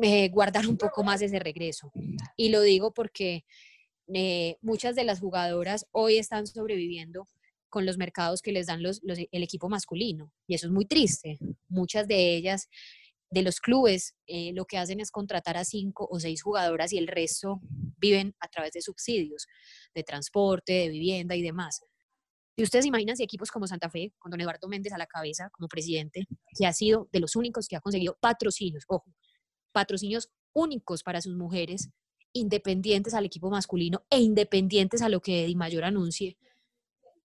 eh, 0.02 0.30
guardar 0.30 0.68
un 0.68 0.78
poco 0.78 1.04
más 1.04 1.22
ese 1.22 1.40
regreso. 1.40 1.92
Y 2.38 2.50
lo 2.50 2.62
digo 2.62 2.94
porque 2.94 3.46
eh, 4.14 4.58
muchas 4.62 4.96
de 4.96 5.04
las 5.04 5.20
jugadoras 5.20 5.86
hoy 5.92 6.18
están 6.18 6.48
sobreviviendo 6.48 7.28
con 7.70 7.86
los 7.86 7.98
mercados 7.98 8.42
que 8.42 8.52
les 8.52 8.68
dan 8.68 8.84
los, 8.84 9.02
el 9.04 9.44
equipo 9.44 9.70
masculino. 9.70 10.32
Y 10.48 10.56
eso 10.56 10.68
es 10.68 10.74
muy 10.74 10.86
triste. 10.86 11.38
Muchas 11.68 12.08
de 12.08 12.36
ellas, 12.36 12.68
de 13.32 13.42
los 13.44 13.60
clubes, 13.60 14.16
eh, 14.28 14.52
lo 14.54 14.66
que 14.66 14.78
hacen 14.78 15.00
es 15.00 15.12
contratar 15.12 15.58
a 15.58 15.66
cinco 15.66 16.08
o 16.10 16.20
seis 16.20 16.42
jugadoras 16.42 16.92
y 16.94 16.98
el 16.98 17.08
resto 17.08 17.62
viven 17.98 18.36
a 18.40 18.48
través 18.48 18.72
de 18.74 18.82
subsidios, 18.82 19.48
de 19.94 20.04
transporte, 20.04 20.74
de 20.74 20.90
vivienda 20.90 21.36
y 21.36 21.42
demás. 21.42 21.82
Y 22.56 22.64
ustedes 22.64 22.86
imaginan 22.86 23.16
si 23.16 23.24
equipos 23.24 23.52
como 23.52 23.68
Santa 23.68 23.90
Fe, 23.90 24.14
con 24.20 24.32
don 24.32 24.42
Eduardo 24.42 24.68
Méndez 24.68 24.92
a 24.94 24.98
la 24.98 25.06
cabeza 25.06 25.50
como 25.52 25.68
presidente, 25.68 26.28
que 26.58 26.66
ha 26.66 26.74
sido 26.74 27.08
de 27.12 27.20
los 27.20 27.36
únicos 27.36 27.68
que 27.68 27.76
ha 27.76 27.82
conseguido 27.82 28.18
patrocinios, 28.20 28.84
ojo, 28.88 29.06
patrocinios 29.72 30.30
únicos 30.54 31.04
para 31.04 31.22
sus 31.22 31.36
mujeres, 31.38 31.90
independientes 32.34 33.14
al 33.14 33.26
equipo 33.26 33.50
masculino 33.50 34.04
e 34.10 34.20
independientes 34.20 35.02
a 35.02 35.10
lo 35.10 35.22
que 35.22 35.46
Di 35.46 35.56
Mayor 35.56 35.86
anuncie, 35.86 36.38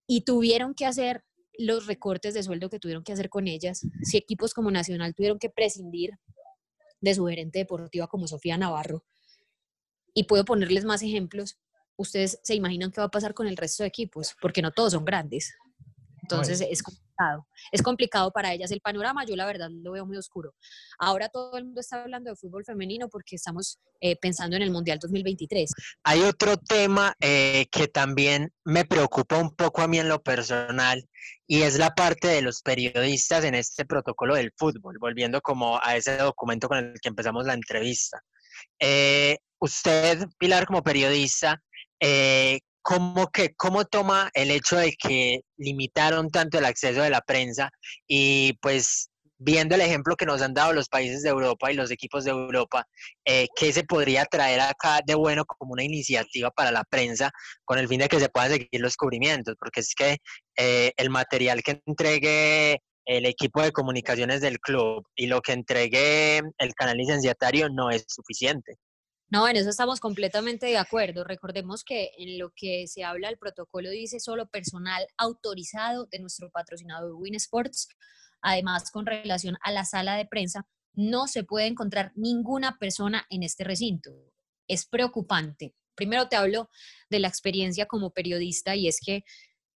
y 0.07 0.21
tuvieron 0.21 0.75
que 0.75 0.87
hacer 0.87 1.25
los 1.59 1.87
recortes 1.87 2.35
de 2.35 2.43
sueldo 2.43 2.71
que 2.71 2.79
tuvieron 2.79 3.05
que 3.05 3.13
hacer 3.13 3.29
con 3.29 3.49
ellas, 3.49 3.87
si 4.03 4.17
equipos 4.17 4.55
como 4.55 4.71
Nacional 4.71 5.15
tuvieron 5.15 5.39
que 5.39 5.51
prescindir 5.51 6.19
de 7.01 7.15
su 7.15 7.27
gerente 7.27 7.61
deportiva 7.61 8.07
como 8.07 8.27
Sofía 8.27 8.57
Navarro, 8.57 9.05
y 10.15 10.25
puedo 10.25 10.45
ponerles 10.45 10.85
más 10.85 11.03
ejemplos, 11.03 11.59
ustedes 11.97 12.39
se 12.43 12.55
imaginan 12.55 12.91
qué 12.93 13.01
va 13.01 13.09
a 13.09 13.11
pasar 13.11 13.35
con 13.35 13.47
el 13.47 13.57
resto 13.57 13.83
de 13.83 13.89
equipos, 13.89 14.35
porque 14.41 14.63
no 14.63 14.71
todos 14.71 14.93
son 14.93 15.05
grandes. 15.05 15.55
Entonces 16.23 16.61
es 16.61 16.83
Es 17.71 17.83
complicado 17.83 18.31
para 18.31 18.53
ellas 18.53 18.71
el 18.71 18.81
panorama, 18.81 19.25
yo 19.25 19.37
la 19.37 19.47
verdad 19.47 19.69
lo 19.71 19.93
veo 19.93 20.07
muy 20.07 20.17
oscuro. 20.17 20.55
Ahora 20.99 21.29
todo 21.29 21.57
el 21.57 21.65
mundo 21.65 21.81
está 21.81 22.03
hablando 22.03 22.31
de 22.31 22.37
fútbol 22.37 22.65
femenino 22.65 23.09
porque 23.09 23.37
estamos 23.37 23.79
eh, 24.01 24.17
pensando 24.17 24.57
en 24.57 24.63
el 24.63 24.71
Mundial 24.71 24.99
2023. 24.99 25.71
Hay 26.05 26.23
otro 26.23 26.57
tema 26.57 27.15
eh, 27.21 27.67
que 27.71 27.89
también 27.89 28.53
me 28.65 28.85
preocupa 28.85 29.39
un 29.39 29.55
poco 29.55 29.83
a 29.83 29.89
mí 29.89 29.99
en 29.99 30.09
lo 30.09 30.23
personal 30.23 31.09
y 31.47 31.63
es 31.63 31.79
la 31.79 31.95
parte 31.95 32.29
de 32.29 32.43
los 32.43 32.63
periodistas 32.63 33.45
en 33.45 33.55
este 33.55 33.85
protocolo 33.85 34.35
del 34.35 34.53
fútbol, 34.57 34.99
volviendo 34.99 35.41
como 35.41 35.79
a 35.83 35.97
ese 35.97 36.17
documento 36.17 36.69
con 36.69 36.79
el 36.79 37.01
que 37.01 37.09
empezamos 37.09 37.47
la 37.47 37.55
entrevista. 37.55 38.21
Eh, 38.79 39.39
usted, 39.59 40.27
Pilar, 40.39 40.67
como 40.67 40.83
periodista, 40.83 41.63
¿cómo, 42.85 43.29
que, 43.33 43.55
¿cómo 43.57 43.87
toma 43.87 44.31
el 44.35 44.51
hecho 44.51 44.77
de 44.77 44.93
que 44.93 45.41
limitaron 45.57 46.31
tanto 46.31 46.59
el 46.59 46.67
acceso 46.67 47.01
de 47.03 47.11
la 47.11 47.23
prensa 47.23 47.71
y 48.07 48.53
pues 48.61 49.09
viendo 49.39 49.75
el 49.75 49.81
ejemplo 49.81 50.17
que 50.17 50.27
nos 50.27 50.43
han 50.43 50.55
dado 50.55 50.73
los 50.75 50.89
países 50.89 51.23
de 51.23 51.31
Europa 51.31 51.73
y 51.73 51.75
los 51.75 51.91
equipos 51.91 52.25
de 52.25 52.31
Europa, 52.31 52.87
eh, 53.25 53.49
¿qué 53.57 53.73
se 53.73 53.85
podría 53.85 54.27
traer 54.27 54.61
acá 54.61 55.01
de 55.05 55.15
bueno 55.15 55.45
como 55.47 55.73
una 55.73 55.83
iniciativa 55.83 56.51
para 56.51 56.71
la 56.71 56.85
prensa 56.85 57.31
con 57.65 57.79
el 57.79 57.89
fin 57.89 58.01
de 58.01 58.09
que 58.09 58.21
se 58.21 58.29
puedan 58.29 58.51
seguir 58.51 58.69
los 58.81 58.97
cubrimientos? 58.97 59.57
Porque 59.59 59.81
es 59.81 59.95
que 59.95 60.19
eh, 60.57 60.93
el 60.97 61.11
material 61.11 61.63
que 61.63 61.83
entregue 61.87 62.81
el 63.07 63.27
equipo 63.27 63.63
de 63.63 63.73
comunicaciones 63.73 64.41
del 64.43 64.61
club 64.61 65.07
y 65.17 65.27
lo 65.27 65.41
que 65.41 65.53
entregue 65.53 66.43
el 66.59 66.75
canal 66.75 66.99
licenciatario 66.99 67.69
no 67.71 67.91
es 67.91 68.05
suficiente. 68.09 68.77
No, 69.35 69.49
en 69.49 69.57
eso 69.57 69.69
estamos 69.69 69.99
completamente 69.99 70.67
de 70.67 70.79
acuerdo. 70.79 71.25
Recordemos 71.25 71.83
que 71.83 72.13
en 72.19 72.39
lo 72.39 72.53
que 72.55 72.87
se 72.87 73.03
habla 73.03 73.29
el 73.29 73.37
protocolo 73.37 73.91
dice 73.91 74.21
solo 74.21 74.47
personal 74.47 75.05
autorizado 75.17 76.07
de 76.07 76.21
nuestro 76.21 76.53
patrocinador 76.53 77.17
Win 77.17 77.35
Sports. 77.35 77.89
Además, 78.43 78.93
con 78.93 79.07
relación 79.07 79.57
a 79.63 79.73
la 79.73 79.85
sala 79.85 80.15
de 80.17 80.27
prensa, 80.27 80.69
no 80.93 81.27
se 81.27 81.43
puede 81.43 81.67
encontrar 81.67 82.13
ninguna 82.15 82.79
persona 82.79 83.27
en 83.29 83.43
este 83.43 83.65
recinto. 83.65 84.13
Es 84.69 84.87
preocupante. 84.87 85.75
Primero 85.97 86.29
te 86.29 86.37
hablo 86.37 86.71
de 87.11 87.19
la 87.19 87.27
experiencia 87.27 87.87
como 87.87 88.13
periodista 88.13 88.77
y 88.77 88.87
es 88.87 89.01
que 89.05 89.25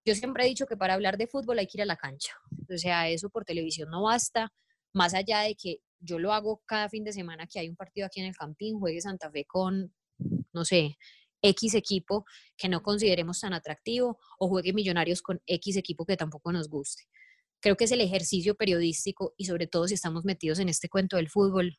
yo 0.04 0.14
siempre 0.14 0.44
he 0.44 0.48
dicho 0.48 0.66
que 0.66 0.76
para 0.76 0.94
hablar 0.94 1.18
de 1.18 1.26
fútbol 1.26 1.58
hay 1.58 1.66
que 1.66 1.78
ir 1.78 1.82
a 1.82 1.86
la 1.86 1.96
cancha. 1.96 2.32
O 2.72 2.78
sea, 2.78 3.08
eso 3.08 3.28
por 3.28 3.44
televisión 3.44 3.90
no 3.90 4.04
basta, 4.04 4.52
más 4.92 5.14
allá 5.14 5.40
de 5.40 5.56
que 5.56 5.80
yo 6.00 6.18
lo 6.18 6.32
hago 6.32 6.62
cada 6.66 6.88
fin 6.88 7.04
de 7.04 7.12
semana 7.12 7.46
que 7.46 7.58
hay 7.58 7.68
un 7.68 7.76
partido 7.76 8.06
aquí 8.06 8.20
en 8.20 8.26
el 8.26 8.36
Campín, 8.36 8.78
juegue 8.78 9.00
Santa 9.00 9.30
Fe 9.30 9.44
con, 9.46 9.94
no 10.52 10.64
sé, 10.64 10.96
X 11.42 11.74
equipo 11.74 12.24
que 12.56 12.68
no 12.68 12.82
consideremos 12.82 13.40
tan 13.40 13.52
atractivo 13.52 14.18
o 14.38 14.48
juegue 14.48 14.72
Millonarios 14.72 15.22
con 15.22 15.40
X 15.46 15.76
equipo 15.76 16.04
que 16.04 16.16
tampoco 16.16 16.52
nos 16.52 16.68
guste. 16.68 17.04
Creo 17.60 17.76
que 17.76 17.84
es 17.84 17.92
el 17.92 18.00
ejercicio 18.00 18.54
periodístico 18.54 19.34
y 19.36 19.46
sobre 19.46 19.66
todo 19.66 19.88
si 19.88 19.94
estamos 19.94 20.24
metidos 20.24 20.58
en 20.58 20.68
este 20.68 20.88
cuento 20.88 21.16
del 21.16 21.28
fútbol, 21.28 21.78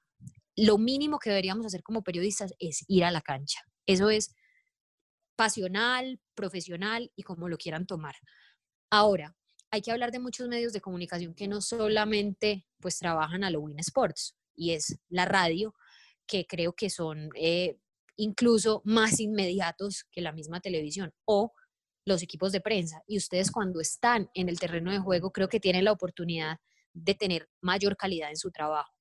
lo 0.55 0.77
mínimo 0.77 1.19
que 1.19 1.29
deberíamos 1.29 1.65
hacer 1.65 1.83
como 1.83 2.03
periodistas 2.03 2.53
es 2.59 2.83
ir 2.87 3.05
a 3.05 3.11
la 3.11 3.21
cancha. 3.21 3.61
Eso 3.85 4.09
es 4.09 4.35
pasional, 5.37 6.19
profesional 6.35 7.11
y 7.15 7.23
como 7.23 7.47
lo 7.47 7.57
quieran 7.57 7.85
tomar. 7.85 8.15
Ahora, 8.91 9.37
hay 9.71 9.81
que 9.81 9.91
hablar 9.91 10.11
de 10.11 10.19
muchos 10.19 10.47
medios 10.47 10.73
de 10.73 10.81
comunicación 10.81 11.33
que 11.33 11.47
no 11.47 11.61
solamente 11.61 12.65
pues 12.79 12.97
trabajan 12.97 13.43
a 13.43 13.49
lo 13.49 13.61
Win 13.61 13.79
Sports 13.79 14.35
y 14.55 14.71
es 14.71 14.99
la 15.09 15.25
radio, 15.25 15.73
que 16.27 16.45
creo 16.45 16.73
que 16.73 16.89
son 16.89 17.29
eh, 17.35 17.77
incluso 18.15 18.81
más 18.83 19.19
inmediatos 19.19 20.05
que 20.11 20.21
la 20.21 20.31
misma 20.31 20.59
televisión 20.59 21.13
o 21.25 21.53
los 22.05 22.21
equipos 22.23 22.51
de 22.51 22.61
prensa. 22.61 23.01
Y 23.07 23.17
ustedes 23.17 23.51
cuando 23.51 23.79
están 23.79 24.29
en 24.33 24.49
el 24.49 24.59
terreno 24.59 24.91
de 24.91 24.99
juego 24.99 25.31
creo 25.31 25.47
que 25.47 25.59
tienen 25.59 25.85
la 25.85 25.91
oportunidad 25.91 26.57
de 26.93 27.15
tener 27.15 27.49
mayor 27.61 27.95
calidad 27.95 28.29
en 28.29 28.37
su 28.37 28.51
trabajo. 28.51 28.91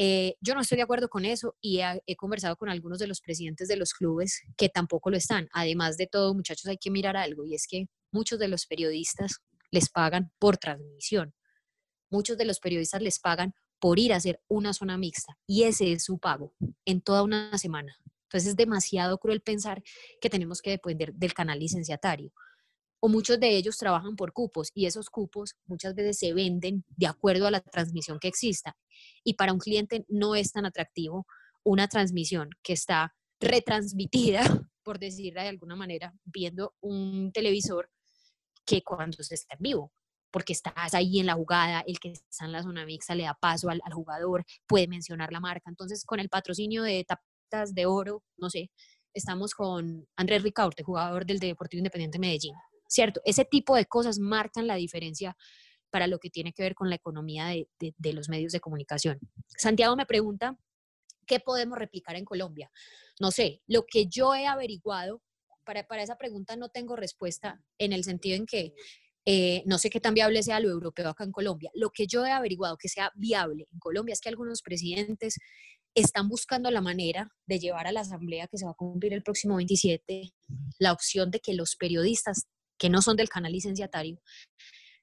Eh, 0.00 0.36
yo 0.40 0.54
no 0.54 0.60
estoy 0.60 0.76
de 0.76 0.82
acuerdo 0.82 1.08
con 1.08 1.24
eso 1.24 1.56
y 1.60 1.80
he, 1.80 2.14
conversado 2.14 2.54
con 2.56 2.68
algunos 2.68 3.00
de 3.00 3.08
los 3.08 3.20
presidentes 3.20 3.66
de 3.66 3.74
los 3.74 3.92
clubes 3.94 4.42
que 4.56 4.68
tampoco 4.68 5.10
lo 5.10 5.16
están. 5.16 5.48
Además 5.52 5.96
de 5.96 6.06
todo, 6.06 6.34
muchachos, 6.34 6.66
hay 6.66 6.78
que 6.78 6.92
mirar 6.92 7.16
algo 7.16 7.44
y 7.44 7.56
es 7.56 7.66
que 7.68 7.86
muchos 8.12 8.38
de 8.38 8.46
los 8.46 8.66
periodistas 8.66 9.42
les 9.70 9.90
pagan 9.90 10.32
por 10.38 10.56
transmisión. 10.56 11.34
Muchos 12.10 12.38
de 12.38 12.44
los 12.44 12.60
periodistas 12.60 13.02
les 13.02 13.18
pagan 13.18 13.54
por 13.78 13.98
ir 13.98 14.12
a 14.12 14.16
hacer 14.16 14.40
una 14.48 14.72
zona 14.72 14.98
mixta 14.98 15.38
y 15.46 15.64
ese 15.64 15.92
es 15.92 16.04
su 16.04 16.18
pago 16.18 16.54
en 16.84 17.00
toda 17.00 17.22
una 17.22 17.56
semana. 17.58 17.96
Entonces 18.24 18.50
es 18.50 18.56
demasiado 18.56 19.18
cruel 19.18 19.40
pensar 19.40 19.82
que 20.20 20.30
tenemos 20.30 20.60
que 20.60 20.70
depender 20.70 21.14
del 21.14 21.34
canal 21.34 21.58
licenciatario 21.58 22.32
o 23.00 23.08
muchos 23.08 23.38
de 23.38 23.56
ellos 23.56 23.78
trabajan 23.78 24.16
por 24.16 24.32
cupos 24.32 24.70
y 24.74 24.86
esos 24.86 25.08
cupos 25.10 25.54
muchas 25.66 25.94
veces 25.94 26.18
se 26.18 26.34
venden 26.34 26.84
de 26.96 27.06
acuerdo 27.06 27.46
a 27.46 27.50
la 27.50 27.60
transmisión 27.60 28.18
que 28.18 28.28
exista. 28.28 28.76
Y 29.22 29.34
para 29.34 29.52
un 29.52 29.58
cliente 29.58 30.04
no 30.08 30.34
es 30.34 30.52
tan 30.52 30.66
atractivo 30.66 31.26
una 31.62 31.88
transmisión 31.88 32.50
que 32.62 32.72
está 32.72 33.14
retransmitida, 33.40 34.40
por 34.82 34.98
decirlo 34.98 35.40
de 35.40 35.48
alguna 35.48 35.76
manera, 35.76 36.14
viendo 36.24 36.74
un 36.80 37.30
televisor 37.32 37.90
que 38.68 38.82
cuando 38.82 39.22
se 39.22 39.34
está 39.34 39.54
en 39.54 39.62
vivo, 39.62 39.92
porque 40.30 40.52
estás 40.52 40.94
ahí 40.94 41.20
en 41.20 41.26
la 41.26 41.34
jugada, 41.34 41.82
el 41.86 41.98
que 41.98 42.12
está 42.12 42.44
en 42.44 42.52
la 42.52 42.62
zona 42.62 42.84
mixta 42.84 43.14
le 43.14 43.24
da 43.24 43.34
paso 43.34 43.70
al, 43.70 43.80
jugador, 43.92 44.44
puede 44.66 44.86
mencionar 44.86 45.32
la 45.32 45.40
marca. 45.40 45.70
Entonces, 45.70 46.04
con 46.04 46.20
el 46.20 46.28
patrocinio 46.28 46.82
de 46.82 47.04
tapas 47.04 47.74
de 47.74 47.86
oro, 47.86 48.22
no 48.36 48.50
sé, 48.50 48.70
estamos 49.14 49.54
con 49.54 50.06
Andrés 50.16 50.42
Ricaurte, 50.42 50.82
jugador 50.82 51.24
del 51.24 51.38
Deportivo 51.38 51.78
Independiente 51.78 52.18
Medellín. 52.18 52.54
¿cierto? 52.88 53.20
Ese 53.24 53.44
tipo 53.44 53.76
de 53.76 53.86
cosas 53.86 54.18
marcan 54.18 54.66
la 54.66 54.74
diferencia 54.74 55.36
para 55.90 56.06
lo 56.06 56.18
que 56.18 56.30
tiene 56.30 56.52
que 56.52 56.62
ver 56.62 56.74
con 56.74 56.88
la 56.88 56.96
economía 56.96 57.46
de, 57.46 58.12
los 58.12 58.28
medios 58.28 58.52
de 58.52 58.60
comunicación. 58.60 59.18
Santiago 59.46 59.96
me 59.96 60.06
pregunta, 60.06 60.58
¿qué 61.26 61.40
podemos 61.40 61.78
replicar 61.78 62.16
en 62.16 62.24
Colombia? 62.24 62.70
No 63.20 63.30
sé, 63.30 63.62
lo 63.66 63.84
que 63.86 64.06
yo 64.06 64.34
he 64.34 64.46
averiguado, 64.46 65.22
para, 65.68 65.86
para 65.86 66.02
esa 66.02 66.16
pregunta 66.16 66.56
no 66.56 66.70
tengo 66.70 66.96
respuesta 66.96 67.62
en 67.76 67.92
el 67.92 68.02
sentido 68.02 68.36
en 68.36 68.46
que 68.46 68.72
eh, 69.26 69.62
no 69.66 69.76
sé 69.76 69.90
qué 69.90 70.00
tan 70.00 70.14
viable 70.14 70.42
sea 70.42 70.60
lo 70.60 70.70
europeo 70.70 71.10
acá 71.10 71.24
en 71.24 71.32
Colombia. 71.32 71.70
Lo 71.74 71.90
que 71.90 72.06
yo 72.06 72.24
he 72.24 72.30
averiguado 72.30 72.78
que 72.78 72.88
sea 72.88 73.12
viable 73.14 73.68
en 73.70 73.78
Colombia 73.78 74.14
es 74.14 74.22
que 74.22 74.30
algunos 74.30 74.62
presidentes 74.62 75.36
están 75.94 76.30
buscando 76.30 76.70
la 76.70 76.80
manera 76.80 77.28
de 77.46 77.58
llevar 77.58 77.86
a 77.86 77.92
la 77.92 78.00
asamblea 78.00 78.46
que 78.46 78.56
se 78.56 78.64
va 78.64 78.70
a 78.70 78.74
cumplir 78.74 79.12
el 79.12 79.22
próximo 79.22 79.56
27 79.56 80.32
la 80.78 80.92
opción 80.92 81.30
de 81.30 81.40
que 81.40 81.52
los 81.52 81.76
periodistas 81.76 82.46
que 82.78 82.88
no 82.88 83.02
son 83.02 83.16
del 83.16 83.28
canal 83.28 83.52
licenciatario, 83.52 84.22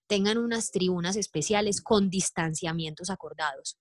tengan 0.08 0.40
unas 0.40 0.72
tribunas 0.72 1.16
especiales 1.16 1.80
con 1.80 2.10
distanciamientos 2.10 3.12
acordados 3.12 3.78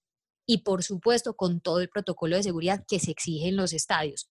y 0.46 0.58
por 0.58 0.82
supuesto 0.82 1.34
con 1.34 1.60
todo 1.60 1.80
el 1.80 1.88
protocolo 1.88 2.36
de 2.36 2.42
seguridad 2.42 2.84
que 2.86 3.00
se 3.00 3.10
exige 3.12 3.48
en 3.48 3.56
los 3.56 3.72
estadios. 3.72 4.28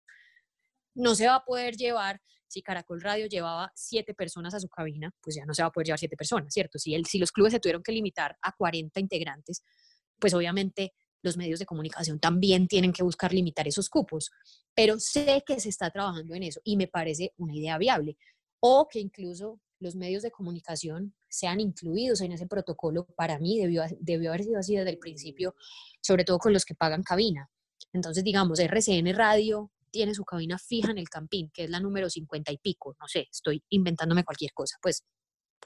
No 0.96 1.16
se 1.16 1.26
va 1.26 1.36
a 1.36 1.46
poder 1.46 1.76
llevar, 1.76 2.22
si 2.54 2.62
Caracol 2.62 3.02
Radio 3.02 3.26
llevaba 3.26 3.72
siete 3.74 4.14
personas 4.14 4.54
a 4.54 4.60
su 4.60 4.70
cabina, 4.70 5.12
pues 5.22 5.36
ya 5.36 5.46
no 5.46 5.56
se 5.56 5.64
va 5.64 5.70
a 5.70 5.72
poder 5.72 5.88
llevar 5.88 6.00
siete 6.00 6.16
personas, 6.16 6.54
¿cierto? 6.54 6.78
Si, 6.78 6.94
el, 6.94 7.06
si 7.08 7.18
los 7.18 7.32
clubes 7.32 7.52
se 7.52 7.60
tuvieron 7.60 7.82
que 7.82 7.92
limitar 7.92 8.38
a 8.44 8.52
40 8.52 9.00
integrantes, 9.00 9.64
pues 10.20 10.36
obviamente 10.36 10.94
los 11.24 11.36
medios 11.36 11.60
de 11.60 11.66
comunicación 11.66 12.20
también 12.20 12.68
tienen 12.68 12.94
que 12.94 13.02
buscar 13.02 13.34
limitar 13.34 13.68
esos 13.68 13.90
cupos, 13.90 14.30
pero 14.76 15.00
sé 15.00 15.44
que 15.48 15.60
se 15.60 15.70
está 15.70 15.90
trabajando 15.90 16.36
en 16.36 16.44
eso 16.44 16.62
y 16.64 16.78
me 16.78 16.88
parece 16.88 17.34
una 17.38 17.56
idea 17.56 17.78
viable 17.80 18.18
o 18.60 18.88
que 18.88 19.00
incluso 19.00 19.60
los 19.80 19.96
medios 19.96 20.22
de 20.22 20.32
comunicación 20.32 21.16
sean 21.30 21.60
incluidos 21.60 22.22
en 22.22 22.34
ese 22.34 22.46
protocolo, 22.46 23.08
para 23.18 23.40
mí 23.40 23.60
debió, 23.60 23.84
debió 24.00 24.30
haber 24.30 24.44
sido 24.44 24.60
así 24.60 24.76
desde 24.76 24.92
el 24.92 25.00
principio, 25.00 25.56
sobre 26.02 26.24
todo 26.24 26.38
con 26.38 26.54
los 26.54 26.66
que 26.66 26.76
pagan 26.76 27.04
cabina. 27.04 27.50
Entonces, 27.92 28.24
digamos, 28.24 28.60
RCN 28.60 29.14
Radio 29.16 29.72
tiene 29.94 30.16
su 30.16 30.26
cabina 30.26 30.58
fija 30.58 30.90
en 30.90 30.98
el 30.98 31.08
Campín, 31.08 31.52
que 31.54 31.66
es 31.66 31.70
la 31.70 31.80
número 31.80 32.10
50 32.10 32.52
y 32.52 32.58
pico, 32.58 32.96
no 33.00 33.08
sé, 33.08 33.28
estoy 33.32 33.64
inventándome 33.70 34.24
cualquier 34.24 34.52
cosa, 34.52 34.78
pues 34.82 35.06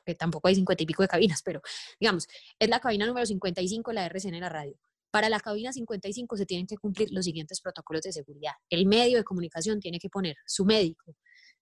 que 0.06 0.16
tampoco 0.16 0.50
hay 0.50 0.56
50 0.56 0.84
y 0.84 0.86
pico 0.86 1.02
de 1.02 1.08
cabinas, 1.08 1.42
pero 1.42 1.62
digamos, 2.00 2.28
es 2.60 2.70
la 2.70 2.82
cabina 2.82 3.08
número 3.08 3.26
55 3.26 3.94
la 3.94 4.06
RCN 4.06 4.36
en 4.36 4.42
la 4.42 4.50
radio. 4.50 4.78
Para 5.12 5.30
la 5.30 5.40
cabina 5.40 5.72
55 5.72 6.36
se 6.36 6.46
tienen 6.46 6.68
que 6.68 6.78
cumplir 6.78 7.10
los 7.12 7.24
siguientes 7.24 7.62
protocolos 7.62 8.02
de 8.04 8.12
seguridad. 8.12 8.52
El 8.70 8.86
medio 8.86 9.18
de 9.18 9.24
comunicación 9.24 9.80
tiene 9.80 9.98
que 9.98 10.10
poner 10.10 10.36
su 10.46 10.66
médico, 10.66 11.16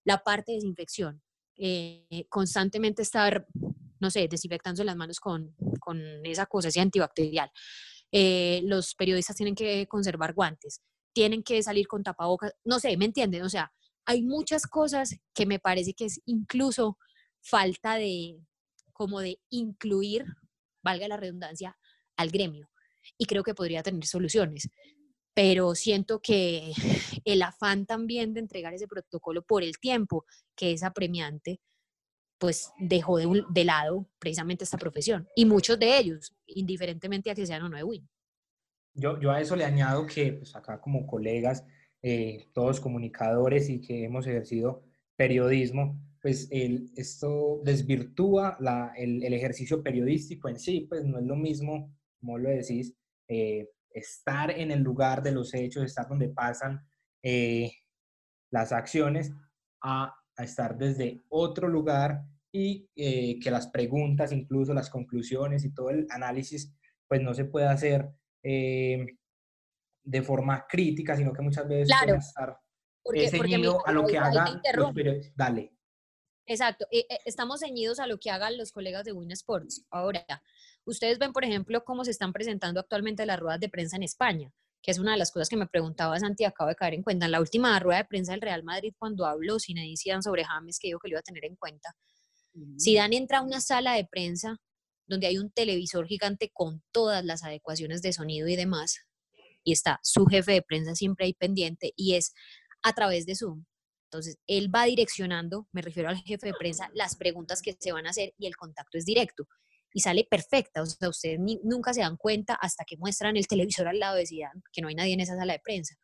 la 0.04 0.18
parte 0.18 0.52
de 0.52 0.58
desinfección, 0.58 1.22
eh, 1.58 2.26
constantemente 2.30 3.04
estar, 3.04 3.48
no 4.00 4.10
sé, 4.10 4.28
desinfectando 4.28 4.84
las 4.84 4.96
manos 4.96 5.20
con, 5.20 5.56
con 5.80 6.02
esa 6.26 6.48
cosa, 6.48 6.70
ese 6.70 6.82
antibacterial. 6.82 7.52
Eh, 8.12 8.62
los 8.64 8.96
periodistas 8.96 9.36
tienen 9.36 9.54
que 9.54 9.86
conservar 9.88 10.34
guantes, 10.34 10.82
tienen 11.16 11.44
que 11.44 11.64
salir 11.64 11.88
con 11.88 12.04
tapabocas, 12.04 12.54
no 12.66 12.80
sé, 12.80 12.98
¿me 12.98 13.06
entienden? 13.06 13.42
O 13.44 13.50
sea, 13.50 13.72
hay 14.06 14.22
muchas 14.22 14.68
cosas 14.68 15.16
que 15.34 15.46
me 15.46 15.60
parece 15.60 15.94
que 15.94 16.06
es 16.06 16.20
incluso 16.26 16.98
falta 17.42 17.96
de, 17.96 18.38
como 18.92 19.22
de 19.22 19.40
incluir, 19.50 20.26
valga 20.84 21.08
la 21.08 21.18
redundancia, 21.18 21.78
al 22.18 22.30
gremio. 22.32 22.70
Y 23.18 23.28
creo 23.28 23.44
que 23.44 23.56
podría 23.56 23.82
tener 23.82 24.06
soluciones 24.06 24.70
pero 25.36 25.76
siento 25.76 26.22
que 26.22 26.72
el 27.26 27.44
afán 27.44 27.86
también 27.86 28.34
de 28.34 28.40
entregar 28.40 28.74
ese 28.74 28.88
protocolo 28.88 29.44
por 29.44 29.62
el 29.64 29.78
tiempo 29.78 30.26
que 30.56 30.72
es 30.72 30.82
apremiante, 30.82 31.60
pues 32.40 32.72
dejó 32.80 33.18
de, 33.18 33.44
de 33.50 33.66
lado 33.66 34.10
precisamente 34.18 34.64
esta 34.64 34.78
profesión. 34.78 35.28
Y 35.36 35.46
muchos 35.46 35.78
de 35.78 35.98
ellos, 35.98 36.34
indiferentemente 36.48 37.30
a 37.30 37.36
que 37.36 37.46
sean 37.46 37.64
o 37.64 37.70
no 37.70 37.78
de 37.78 37.84
WIN. 37.84 38.10
Yo, 38.96 39.20
yo 39.20 39.32
a 39.32 39.42
eso 39.42 39.56
le 39.56 39.66
añado 39.66 40.08
que 40.08 40.34
pues 40.34 40.56
acá 40.56 40.82
como 40.82 41.06
colegas, 41.06 41.66
eh, 42.02 42.48
todos 42.54 42.80
comunicadores 42.80 43.70
y 43.70 43.82
que 43.82 44.06
hemos 44.06 44.26
ejercido 44.26 44.84
periodismo, 45.16 46.00
pues 46.22 46.48
el, 46.50 46.92
esto 46.96 47.62
desvirtúa 47.64 48.58
la, 48.60 48.94
el, 48.98 49.24
ejercicio 49.32 49.84
periodístico 49.84 50.50
en 50.50 50.58
sí, 50.58 50.88
pues 50.90 51.06
no 51.06 51.20
es 51.20 51.26
lo 51.26 51.36
mismo, 51.36 51.94
como 52.20 52.40
lo 52.40 52.50
decís, 52.50 52.96
eh, 53.28 53.70
estar 53.92 54.50
en 54.52 54.72
el 54.72 54.82
lugar 54.82 55.22
de 55.22 55.32
los 55.32 55.54
hechos, 55.54 55.84
estar 55.84 56.08
donde 56.08 56.30
pasan 56.30 56.86
eh, 57.22 57.72
las 58.52 58.72
acciones, 58.72 59.34
a, 59.82 60.16
estar 60.38 60.78
desde 60.78 61.24
otro 61.30 61.68
lugar 61.68 62.24
y 62.52 62.90
eh, 62.96 63.40
que 63.40 63.52
las 63.52 63.68
preguntas, 63.68 64.32
incluso 64.32 64.74
las 64.74 64.90
conclusiones 64.90 65.64
y 65.64 65.74
todo 65.74 65.92
el 65.92 66.08
análisis, 66.10 66.74
pues 67.08 67.22
no 67.22 67.34
se 67.34 67.46
puede 67.46 67.68
hacer 67.68 68.10
eh, 68.46 69.06
de 70.04 70.22
forma 70.22 70.66
crítica, 70.68 71.16
sino 71.16 71.34
que 71.34 71.42
muchas 71.42 71.68
veces 71.68 71.88
claro, 71.88 72.16
estar 72.16 72.58
porque, 73.04 73.30
ceñido 73.30 73.86
a 73.86 73.92
lo 73.92 74.06
que 74.06 74.18
hagan 74.18 74.62
los 74.76 74.94
periodistas. 74.94 75.34
Dale. 75.36 75.72
Exacto, 76.48 76.86
estamos 77.26 77.62
ceñidos 77.62 78.00
a 78.00 78.06
lo 78.06 78.20
que 78.20 78.30
hagan 78.30 78.56
los 78.58 78.72
colegas 78.72 79.04
de 79.04 79.14
Win 79.14 79.32
Sports. 79.32 79.84
Ahora, 79.90 80.24
Ustedes 80.86 81.18
ven, 81.18 81.34
por 81.34 81.44
ejemplo, 81.44 81.84
cómo 81.84 82.06
se 82.06 82.12
están 82.12 82.32
presentando 82.32 82.80
actualmente 82.80 83.26
las 83.26 83.40
ruedas 83.40 83.60
de 83.60 83.70
prensa 83.70 83.96
en 83.96 84.04
España, 84.04 84.52
que 84.84 84.92
es 84.92 85.00
una 85.00 85.14
de 85.14 85.18
las 85.18 85.32
cosas 85.32 85.50
que 85.50 85.58
me 85.58 85.66
preguntaba 85.66 86.20
Santi, 86.20 86.46
acabo 86.46 86.70
de 86.70 86.76
caer 86.76 86.94
en 86.94 87.02
cuenta. 87.02 87.26
En 87.26 87.32
la 87.32 87.40
última 87.40 87.78
rueda 87.80 88.00
de 88.00 88.06
prensa 88.06 88.34
del 88.34 88.42
Real 88.42 88.64
Madrid, 88.64 88.94
cuando 88.98 89.26
habló 89.26 89.60
Zinedine 89.60 89.98
Zidane 89.98 90.22
sobre 90.22 90.46
James, 90.46 90.78
que 90.80 90.90
dijo 90.90 91.00
que 91.00 91.08
lo 91.08 91.14
iba 91.14 91.20
a 91.20 91.24
tener 91.24 91.44
en 91.46 91.56
cuenta, 91.56 91.96
Zidane 92.80 93.18
entra 93.18 93.40
a 93.40 93.42
una 93.42 93.60
sala 93.62 93.94
de 93.94 94.06
prensa 94.06 94.58
donde 95.08 95.28
hay 95.28 95.38
un 95.38 95.52
televisor 95.52 96.08
gigante 96.08 96.52
con 96.54 96.84
todas 96.92 97.24
las 97.24 97.44
adecuaciones 97.44 98.02
de 98.02 98.14
sonido 98.14 98.48
y 98.48 98.56
demás, 98.56 99.00
y 99.64 99.72
está 99.72 100.00
su 100.04 100.26
jefe 100.26 100.54
de 100.54 100.62
prensa 100.62 100.96
siempre 100.96 101.26
ahí 101.26 101.34
pendiente, 101.34 101.94
y 101.96 102.16
es 102.16 102.34
a 102.84 102.94
través 102.94 103.26
de 103.26 103.36
Zoom. 103.36 103.66
Entonces, 104.06 104.38
él 104.48 104.74
va 104.74 104.86
direccionando, 104.86 105.68
me 105.72 105.82
refiero 105.82 106.10
al 106.10 106.18
jefe 106.18 106.48
de 106.48 106.54
prensa, 106.54 106.90
las 106.94 107.16
preguntas 107.16 107.62
que 107.62 107.76
se 107.80 107.92
van 107.92 108.08
a 108.08 108.12
hacer 108.12 108.34
y 108.38 108.48
el 108.48 108.56
contacto 108.56 108.98
es 108.98 109.06
directo 109.06 109.48
y 109.96 110.02
sale 110.02 110.26
perfecta. 110.30 110.82
O 110.82 110.86
sea, 110.86 111.10
ustedes 111.10 111.40
nunca 111.64 111.94
se 111.94 112.02
dan 112.02 112.18
cuenta 112.18 112.54
hasta 112.54 112.84
que 112.86 112.98
muestran 112.98 113.38
el 113.38 113.48
televisor 113.48 113.88
al 113.88 114.00
lado 114.00 114.16
de 114.18 114.26
Zidane, 114.26 114.62
que 114.72 114.82
no 114.82 114.90
hay 114.90 114.96
nadie 114.96 115.14
en 115.14 115.22
esa 115.22 115.36
sala 115.36 115.54
de 115.54 115.60
prensa. 115.60 115.96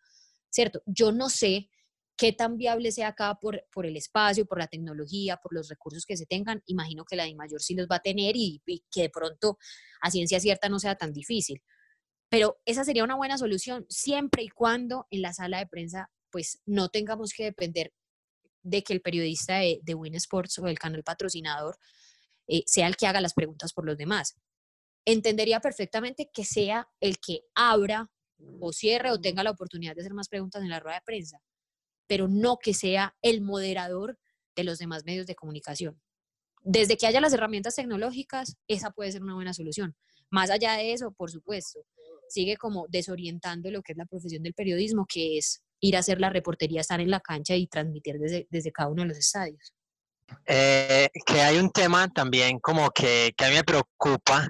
¿Cierto? 0.50 0.82
Yo 0.86 1.12
no 1.12 1.30
sé 1.30 1.70
qué 2.22 2.34
tan 2.34 2.56
viable 2.56 2.92
sea 2.92 3.08
acá 3.08 3.34
por, 3.42 3.66
por 3.72 3.88
el 3.88 3.98
espacio, 3.98 4.46
por 4.46 4.60
la 4.60 4.68
tecnología, 4.68 5.38
por 5.38 5.56
los 5.56 5.70
recursos 5.70 6.06
que 6.06 6.16
se 6.16 6.28
tengan. 6.28 6.62
Imagino 6.68 7.04
que 7.04 7.16
la 7.16 7.24
de 7.24 7.34
mayor 7.34 7.64
sí 7.64 7.74
los 7.74 7.88
va 7.88 7.96
a 7.96 8.02
tener 8.04 8.36
y, 8.36 8.62
que 8.92 9.02
de 9.02 9.10
pronto 9.10 9.58
a 10.04 10.12
ciencia 10.12 10.40
cierta 10.40 10.70
no 10.70 10.78
sea 10.78 10.94
tan 10.94 11.14
difícil. 11.14 11.64
Pero 12.30 12.62
esa 12.64 12.84
sería 12.84 13.04
una 13.04 13.16
buena 13.16 13.40
solución 13.40 13.88
siempre 13.90 14.44
y 14.44 14.50
cuando 14.50 15.08
en 15.10 15.24
la 15.24 15.34
sala 15.34 15.58
de 15.58 15.66
prensa 15.66 16.12
pues 16.30 16.62
no 16.68 16.90
tengamos 16.90 17.34
que 17.34 17.46
depender 17.46 17.92
de 18.62 18.84
que 18.84 18.94
el 18.94 19.02
periodista 19.02 19.58
de, 19.58 19.80
de 19.82 19.96
Win 19.96 20.14
Sports 20.14 20.60
o 20.60 20.68
el 20.68 20.78
canal 20.78 21.04
patrocinador 21.04 21.80
eh, 22.48 22.62
sea 22.68 22.86
el 22.86 22.98
que 22.98 23.08
haga 23.08 23.20
las 23.20 23.34
preguntas 23.34 23.74
por 23.74 23.84
los 23.84 23.98
demás. 23.98 24.36
Entendería 25.06 25.60
perfectamente 25.60 26.30
que 26.32 26.46
sea 26.46 26.88
el 27.00 27.18
que 27.18 27.46
abra 27.56 28.12
o 28.60 28.72
cierre 28.72 29.10
o 29.10 29.20
tenga 29.20 29.44
la 29.44 29.50
oportunidad 29.50 29.96
de 29.96 30.02
hacer 30.02 30.14
más 30.14 30.30
preguntas 30.30 30.62
en 30.62 30.70
la 30.70 30.80
rueda 30.80 30.98
de 30.98 31.04
prensa, 31.04 31.42
pero 32.12 32.28
no 32.28 32.58
que 32.58 32.74
sea 32.74 33.16
el 33.22 33.40
moderador 33.40 34.20
de 34.58 34.66
los 34.66 34.80
demás 34.80 35.06
medios 35.06 35.28
de 35.28 35.34
comunicación. 35.34 35.98
Desde 36.62 36.98
que 36.98 37.08
haya 37.08 37.22
las 37.22 37.32
herramientas 37.32 37.76
tecnológicas, 37.76 38.58
esa 38.68 38.92
puede 38.92 39.14
ser 39.14 39.24
una 39.24 39.36
buena 39.36 39.54
solución. 39.54 39.96
Más 40.30 40.50
allá 40.50 40.74
de 40.74 40.92
eso, 40.92 41.14
por 41.14 41.32
supuesto, 41.32 41.80
sigue 42.28 42.58
como 42.58 42.86
desorientando 42.90 43.72
lo 43.72 43.82
que 43.82 43.94
es 43.94 43.98
la 43.98 44.06
profesión 44.08 44.44
del 44.44 44.54
periodismo, 44.54 45.06
que 45.08 45.38
es 45.38 45.62
ir 45.80 45.96
a 45.96 46.00
hacer 46.00 46.20
la 46.20 46.30
reportería, 46.30 46.82
estar 46.82 47.00
en 47.00 47.12
la 47.12 47.22
cancha 47.22 47.56
y 47.56 47.68
transmitir 47.68 48.20
desde, 48.20 48.46
desde 48.50 48.74
cada 48.74 48.90
uno 48.90 49.04
de 49.04 49.08
los 49.08 49.18
estadios. 49.18 49.74
Eh, 50.48 51.08
que 51.26 51.40
hay 51.40 51.60
un 51.60 51.72
tema 51.72 52.10
también 52.10 52.60
como 52.60 52.92
que, 52.92 53.32
que, 53.38 53.46
a 53.46 53.48
mí 53.48 53.56
me 53.56 53.64
preocupa, 53.64 54.50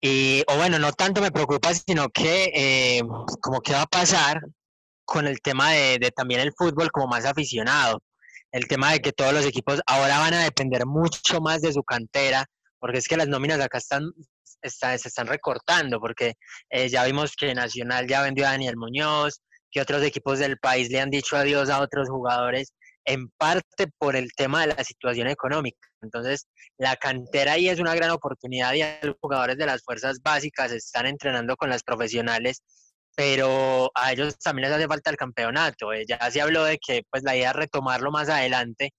y, 0.00 0.42
o 0.48 0.56
bueno, 0.56 0.78
no 0.78 0.90
tanto 0.94 1.20
me 1.20 1.32
preocupa, 1.32 1.74
sino 1.74 2.08
que 2.08 2.50
eh, 2.54 3.02
como 3.42 3.60
que 3.60 3.74
va 3.74 3.82
a 3.82 3.86
pasar 3.86 4.40
con 5.08 5.26
el 5.26 5.40
tema 5.40 5.72
de, 5.72 5.98
de, 5.98 6.10
también 6.10 6.40
el 6.40 6.52
fútbol 6.52 6.90
como 6.90 7.06
más 7.06 7.24
aficionado, 7.24 8.02
el 8.52 8.68
tema 8.68 8.92
de 8.92 9.00
que 9.00 9.12
todos 9.12 9.32
los 9.32 9.46
equipos 9.46 9.80
ahora 9.86 10.18
van 10.18 10.34
a 10.34 10.44
depender 10.44 10.84
mucho 10.84 11.40
más 11.40 11.62
de 11.62 11.72
su 11.72 11.82
cantera, 11.82 12.44
porque 12.78 12.98
es 12.98 13.08
que 13.08 13.16
las 13.16 13.26
nóminas 13.26 13.58
acá 13.58 13.78
están, 13.78 14.02
está, 14.60 14.98
se 14.98 15.08
están 15.08 15.26
recortando, 15.26 15.98
porque 15.98 16.34
eh, 16.68 16.90
ya 16.90 17.04
vimos 17.04 17.34
que 17.36 17.54
Nacional 17.54 18.06
ya 18.06 18.20
vendió 18.20 18.46
a 18.46 18.50
Daniel 18.50 18.76
Muñoz, 18.76 19.40
que 19.70 19.80
otros 19.80 20.02
equipos 20.02 20.40
del 20.40 20.58
país 20.58 20.90
le 20.90 21.00
han 21.00 21.08
dicho 21.08 21.38
adiós 21.38 21.70
a 21.70 21.80
otros 21.80 22.10
jugadores 22.10 22.74
en 23.06 23.30
parte 23.38 23.86
por 23.96 24.14
el 24.14 24.30
tema 24.36 24.66
de 24.66 24.74
la 24.74 24.84
situación 24.84 25.28
económica. 25.28 25.88
Entonces, 26.02 26.46
la 26.76 26.96
cantera 26.96 27.52
ahí 27.52 27.70
es 27.70 27.80
una 27.80 27.94
gran 27.94 28.10
oportunidad 28.10 28.74
y 28.74 28.82
los 29.06 29.16
jugadores 29.22 29.56
de 29.56 29.64
las 29.64 29.82
fuerzas 29.82 30.20
básicas 30.22 30.70
están 30.70 31.06
entrenando 31.06 31.56
con 31.56 31.70
las 31.70 31.82
profesionales, 31.82 32.62
pero 33.18 33.90
a 33.96 34.12
ellos 34.12 34.38
también 34.38 34.68
les 34.68 34.78
hace 34.78 34.86
falta 34.86 35.10
el 35.10 35.16
campeonato. 35.16 35.92
Eh, 35.92 36.04
ya 36.08 36.30
se 36.30 36.40
habló 36.40 36.62
de 36.62 36.78
que 36.78 37.02
pues 37.10 37.24
la 37.24 37.34
idea 37.34 37.50
es 37.50 37.56
retomarlo 37.56 38.12
más 38.12 38.28
adelante, 38.28 38.92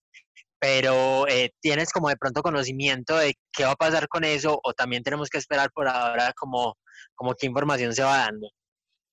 pero 0.58 1.26
eh, 1.26 1.52
tienes 1.62 1.90
como 1.90 2.10
de 2.10 2.18
pronto 2.18 2.42
conocimiento 2.42 3.16
de 3.16 3.32
qué 3.50 3.64
va 3.64 3.70
a 3.70 3.76
pasar 3.76 4.08
con 4.08 4.24
eso 4.24 4.60
o 4.62 4.74
también 4.74 5.02
tenemos 5.02 5.30
que 5.30 5.38
esperar 5.38 5.70
por 5.72 5.88
ahora 5.88 6.34
como, 6.34 6.76
como 7.14 7.32
qué 7.32 7.46
información 7.46 7.94
se 7.94 8.02
va 8.02 8.18
dando. 8.18 8.50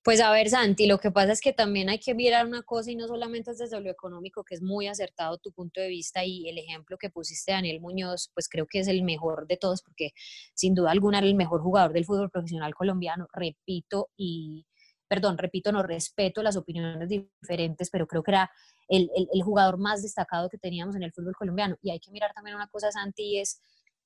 Pues 0.04 0.20
a 0.20 0.30
ver, 0.30 0.50
Santi, 0.50 0.86
lo 0.86 0.98
que 0.98 1.10
pasa 1.10 1.32
es 1.32 1.40
que 1.40 1.54
también 1.54 1.88
hay 1.88 2.00
que 2.00 2.14
mirar 2.14 2.46
una 2.46 2.62
cosa 2.62 2.90
y 2.90 2.96
no 2.96 3.08
solamente 3.08 3.52
es 3.52 3.58
desde 3.58 3.80
lo 3.80 3.90
económico, 3.90 4.44
que 4.44 4.56
es 4.56 4.62
muy 4.62 4.88
acertado 4.88 5.38
tu 5.38 5.52
punto 5.52 5.80
de 5.80 5.88
vista 5.88 6.22
y 6.22 6.50
el 6.50 6.58
ejemplo 6.58 6.98
que 6.98 7.08
pusiste, 7.08 7.52
Daniel 7.52 7.80
Muñoz, 7.80 8.30
pues 8.34 8.46
creo 8.46 8.66
que 8.66 8.80
es 8.80 8.88
el 8.88 9.02
mejor 9.02 9.46
de 9.46 9.56
todos, 9.56 9.80
porque 9.80 10.10
sin 10.52 10.74
duda 10.74 10.90
alguna 10.90 11.18
era 11.18 11.26
el 11.26 11.34
mejor 11.34 11.62
jugador 11.62 11.94
del 11.94 12.04
fútbol 12.04 12.30
profesional 12.30 12.74
colombiano, 12.74 13.26
repito, 13.32 14.10
y, 14.16 14.66
perdón, 15.08 15.38
repito, 15.38 15.72
no 15.72 15.82
respeto 15.82 16.42
las 16.42 16.56
opiniones 16.56 17.08
diferentes, 17.08 17.90
pero 17.90 18.06
creo 18.06 18.22
que 18.22 18.32
era 18.32 18.50
el, 18.88 19.10
el, 19.32 19.42
jugador 19.42 19.78
más 19.78 20.02
destacado 20.02 20.48
que 20.48 20.58
teníamos 20.58 20.94
en 20.96 21.02
el 21.02 21.12
fútbol 21.12 21.34
colombiano. 21.34 21.76
Y 21.82 21.90
hay 21.90 22.00
que 22.00 22.10
mirar 22.10 22.32
también 22.34 22.56
una 22.56 22.68
cosa, 22.68 22.92
Santi, 22.92 23.38
es 23.38 23.60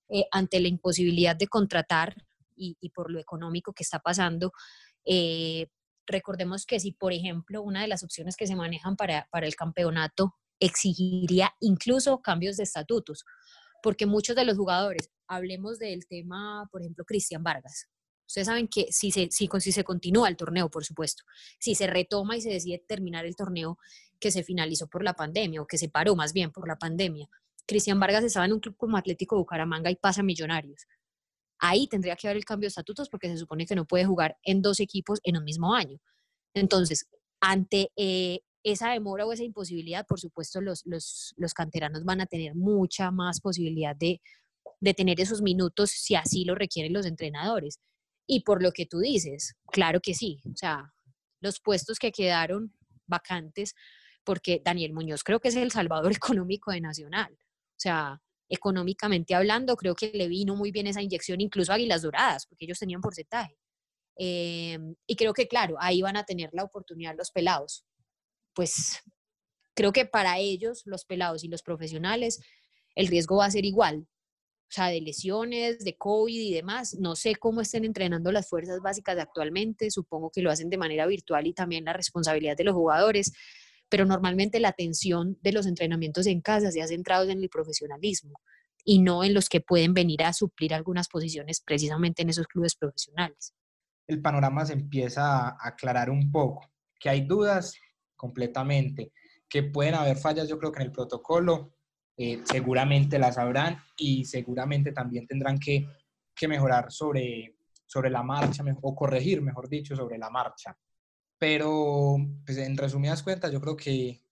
eh, 0.08 0.26
ante 0.30 0.60
la 0.60 0.68
imposibilidad 0.68 1.36
de 1.36 1.48
contratar 1.48 2.14
y, 2.54 2.76
y, 2.80 2.90
por 2.90 3.10
lo 3.10 3.18
económico 3.18 3.72
que 3.72 3.82
está 3.82 3.98
pasando, 3.98 4.52
eh, 5.04 5.66
Recordemos 6.06 6.66
que 6.66 6.80
si, 6.80 6.92
por 6.92 7.12
ejemplo, 7.12 7.62
una 7.62 7.82
de 7.82 7.88
las 7.88 8.02
opciones 8.02 8.36
que 8.36 8.46
se 8.46 8.56
manejan 8.56 8.96
para, 8.96 9.28
para 9.30 9.46
el 9.46 9.54
campeonato 9.54 10.34
exigiría 10.58 11.54
incluso 11.60 12.20
cambios 12.22 12.56
de 12.56 12.64
estatutos, 12.64 13.24
porque 13.82 14.06
muchos 14.06 14.36
de 14.36 14.44
los 14.44 14.56
jugadores, 14.56 15.10
hablemos 15.26 15.78
del 15.78 16.06
tema, 16.06 16.68
por 16.70 16.82
ejemplo, 16.82 17.04
Cristian 17.04 17.42
Vargas. 17.42 17.88
Ustedes 18.32 18.46
saben 18.46 18.68
que 18.68 18.90
si 18.90 19.10
se, 19.10 19.30
si, 19.30 19.48
si 19.60 19.72
se 19.72 19.84
continúa 19.84 20.28
el 20.28 20.36
torneo, 20.36 20.70
por 20.70 20.84
supuesto, 20.84 21.24
si 21.58 21.74
se 21.74 21.86
retoma 21.86 22.36
y 22.36 22.40
se 22.40 22.50
decide 22.50 22.82
terminar 22.86 23.26
el 23.26 23.36
torneo 23.36 23.78
que 24.18 24.30
se 24.30 24.42
finalizó 24.42 24.88
por 24.88 25.04
la 25.04 25.14
pandemia 25.14 25.60
o 25.60 25.66
que 25.66 25.76
se 25.78 25.88
paró 25.88 26.16
más 26.16 26.32
bien 26.32 26.50
por 26.50 26.66
la 26.66 26.78
pandemia, 26.78 27.28
Cristian 27.66 28.00
Vargas 28.00 28.24
estaba 28.24 28.46
en 28.46 28.54
un 28.54 28.60
club 28.60 28.76
como 28.76 28.96
Atlético 28.96 29.36
Bucaramanga 29.36 29.90
y 29.90 29.96
pasa 29.96 30.22
Millonarios 30.22 30.86
ahí 31.62 31.86
tendría 31.86 32.16
que 32.16 32.26
haber 32.26 32.36
el 32.36 32.44
cambio 32.44 32.66
de 32.66 32.70
estatutos 32.70 33.08
porque 33.08 33.28
se 33.28 33.38
supone 33.38 33.66
que 33.66 33.76
no 33.76 33.86
puede 33.86 34.04
jugar 34.04 34.36
en 34.42 34.62
dos 34.62 34.80
equipos 34.80 35.20
en 35.22 35.36
un 35.36 35.44
mismo 35.44 35.74
año. 35.74 35.98
Entonces, 36.54 37.06
ante 37.40 37.92
eh, 37.94 38.40
esa 38.64 38.90
demora 38.90 39.24
o 39.24 39.32
esa 39.32 39.44
imposibilidad, 39.44 40.04
por 40.04 40.18
supuesto, 40.18 40.60
los, 40.60 40.82
los, 40.86 41.34
los 41.36 41.54
canteranos 41.54 42.04
van 42.04 42.20
a 42.20 42.26
tener 42.26 42.56
mucha 42.56 43.12
más 43.12 43.40
posibilidad 43.40 43.94
de, 43.94 44.20
de 44.80 44.92
tener 44.92 45.20
esos 45.20 45.40
minutos 45.40 45.90
si 45.92 46.16
así 46.16 46.44
lo 46.44 46.56
requieren 46.56 46.92
los 46.92 47.06
entrenadores. 47.06 47.78
Y 48.34 48.40
por 48.40 48.62
lo 48.62 48.72
que 48.72 48.86
tú 48.86 49.00
dices, 49.00 49.56
claro 49.66 50.00
que 50.00 50.14
sí, 50.14 50.40
o 50.50 50.56
sea, 50.56 50.94
los 51.42 51.60
puestos 51.60 51.98
que 51.98 52.12
quedaron 52.12 52.74
vacantes, 53.06 53.74
porque 54.24 54.62
Daniel 54.64 54.94
Muñoz 54.94 55.22
creo 55.22 55.38
que 55.38 55.48
es 55.48 55.56
el 55.56 55.70
salvador 55.70 56.12
económico 56.16 56.72
de 56.72 56.80
Nacional. 56.80 57.30
O 57.34 57.76
sea, 57.76 58.22
económicamente 58.48 59.34
hablando, 59.34 59.76
creo 59.76 59.94
que 59.94 60.12
le 60.14 60.28
vino 60.28 60.56
muy 60.56 60.72
bien 60.72 60.86
esa 60.86 61.02
inyección, 61.02 61.42
incluso 61.42 61.74
Águilas 61.74 62.00
Doradas, 62.00 62.46
porque 62.46 62.64
ellos 62.64 62.78
tenían 62.78 63.02
porcentaje. 63.02 63.58
Eh, 64.16 64.78
y 65.06 65.16
creo 65.16 65.34
que, 65.34 65.46
claro, 65.46 65.76
ahí 65.78 66.00
van 66.00 66.16
a 66.16 66.24
tener 66.24 66.48
la 66.54 66.64
oportunidad 66.64 67.14
los 67.14 67.32
pelados. 67.32 67.84
Pues 68.54 68.98
creo 69.74 69.92
que 69.92 70.06
para 70.06 70.38
ellos, 70.38 70.84
los 70.86 71.04
pelados 71.04 71.44
y 71.44 71.48
los 71.48 71.62
profesionales, 71.62 72.40
el 72.94 73.08
riesgo 73.08 73.36
va 73.36 73.44
a 73.44 73.50
ser 73.50 73.66
igual. 73.66 74.08
O 74.72 74.74
sea, 74.74 74.88
de 74.88 75.02
lesiones, 75.02 75.84
de 75.84 75.96
COVID 75.96 76.40
y 76.40 76.54
demás. 76.54 76.96
No 76.98 77.14
sé 77.14 77.36
cómo 77.36 77.60
estén 77.60 77.84
entrenando 77.84 78.32
las 78.32 78.48
fuerzas 78.48 78.80
básicas 78.80 79.18
actualmente. 79.18 79.90
Supongo 79.90 80.30
que 80.30 80.40
lo 80.40 80.50
hacen 80.50 80.70
de 80.70 80.78
manera 80.78 81.06
virtual 81.06 81.46
y 81.46 81.52
también 81.52 81.84
la 81.84 81.92
responsabilidad 81.92 82.56
de 82.56 82.64
los 82.64 82.74
jugadores 82.74 83.32
pero 83.92 84.06
normalmente 84.06 84.58
la 84.58 84.70
atención 84.70 85.36
de 85.42 85.52
los 85.52 85.66
entrenamientos 85.66 86.26
en 86.26 86.40
casa 86.40 86.70
se 86.70 86.80
ha 86.80 86.86
centrado 86.86 87.28
en 87.28 87.42
el 87.42 87.50
profesionalismo 87.50 88.40
y 88.86 89.00
no 89.00 89.22
en 89.22 89.34
los 89.34 89.50
que 89.50 89.60
pueden 89.60 89.92
venir 89.92 90.22
a 90.22 90.32
suplir 90.32 90.72
algunas 90.72 91.08
posiciones 91.08 91.60
precisamente 91.60 92.22
en 92.22 92.30
esos 92.30 92.46
clubes 92.46 92.74
profesionales. 92.74 93.54
El 94.06 94.22
panorama 94.22 94.64
se 94.64 94.72
empieza 94.72 95.48
a 95.48 95.56
aclarar 95.60 96.08
un 96.08 96.32
poco, 96.32 96.72
que 96.98 97.10
hay 97.10 97.26
dudas 97.26 97.74
completamente, 98.16 99.12
que 99.46 99.62
pueden 99.62 99.94
haber 99.94 100.16
fallas, 100.16 100.48
yo 100.48 100.58
creo 100.58 100.72
que 100.72 100.80
en 100.80 100.86
el 100.86 100.92
protocolo, 100.92 101.74
eh, 102.16 102.42
seguramente 102.44 103.18
las 103.18 103.38
habrán 103.38 103.78
y 103.96 104.24
seguramente 104.24 104.92
también 104.92 105.26
tendrán 105.26 105.58
que, 105.58 105.86
que 106.34 106.48
mejorar 106.48 106.92
sobre, 106.92 107.56
sobre 107.86 108.10
la 108.10 108.22
marcha 108.22 108.64
o 108.82 108.94
corregir, 108.94 109.40
mejor 109.42 109.68
dicho, 109.68 109.96
sobre 109.96 110.18
la 110.18 110.30
marcha. 110.30 110.76
Pero, 111.38 112.16
pues 112.44 112.58
en 112.58 112.76
resumidas 112.76 113.22
cuentas, 113.22 113.50
yo 113.50 113.60
creo 113.60 113.76
que 113.76 114.22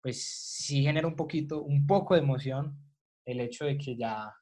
pues 0.00 0.22
sí 0.22 0.82
genera 0.82 1.06
un 1.06 1.16
poquito, 1.16 1.62
un 1.62 1.86
poco 1.86 2.14
de 2.14 2.20
emoción 2.20 2.76
el 3.24 3.40
hecho 3.40 3.66
de 3.66 3.76
que 3.76 3.96
ya, 3.96 4.34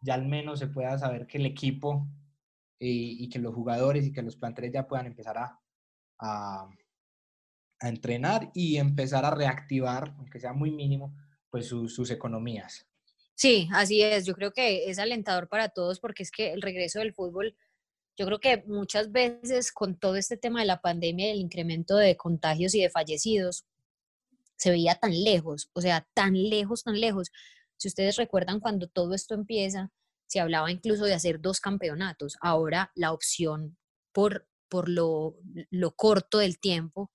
ya 0.00 0.14
al 0.14 0.26
menos 0.26 0.60
se 0.60 0.68
pueda 0.68 0.96
saber 0.98 1.26
que 1.26 1.38
el 1.38 1.46
equipo 1.46 2.06
y, 2.78 3.24
y 3.24 3.28
que 3.28 3.38
los 3.38 3.54
jugadores 3.54 4.06
y 4.06 4.12
que 4.12 4.22
los 4.22 4.36
planteles 4.36 4.72
ya 4.72 4.86
puedan 4.86 5.06
empezar 5.06 5.38
a, 5.38 5.60
a, 6.20 6.70
a, 7.80 7.88
entrenar 7.88 8.50
y 8.54 8.76
empezar 8.76 9.24
a 9.24 9.30
reactivar, 9.30 10.14
aunque 10.18 10.38
sea 10.38 10.52
muy 10.52 10.70
mínimo, 10.70 11.16
pues 11.50 11.66
sus, 11.66 11.94
sus 11.94 12.10
economías. 12.10 12.86
Sí, 13.34 13.68
así 13.72 14.02
es. 14.02 14.24
Yo 14.26 14.34
creo 14.34 14.52
que 14.52 14.90
es 14.90 14.98
alentador 14.98 15.48
para 15.48 15.68
todos 15.68 16.00
porque 16.00 16.22
es 16.22 16.30
que 16.30 16.52
el 16.52 16.62
regreso 16.62 17.00
del 17.00 17.12
fútbol 17.14 17.56
Yo 18.18 18.26
creo 18.26 18.40
que 18.40 18.64
muchas 18.66 19.12
veces 19.12 19.72
con 19.72 19.98
todo 19.98 20.16
este 20.16 20.36
tema 20.38 20.60
de 20.60 20.66
la 20.66 20.80
pandemia 20.80 21.28
y 21.28 21.30
el 21.32 21.38
incremento 21.38 21.96
de 21.96 22.16
contagios 22.16 22.74
y 22.74 22.80
de 22.82 22.90
fallecidos, 22.90 23.66
se 24.56 24.70
veía 24.70 24.94
tan 24.96 25.12
lejos, 25.24 25.70
o 25.74 25.80
sea, 25.82 26.08
tan 26.14 26.34
lejos, 26.34 26.82
tan 26.84 26.98
lejos. 27.00 27.30
Si 27.76 27.88
ustedes 27.88 28.16
recuerdan 28.16 28.60
cuando 28.60 28.88
todo 28.88 29.14
esto 29.14 29.34
empieza, 29.34 29.90
se 30.26 30.40
hablaba 30.40 30.70
incluso 30.70 31.04
de 31.04 31.14
hacer 31.14 31.40
dos 31.40 31.60
campeonatos. 31.60 32.36
Ahora 32.40 32.90
la 32.94 33.12
opción 33.12 33.76
por, 34.12 34.48
por 34.68 34.88
lo, 34.88 35.36
lo 35.70 35.94
corto 35.94 36.38
del 36.38 36.58
tiempo, 36.58 37.10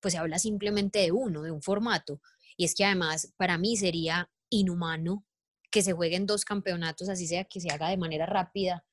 pues 0.00 0.12
se 0.12 0.18
habla 0.18 0.38
simplemente 0.38 1.00
de 1.00 1.12
uno, 1.12 1.42
de 1.42 1.50
un 1.50 1.62
formato. 1.62 2.20
Y 2.56 2.64
es 2.64 2.74
que 2.74 2.84
además 2.84 3.32
para 3.36 3.58
mí 3.58 3.76
sería 3.76 4.30
inhumano 4.50 5.24
que 5.70 5.82
se 5.82 5.92
jueguen 5.92 6.26
dos 6.26 6.44
campeonatos, 6.44 7.08
así 7.08 7.26
sea 7.26 7.44
que 7.44 7.60
se 7.60 7.70
haga 7.70 7.90
de 7.90 7.96
manera 7.96 8.26
rápida 8.26 8.84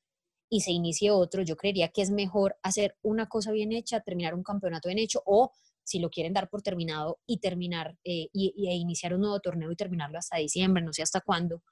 y 0.50 0.60
se 0.60 0.72
inicie 0.72 1.10
otro. 1.10 1.42
Yo 1.42 1.56
creería 1.56 1.88
que 1.88 2.02
es 2.02 2.10
mejor 2.10 2.56
hacer 2.62 2.96
una 3.02 3.26
cosa 3.26 3.52
bien 3.52 3.72
hecha, 3.72 4.00
terminar 4.00 4.34
un 4.34 4.42
campeonato 4.42 4.88
bien 4.88 4.98
hecho 4.98 5.22
o 5.24 5.52
si 5.82 5.98
lo 5.98 6.10
quieren 6.10 6.32
dar 6.32 6.48
por 6.48 6.62
terminado 6.62 7.20
y 7.26 7.38
terminar 7.38 7.96
eh, 8.04 8.28
y, 8.32 8.68
e 8.68 8.74
iniciar 8.74 9.14
un 9.14 9.20
nuevo 9.20 9.40
torneo 9.40 9.70
y 9.70 9.76
terminarlo 9.76 10.18
hasta 10.18 10.38
diciembre, 10.38 10.82
no 10.82 10.92
sé 10.92 11.02
hasta 11.02 11.20
cuándo, 11.20 11.62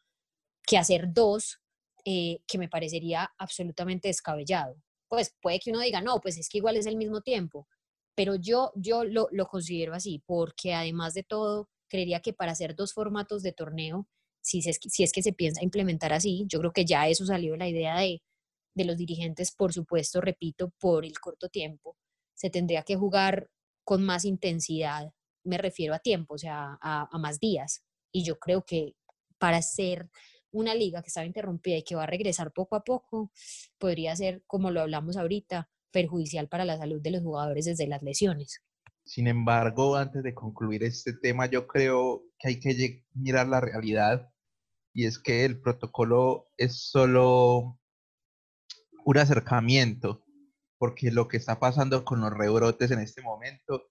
que 0.67 0.79
hacer 0.79 1.13
dos, 1.13 1.61
eh, 2.05 2.41
que 2.47 2.59
me 2.59 2.69
parecería 2.69 3.31
absolutamente 3.39 4.09
descabellado. 4.09 4.77
Pues 5.09 5.35
puede 5.41 5.61
que 5.61 5.71
uno 5.71 5.81
diga, 5.81 6.01
no, 6.01 6.21
pues 6.21 6.39
es 6.39 6.49
que 6.49 6.59
igual 6.59 6.77
es 6.77 6.87
el 6.87 6.97
mismo 6.97 7.23
tiempo, 7.23 7.67
pero 8.15 8.35
yo, 8.35 8.73
yo 8.77 9.05
lo, 9.05 9.29
lo 9.31 9.47
considero 9.47 9.95
así, 9.95 10.23
porque 10.27 10.75
además 10.75 11.15
de 11.15 11.23
todo, 11.23 11.69
creería 11.93 12.21
que 12.21 12.33
para 12.33 12.53
hacer 12.53 12.75
dos 12.75 12.95
formatos 12.95 13.43
de 13.43 13.53
torneo, 13.53 14.09
si 14.41 14.61
es, 14.67 15.13
que 15.13 15.23
se 15.23 15.33
piensa 15.35 15.63
implementar 15.63 16.13
así, 16.15 16.47
yo 16.49 16.59
creo 16.59 16.73
que 16.73 16.87
ya 16.87 17.07
eso 17.07 17.27
salió 17.27 17.53
de 17.53 17.59
la 17.59 17.69
idea 17.69 17.99
de, 17.99 18.23
de 18.75 18.85
los 18.85 18.97
dirigentes, 18.97 19.53
por 19.53 19.75
supuesto, 19.75 20.23
repito, 20.23 20.73
por 20.81 21.05
el 21.05 21.19
corto 21.21 21.49
tiempo, 21.51 21.97
se 22.35 22.49
tendría 22.49 22.83
que 22.83 22.97
jugar 22.97 23.51
con 23.85 24.03
más 24.03 24.25
intensidad, 24.25 25.13
me 25.45 25.59
refiero 25.59 25.95
a 25.95 25.99
tiempo, 25.99 26.35
o 26.35 26.39
sea, 26.39 26.79
a, 26.81 27.19
más 27.19 27.39
días. 27.39 27.83
Y 28.11 28.25
yo 28.25 28.39
creo 28.39 28.65
que 28.65 28.95
para 29.39 29.61
ser 29.61 30.09
una 30.51 30.75
liga 30.75 31.03
que 31.03 31.09
estaba 31.09 31.27
interrumpida 31.27 31.77
y 31.77 31.83
que 31.83 31.95
va 31.95 32.05
a 32.05 32.07
regresar 32.07 32.53
poco 32.53 32.75
a 32.77 32.85
poco, 32.85 33.33
podría 33.79 34.17
ser, 34.17 34.43
como 34.47 34.71
lo 34.71 34.81
hablamos 34.81 35.17
ahorita, 35.17 35.69
perjudicial 35.91 36.49
para 36.49 36.65
la 36.65 36.79
salud 36.79 37.03
de 37.03 37.11
los 37.11 37.23
jugadores 37.23 37.67
desde 37.67 37.87
las 37.87 38.03
lesiones. 38.03 38.63
Sin 39.05 39.27
embargo, 39.27 39.97
antes 39.97 40.23
de 40.23 40.35
concluir 40.35 40.85
este 40.85 41.13
tema, 41.13 41.47
yo 41.47 41.67
creo 41.67 42.23
que 42.39 42.49
hay 42.49 42.61
que 42.61 43.05
mirar 43.15 43.49
la 43.49 43.61
realidad 43.61 44.31
y 44.95 45.07
es 45.07 45.19
que 45.19 45.45
el 45.45 45.61
protocolo 45.61 46.49
es 46.57 46.91
solo 46.91 47.79
un 49.05 49.19
acercamiento 49.19 50.25
porque 50.79 51.11
lo 51.11 51.29
que 51.29 51.37
está 51.37 51.61
pasando 51.61 52.05
con 52.05 52.21
los 52.21 52.33
rebrotes 52.33 52.91
en 52.91 53.01
este 53.01 53.23
momento 53.23 53.89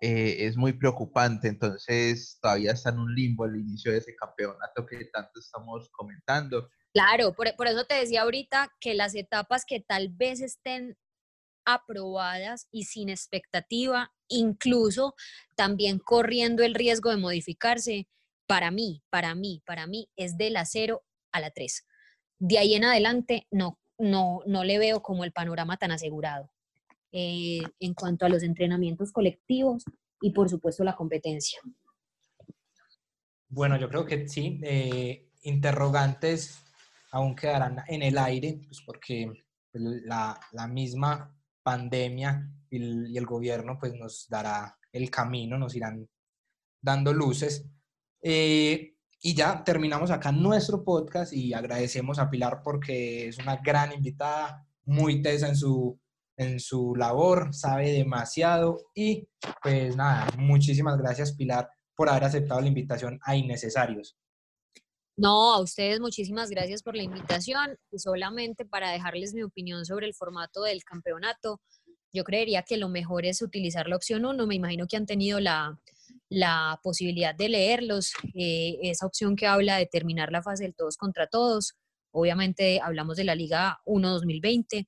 eh, 0.00 0.46
es 0.46 0.56
muy 0.56 0.72
preocupante. 0.72 1.48
Entonces, 1.48 2.38
todavía 2.40 2.72
está 2.72 2.90
en 2.90 2.98
un 2.98 3.14
limbo 3.14 3.44
el 3.44 3.56
inicio 3.56 3.92
de 3.92 3.98
ese 3.98 4.14
campeonato 4.14 4.86
que 4.86 5.04
tanto 5.06 5.40
estamos 5.40 5.90
comentando. 5.92 6.68
Claro, 6.92 7.32
por, 7.32 7.54
por 7.56 7.68
eso 7.68 7.84
te 7.84 7.94
decía 7.94 8.22
ahorita 8.22 8.70
que 8.80 8.94
las 8.94 9.14
etapas 9.14 9.64
que 9.64 9.80
tal 9.80 10.08
vez 10.08 10.40
estén 10.40 10.96
aprobadas 11.64 12.68
y 12.70 12.84
sin 12.84 13.08
expectativa, 13.08 14.12
incluso 14.28 15.14
también 15.56 15.98
corriendo 15.98 16.62
el 16.62 16.74
riesgo 16.74 17.10
de 17.10 17.16
modificarse, 17.16 18.08
para 18.46 18.70
mí, 18.70 19.02
para 19.10 19.34
mí, 19.34 19.62
para 19.64 19.86
mí 19.86 20.08
es 20.16 20.36
de 20.36 20.50
la 20.50 20.64
0 20.64 21.02
a 21.32 21.40
la 21.40 21.50
3. 21.50 21.86
De 22.38 22.58
ahí 22.58 22.74
en 22.74 22.84
adelante 22.84 23.46
no 23.50 23.80
no, 24.00 24.40
no 24.46 24.64
le 24.64 24.78
veo 24.78 25.02
como 25.02 25.24
el 25.24 25.32
panorama 25.32 25.76
tan 25.76 25.92
asegurado 25.92 26.50
eh, 27.12 27.62
en 27.78 27.94
cuanto 27.94 28.26
a 28.26 28.28
los 28.28 28.42
entrenamientos 28.42 29.12
colectivos 29.12 29.84
y 30.20 30.32
por 30.32 30.48
supuesto 30.48 30.82
la 30.82 30.96
competencia. 30.96 31.60
Bueno, 33.48 33.76
yo 33.78 33.88
creo 33.88 34.06
que 34.06 34.28
sí, 34.28 34.60
eh, 34.62 35.28
interrogantes 35.42 36.62
aún 37.12 37.34
quedarán 37.34 37.82
en 37.88 38.02
el 38.02 38.16
aire, 38.16 38.60
pues 38.64 38.80
porque 38.86 39.30
pues, 39.70 39.84
la, 40.04 40.40
misma 40.68 41.36
pandemia 41.70 42.50
y 42.68 43.16
el, 43.16 43.26
gobierno 43.26 43.78
pues 43.78 43.94
nos 43.94 44.26
dará 44.28 44.76
el 44.90 45.08
camino, 45.08 45.56
nos 45.56 45.76
irán 45.76 46.08
dando 46.82 47.12
luces. 47.12 47.64
Eh, 48.20 48.96
y 49.22 49.34
ya 49.34 49.62
terminamos 49.62 50.10
acá 50.10 50.32
nuestro 50.32 50.82
podcast 50.82 51.32
y 51.32 51.52
agradecemos 51.52 52.18
a 52.18 52.28
Pilar 52.28 52.60
porque 52.64 53.28
es 53.28 53.38
una 53.38 53.56
gran 53.58 53.92
invitada, 53.92 54.66
muy 54.84 55.22
tesa 55.22 55.46
en 55.46 55.54
su, 55.54 55.96
en 56.36 56.58
su 56.58 56.96
labor, 56.96 57.54
sabe 57.54 57.92
demasiado 57.92 58.90
y 58.92 59.28
pues 59.62 59.94
nada, 59.94 60.26
muchísimas 60.38 60.98
gracias 60.98 61.36
Pilar 61.36 61.70
por 61.94 62.08
haber 62.08 62.24
aceptado 62.24 62.60
la 62.60 62.68
invitación 62.68 63.20
a 63.22 63.36
Innecesarios. 63.36 64.18
No, 65.16 65.52
a 65.52 65.60
ustedes 65.60 66.00
muchísimas 66.00 66.50
gracias 66.50 66.82
por 66.82 66.96
la 66.96 67.02
invitación 67.02 67.76
y 67.90 67.98
solamente 67.98 68.64
para 68.64 68.90
dejarles 68.90 69.34
mi 69.34 69.42
opinión 69.42 69.84
sobre 69.84 70.06
el 70.06 70.14
formato 70.14 70.62
del 70.62 70.82
campeonato, 70.82 71.60
yo 72.12 72.24
creería 72.24 72.62
que 72.62 72.76
lo 72.76 72.88
mejor 72.88 73.24
es 73.24 73.42
utilizar 73.42 73.88
la 73.88 73.96
opción 73.96 74.24
1, 74.24 74.46
me 74.46 74.54
imagino 74.54 74.86
que 74.86 74.96
han 74.96 75.06
tenido 75.06 75.38
la, 75.38 75.78
la 76.28 76.80
posibilidad 76.82 77.34
de 77.34 77.48
leerlos, 77.48 78.12
eh, 78.34 78.78
esa 78.82 79.06
opción 79.06 79.36
que 79.36 79.46
habla 79.46 79.76
de 79.76 79.86
terminar 79.86 80.32
la 80.32 80.42
fase 80.42 80.64
del 80.64 80.74
todos 80.74 80.96
contra 80.96 81.26
todos, 81.26 81.74
obviamente 82.12 82.80
hablamos 82.82 83.16
de 83.16 83.24
la 83.24 83.34
Liga 83.34 83.80
1 83.84 84.10
2020, 84.10 84.86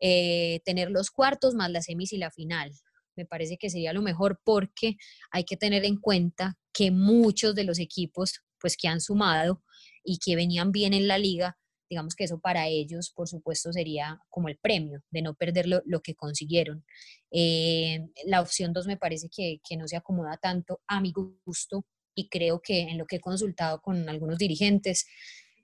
eh, 0.00 0.60
tener 0.64 0.90
los 0.90 1.10
cuartos 1.10 1.54
más 1.54 1.70
las 1.70 1.86
semis 1.86 2.12
y 2.12 2.18
la 2.18 2.30
final. 2.30 2.72
Me 3.16 3.26
parece 3.26 3.58
que 3.58 3.68
sería 3.68 3.92
lo 3.92 4.00
mejor 4.00 4.40
porque 4.44 4.96
hay 5.30 5.44
que 5.44 5.56
tener 5.56 5.84
en 5.84 5.96
cuenta 5.96 6.56
que 6.72 6.90
muchos 6.90 7.54
de 7.54 7.64
los 7.64 7.78
equipos 7.78 8.40
pues 8.60 8.76
que 8.76 8.88
han 8.88 9.00
sumado 9.00 9.62
y 10.04 10.18
que 10.18 10.36
venían 10.36 10.72
bien 10.72 10.94
en 10.94 11.08
la 11.08 11.18
liga 11.18 11.56
digamos 11.90 12.14
que 12.14 12.24
eso 12.24 12.38
para 12.38 12.68
ellos, 12.68 13.10
por 13.10 13.28
supuesto, 13.28 13.72
sería 13.72 14.20
como 14.28 14.48
el 14.48 14.56
premio 14.58 15.02
de 15.10 15.22
no 15.22 15.34
perder 15.34 15.66
lo, 15.66 16.00
que 16.00 16.14
consiguieron. 16.14 16.84
Eh, 17.32 18.06
la 18.26 18.40
opción 18.40 18.72
2 18.72 18.86
me 18.86 18.96
parece 18.96 19.28
que, 19.28 19.60
que 19.68 19.76
no 19.76 19.88
se 19.88 19.96
acomoda 19.96 20.38
tanto 20.40 20.80
a 20.86 21.00
mi 21.00 21.12
gusto 21.12 21.84
y 22.14 22.28
creo 22.28 22.60
que 22.62 22.82
en 22.82 22.98
lo 22.98 23.06
que 23.06 23.16
he 23.16 23.20
consultado 23.20 23.80
con 23.80 24.08
algunos 24.08 24.38
dirigentes, 24.38 25.04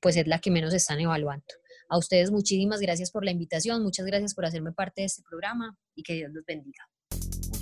pues 0.00 0.16
es 0.16 0.26
la 0.26 0.40
que 0.40 0.50
menos 0.50 0.74
están 0.74 0.98
evaluando. 0.98 1.46
A 1.88 1.96
ustedes 1.96 2.32
muchísimas 2.32 2.80
gracias 2.80 3.12
por 3.12 3.24
la 3.24 3.30
invitación, 3.30 3.84
muchas 3.84 4.04
gracias 4.04 4.34
por 4.34 4.46
hacerme 4.46 4.72
parte 4.72 5.02
de 5.02 5.06
este 5.06 5.22
programa 5.22 5.78
y 5.94 6.02
que 6.02 6.14
Dios 6.14 6.32
los 6.32 6.44
bendiga. 6.44 6.88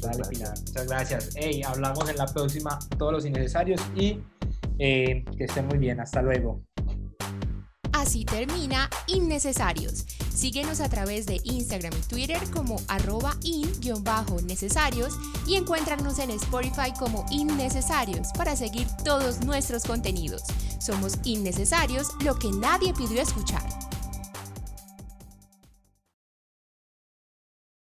Dale, 0.01 0.23
Pilar. 0.29 0.59
Muchas 0.59 0.87
gracias. 0.87 1.31
Hey, 1.35 1.63
hablamos 1.65 2.09
en 2.09 2.17
la 2.17 2.27
próxima, 2.27 2.79
todos 2.99 3.13
los 3.13 3.27
innecesarios 3.27 3.81
y 3.95 4.19
eh, 4.79 5.25
que 5.37 5.45
estén 5.45 5.67
muy 5.67 5.79
bien. 5.79 6.01
Hasta 6.01 6.23
luego. 6.23 6.63
Así 7.93 8.25
termina 8.25 8.91
Innecesarios. 9.07 10.05
Síguenos 10.29 10.81
a 10.81 10.89
través 10.89 11.27
de 11.27 11.41
Instagram 11.45 11.93
y 11.97 12.09
Twitter 12.09 12.39
como 12.53 12.77
arroba 12.89 13.37
in-necesarios 13.45 15.15
y 15.47 15.55
encuéntranos 15.55 16.19
en 16.19 16.31
Spotify 16.31 16.93
como 16.99 17.25
Innecesarios 17.31 18.29
para 18.37 18.57
seguir 18.57 18.89
todos 19.05 19.45
nuestros 19.45 19.85
contenidos. 19.85 20.43
Somos 20.81 21.19
Innecesarios, 21.23 22.09
lo 22.25 22.35
que 22.37 22.51
nadie 22.51 22.93
pidió 22.93 23.23
escuchar. 23.23 23.63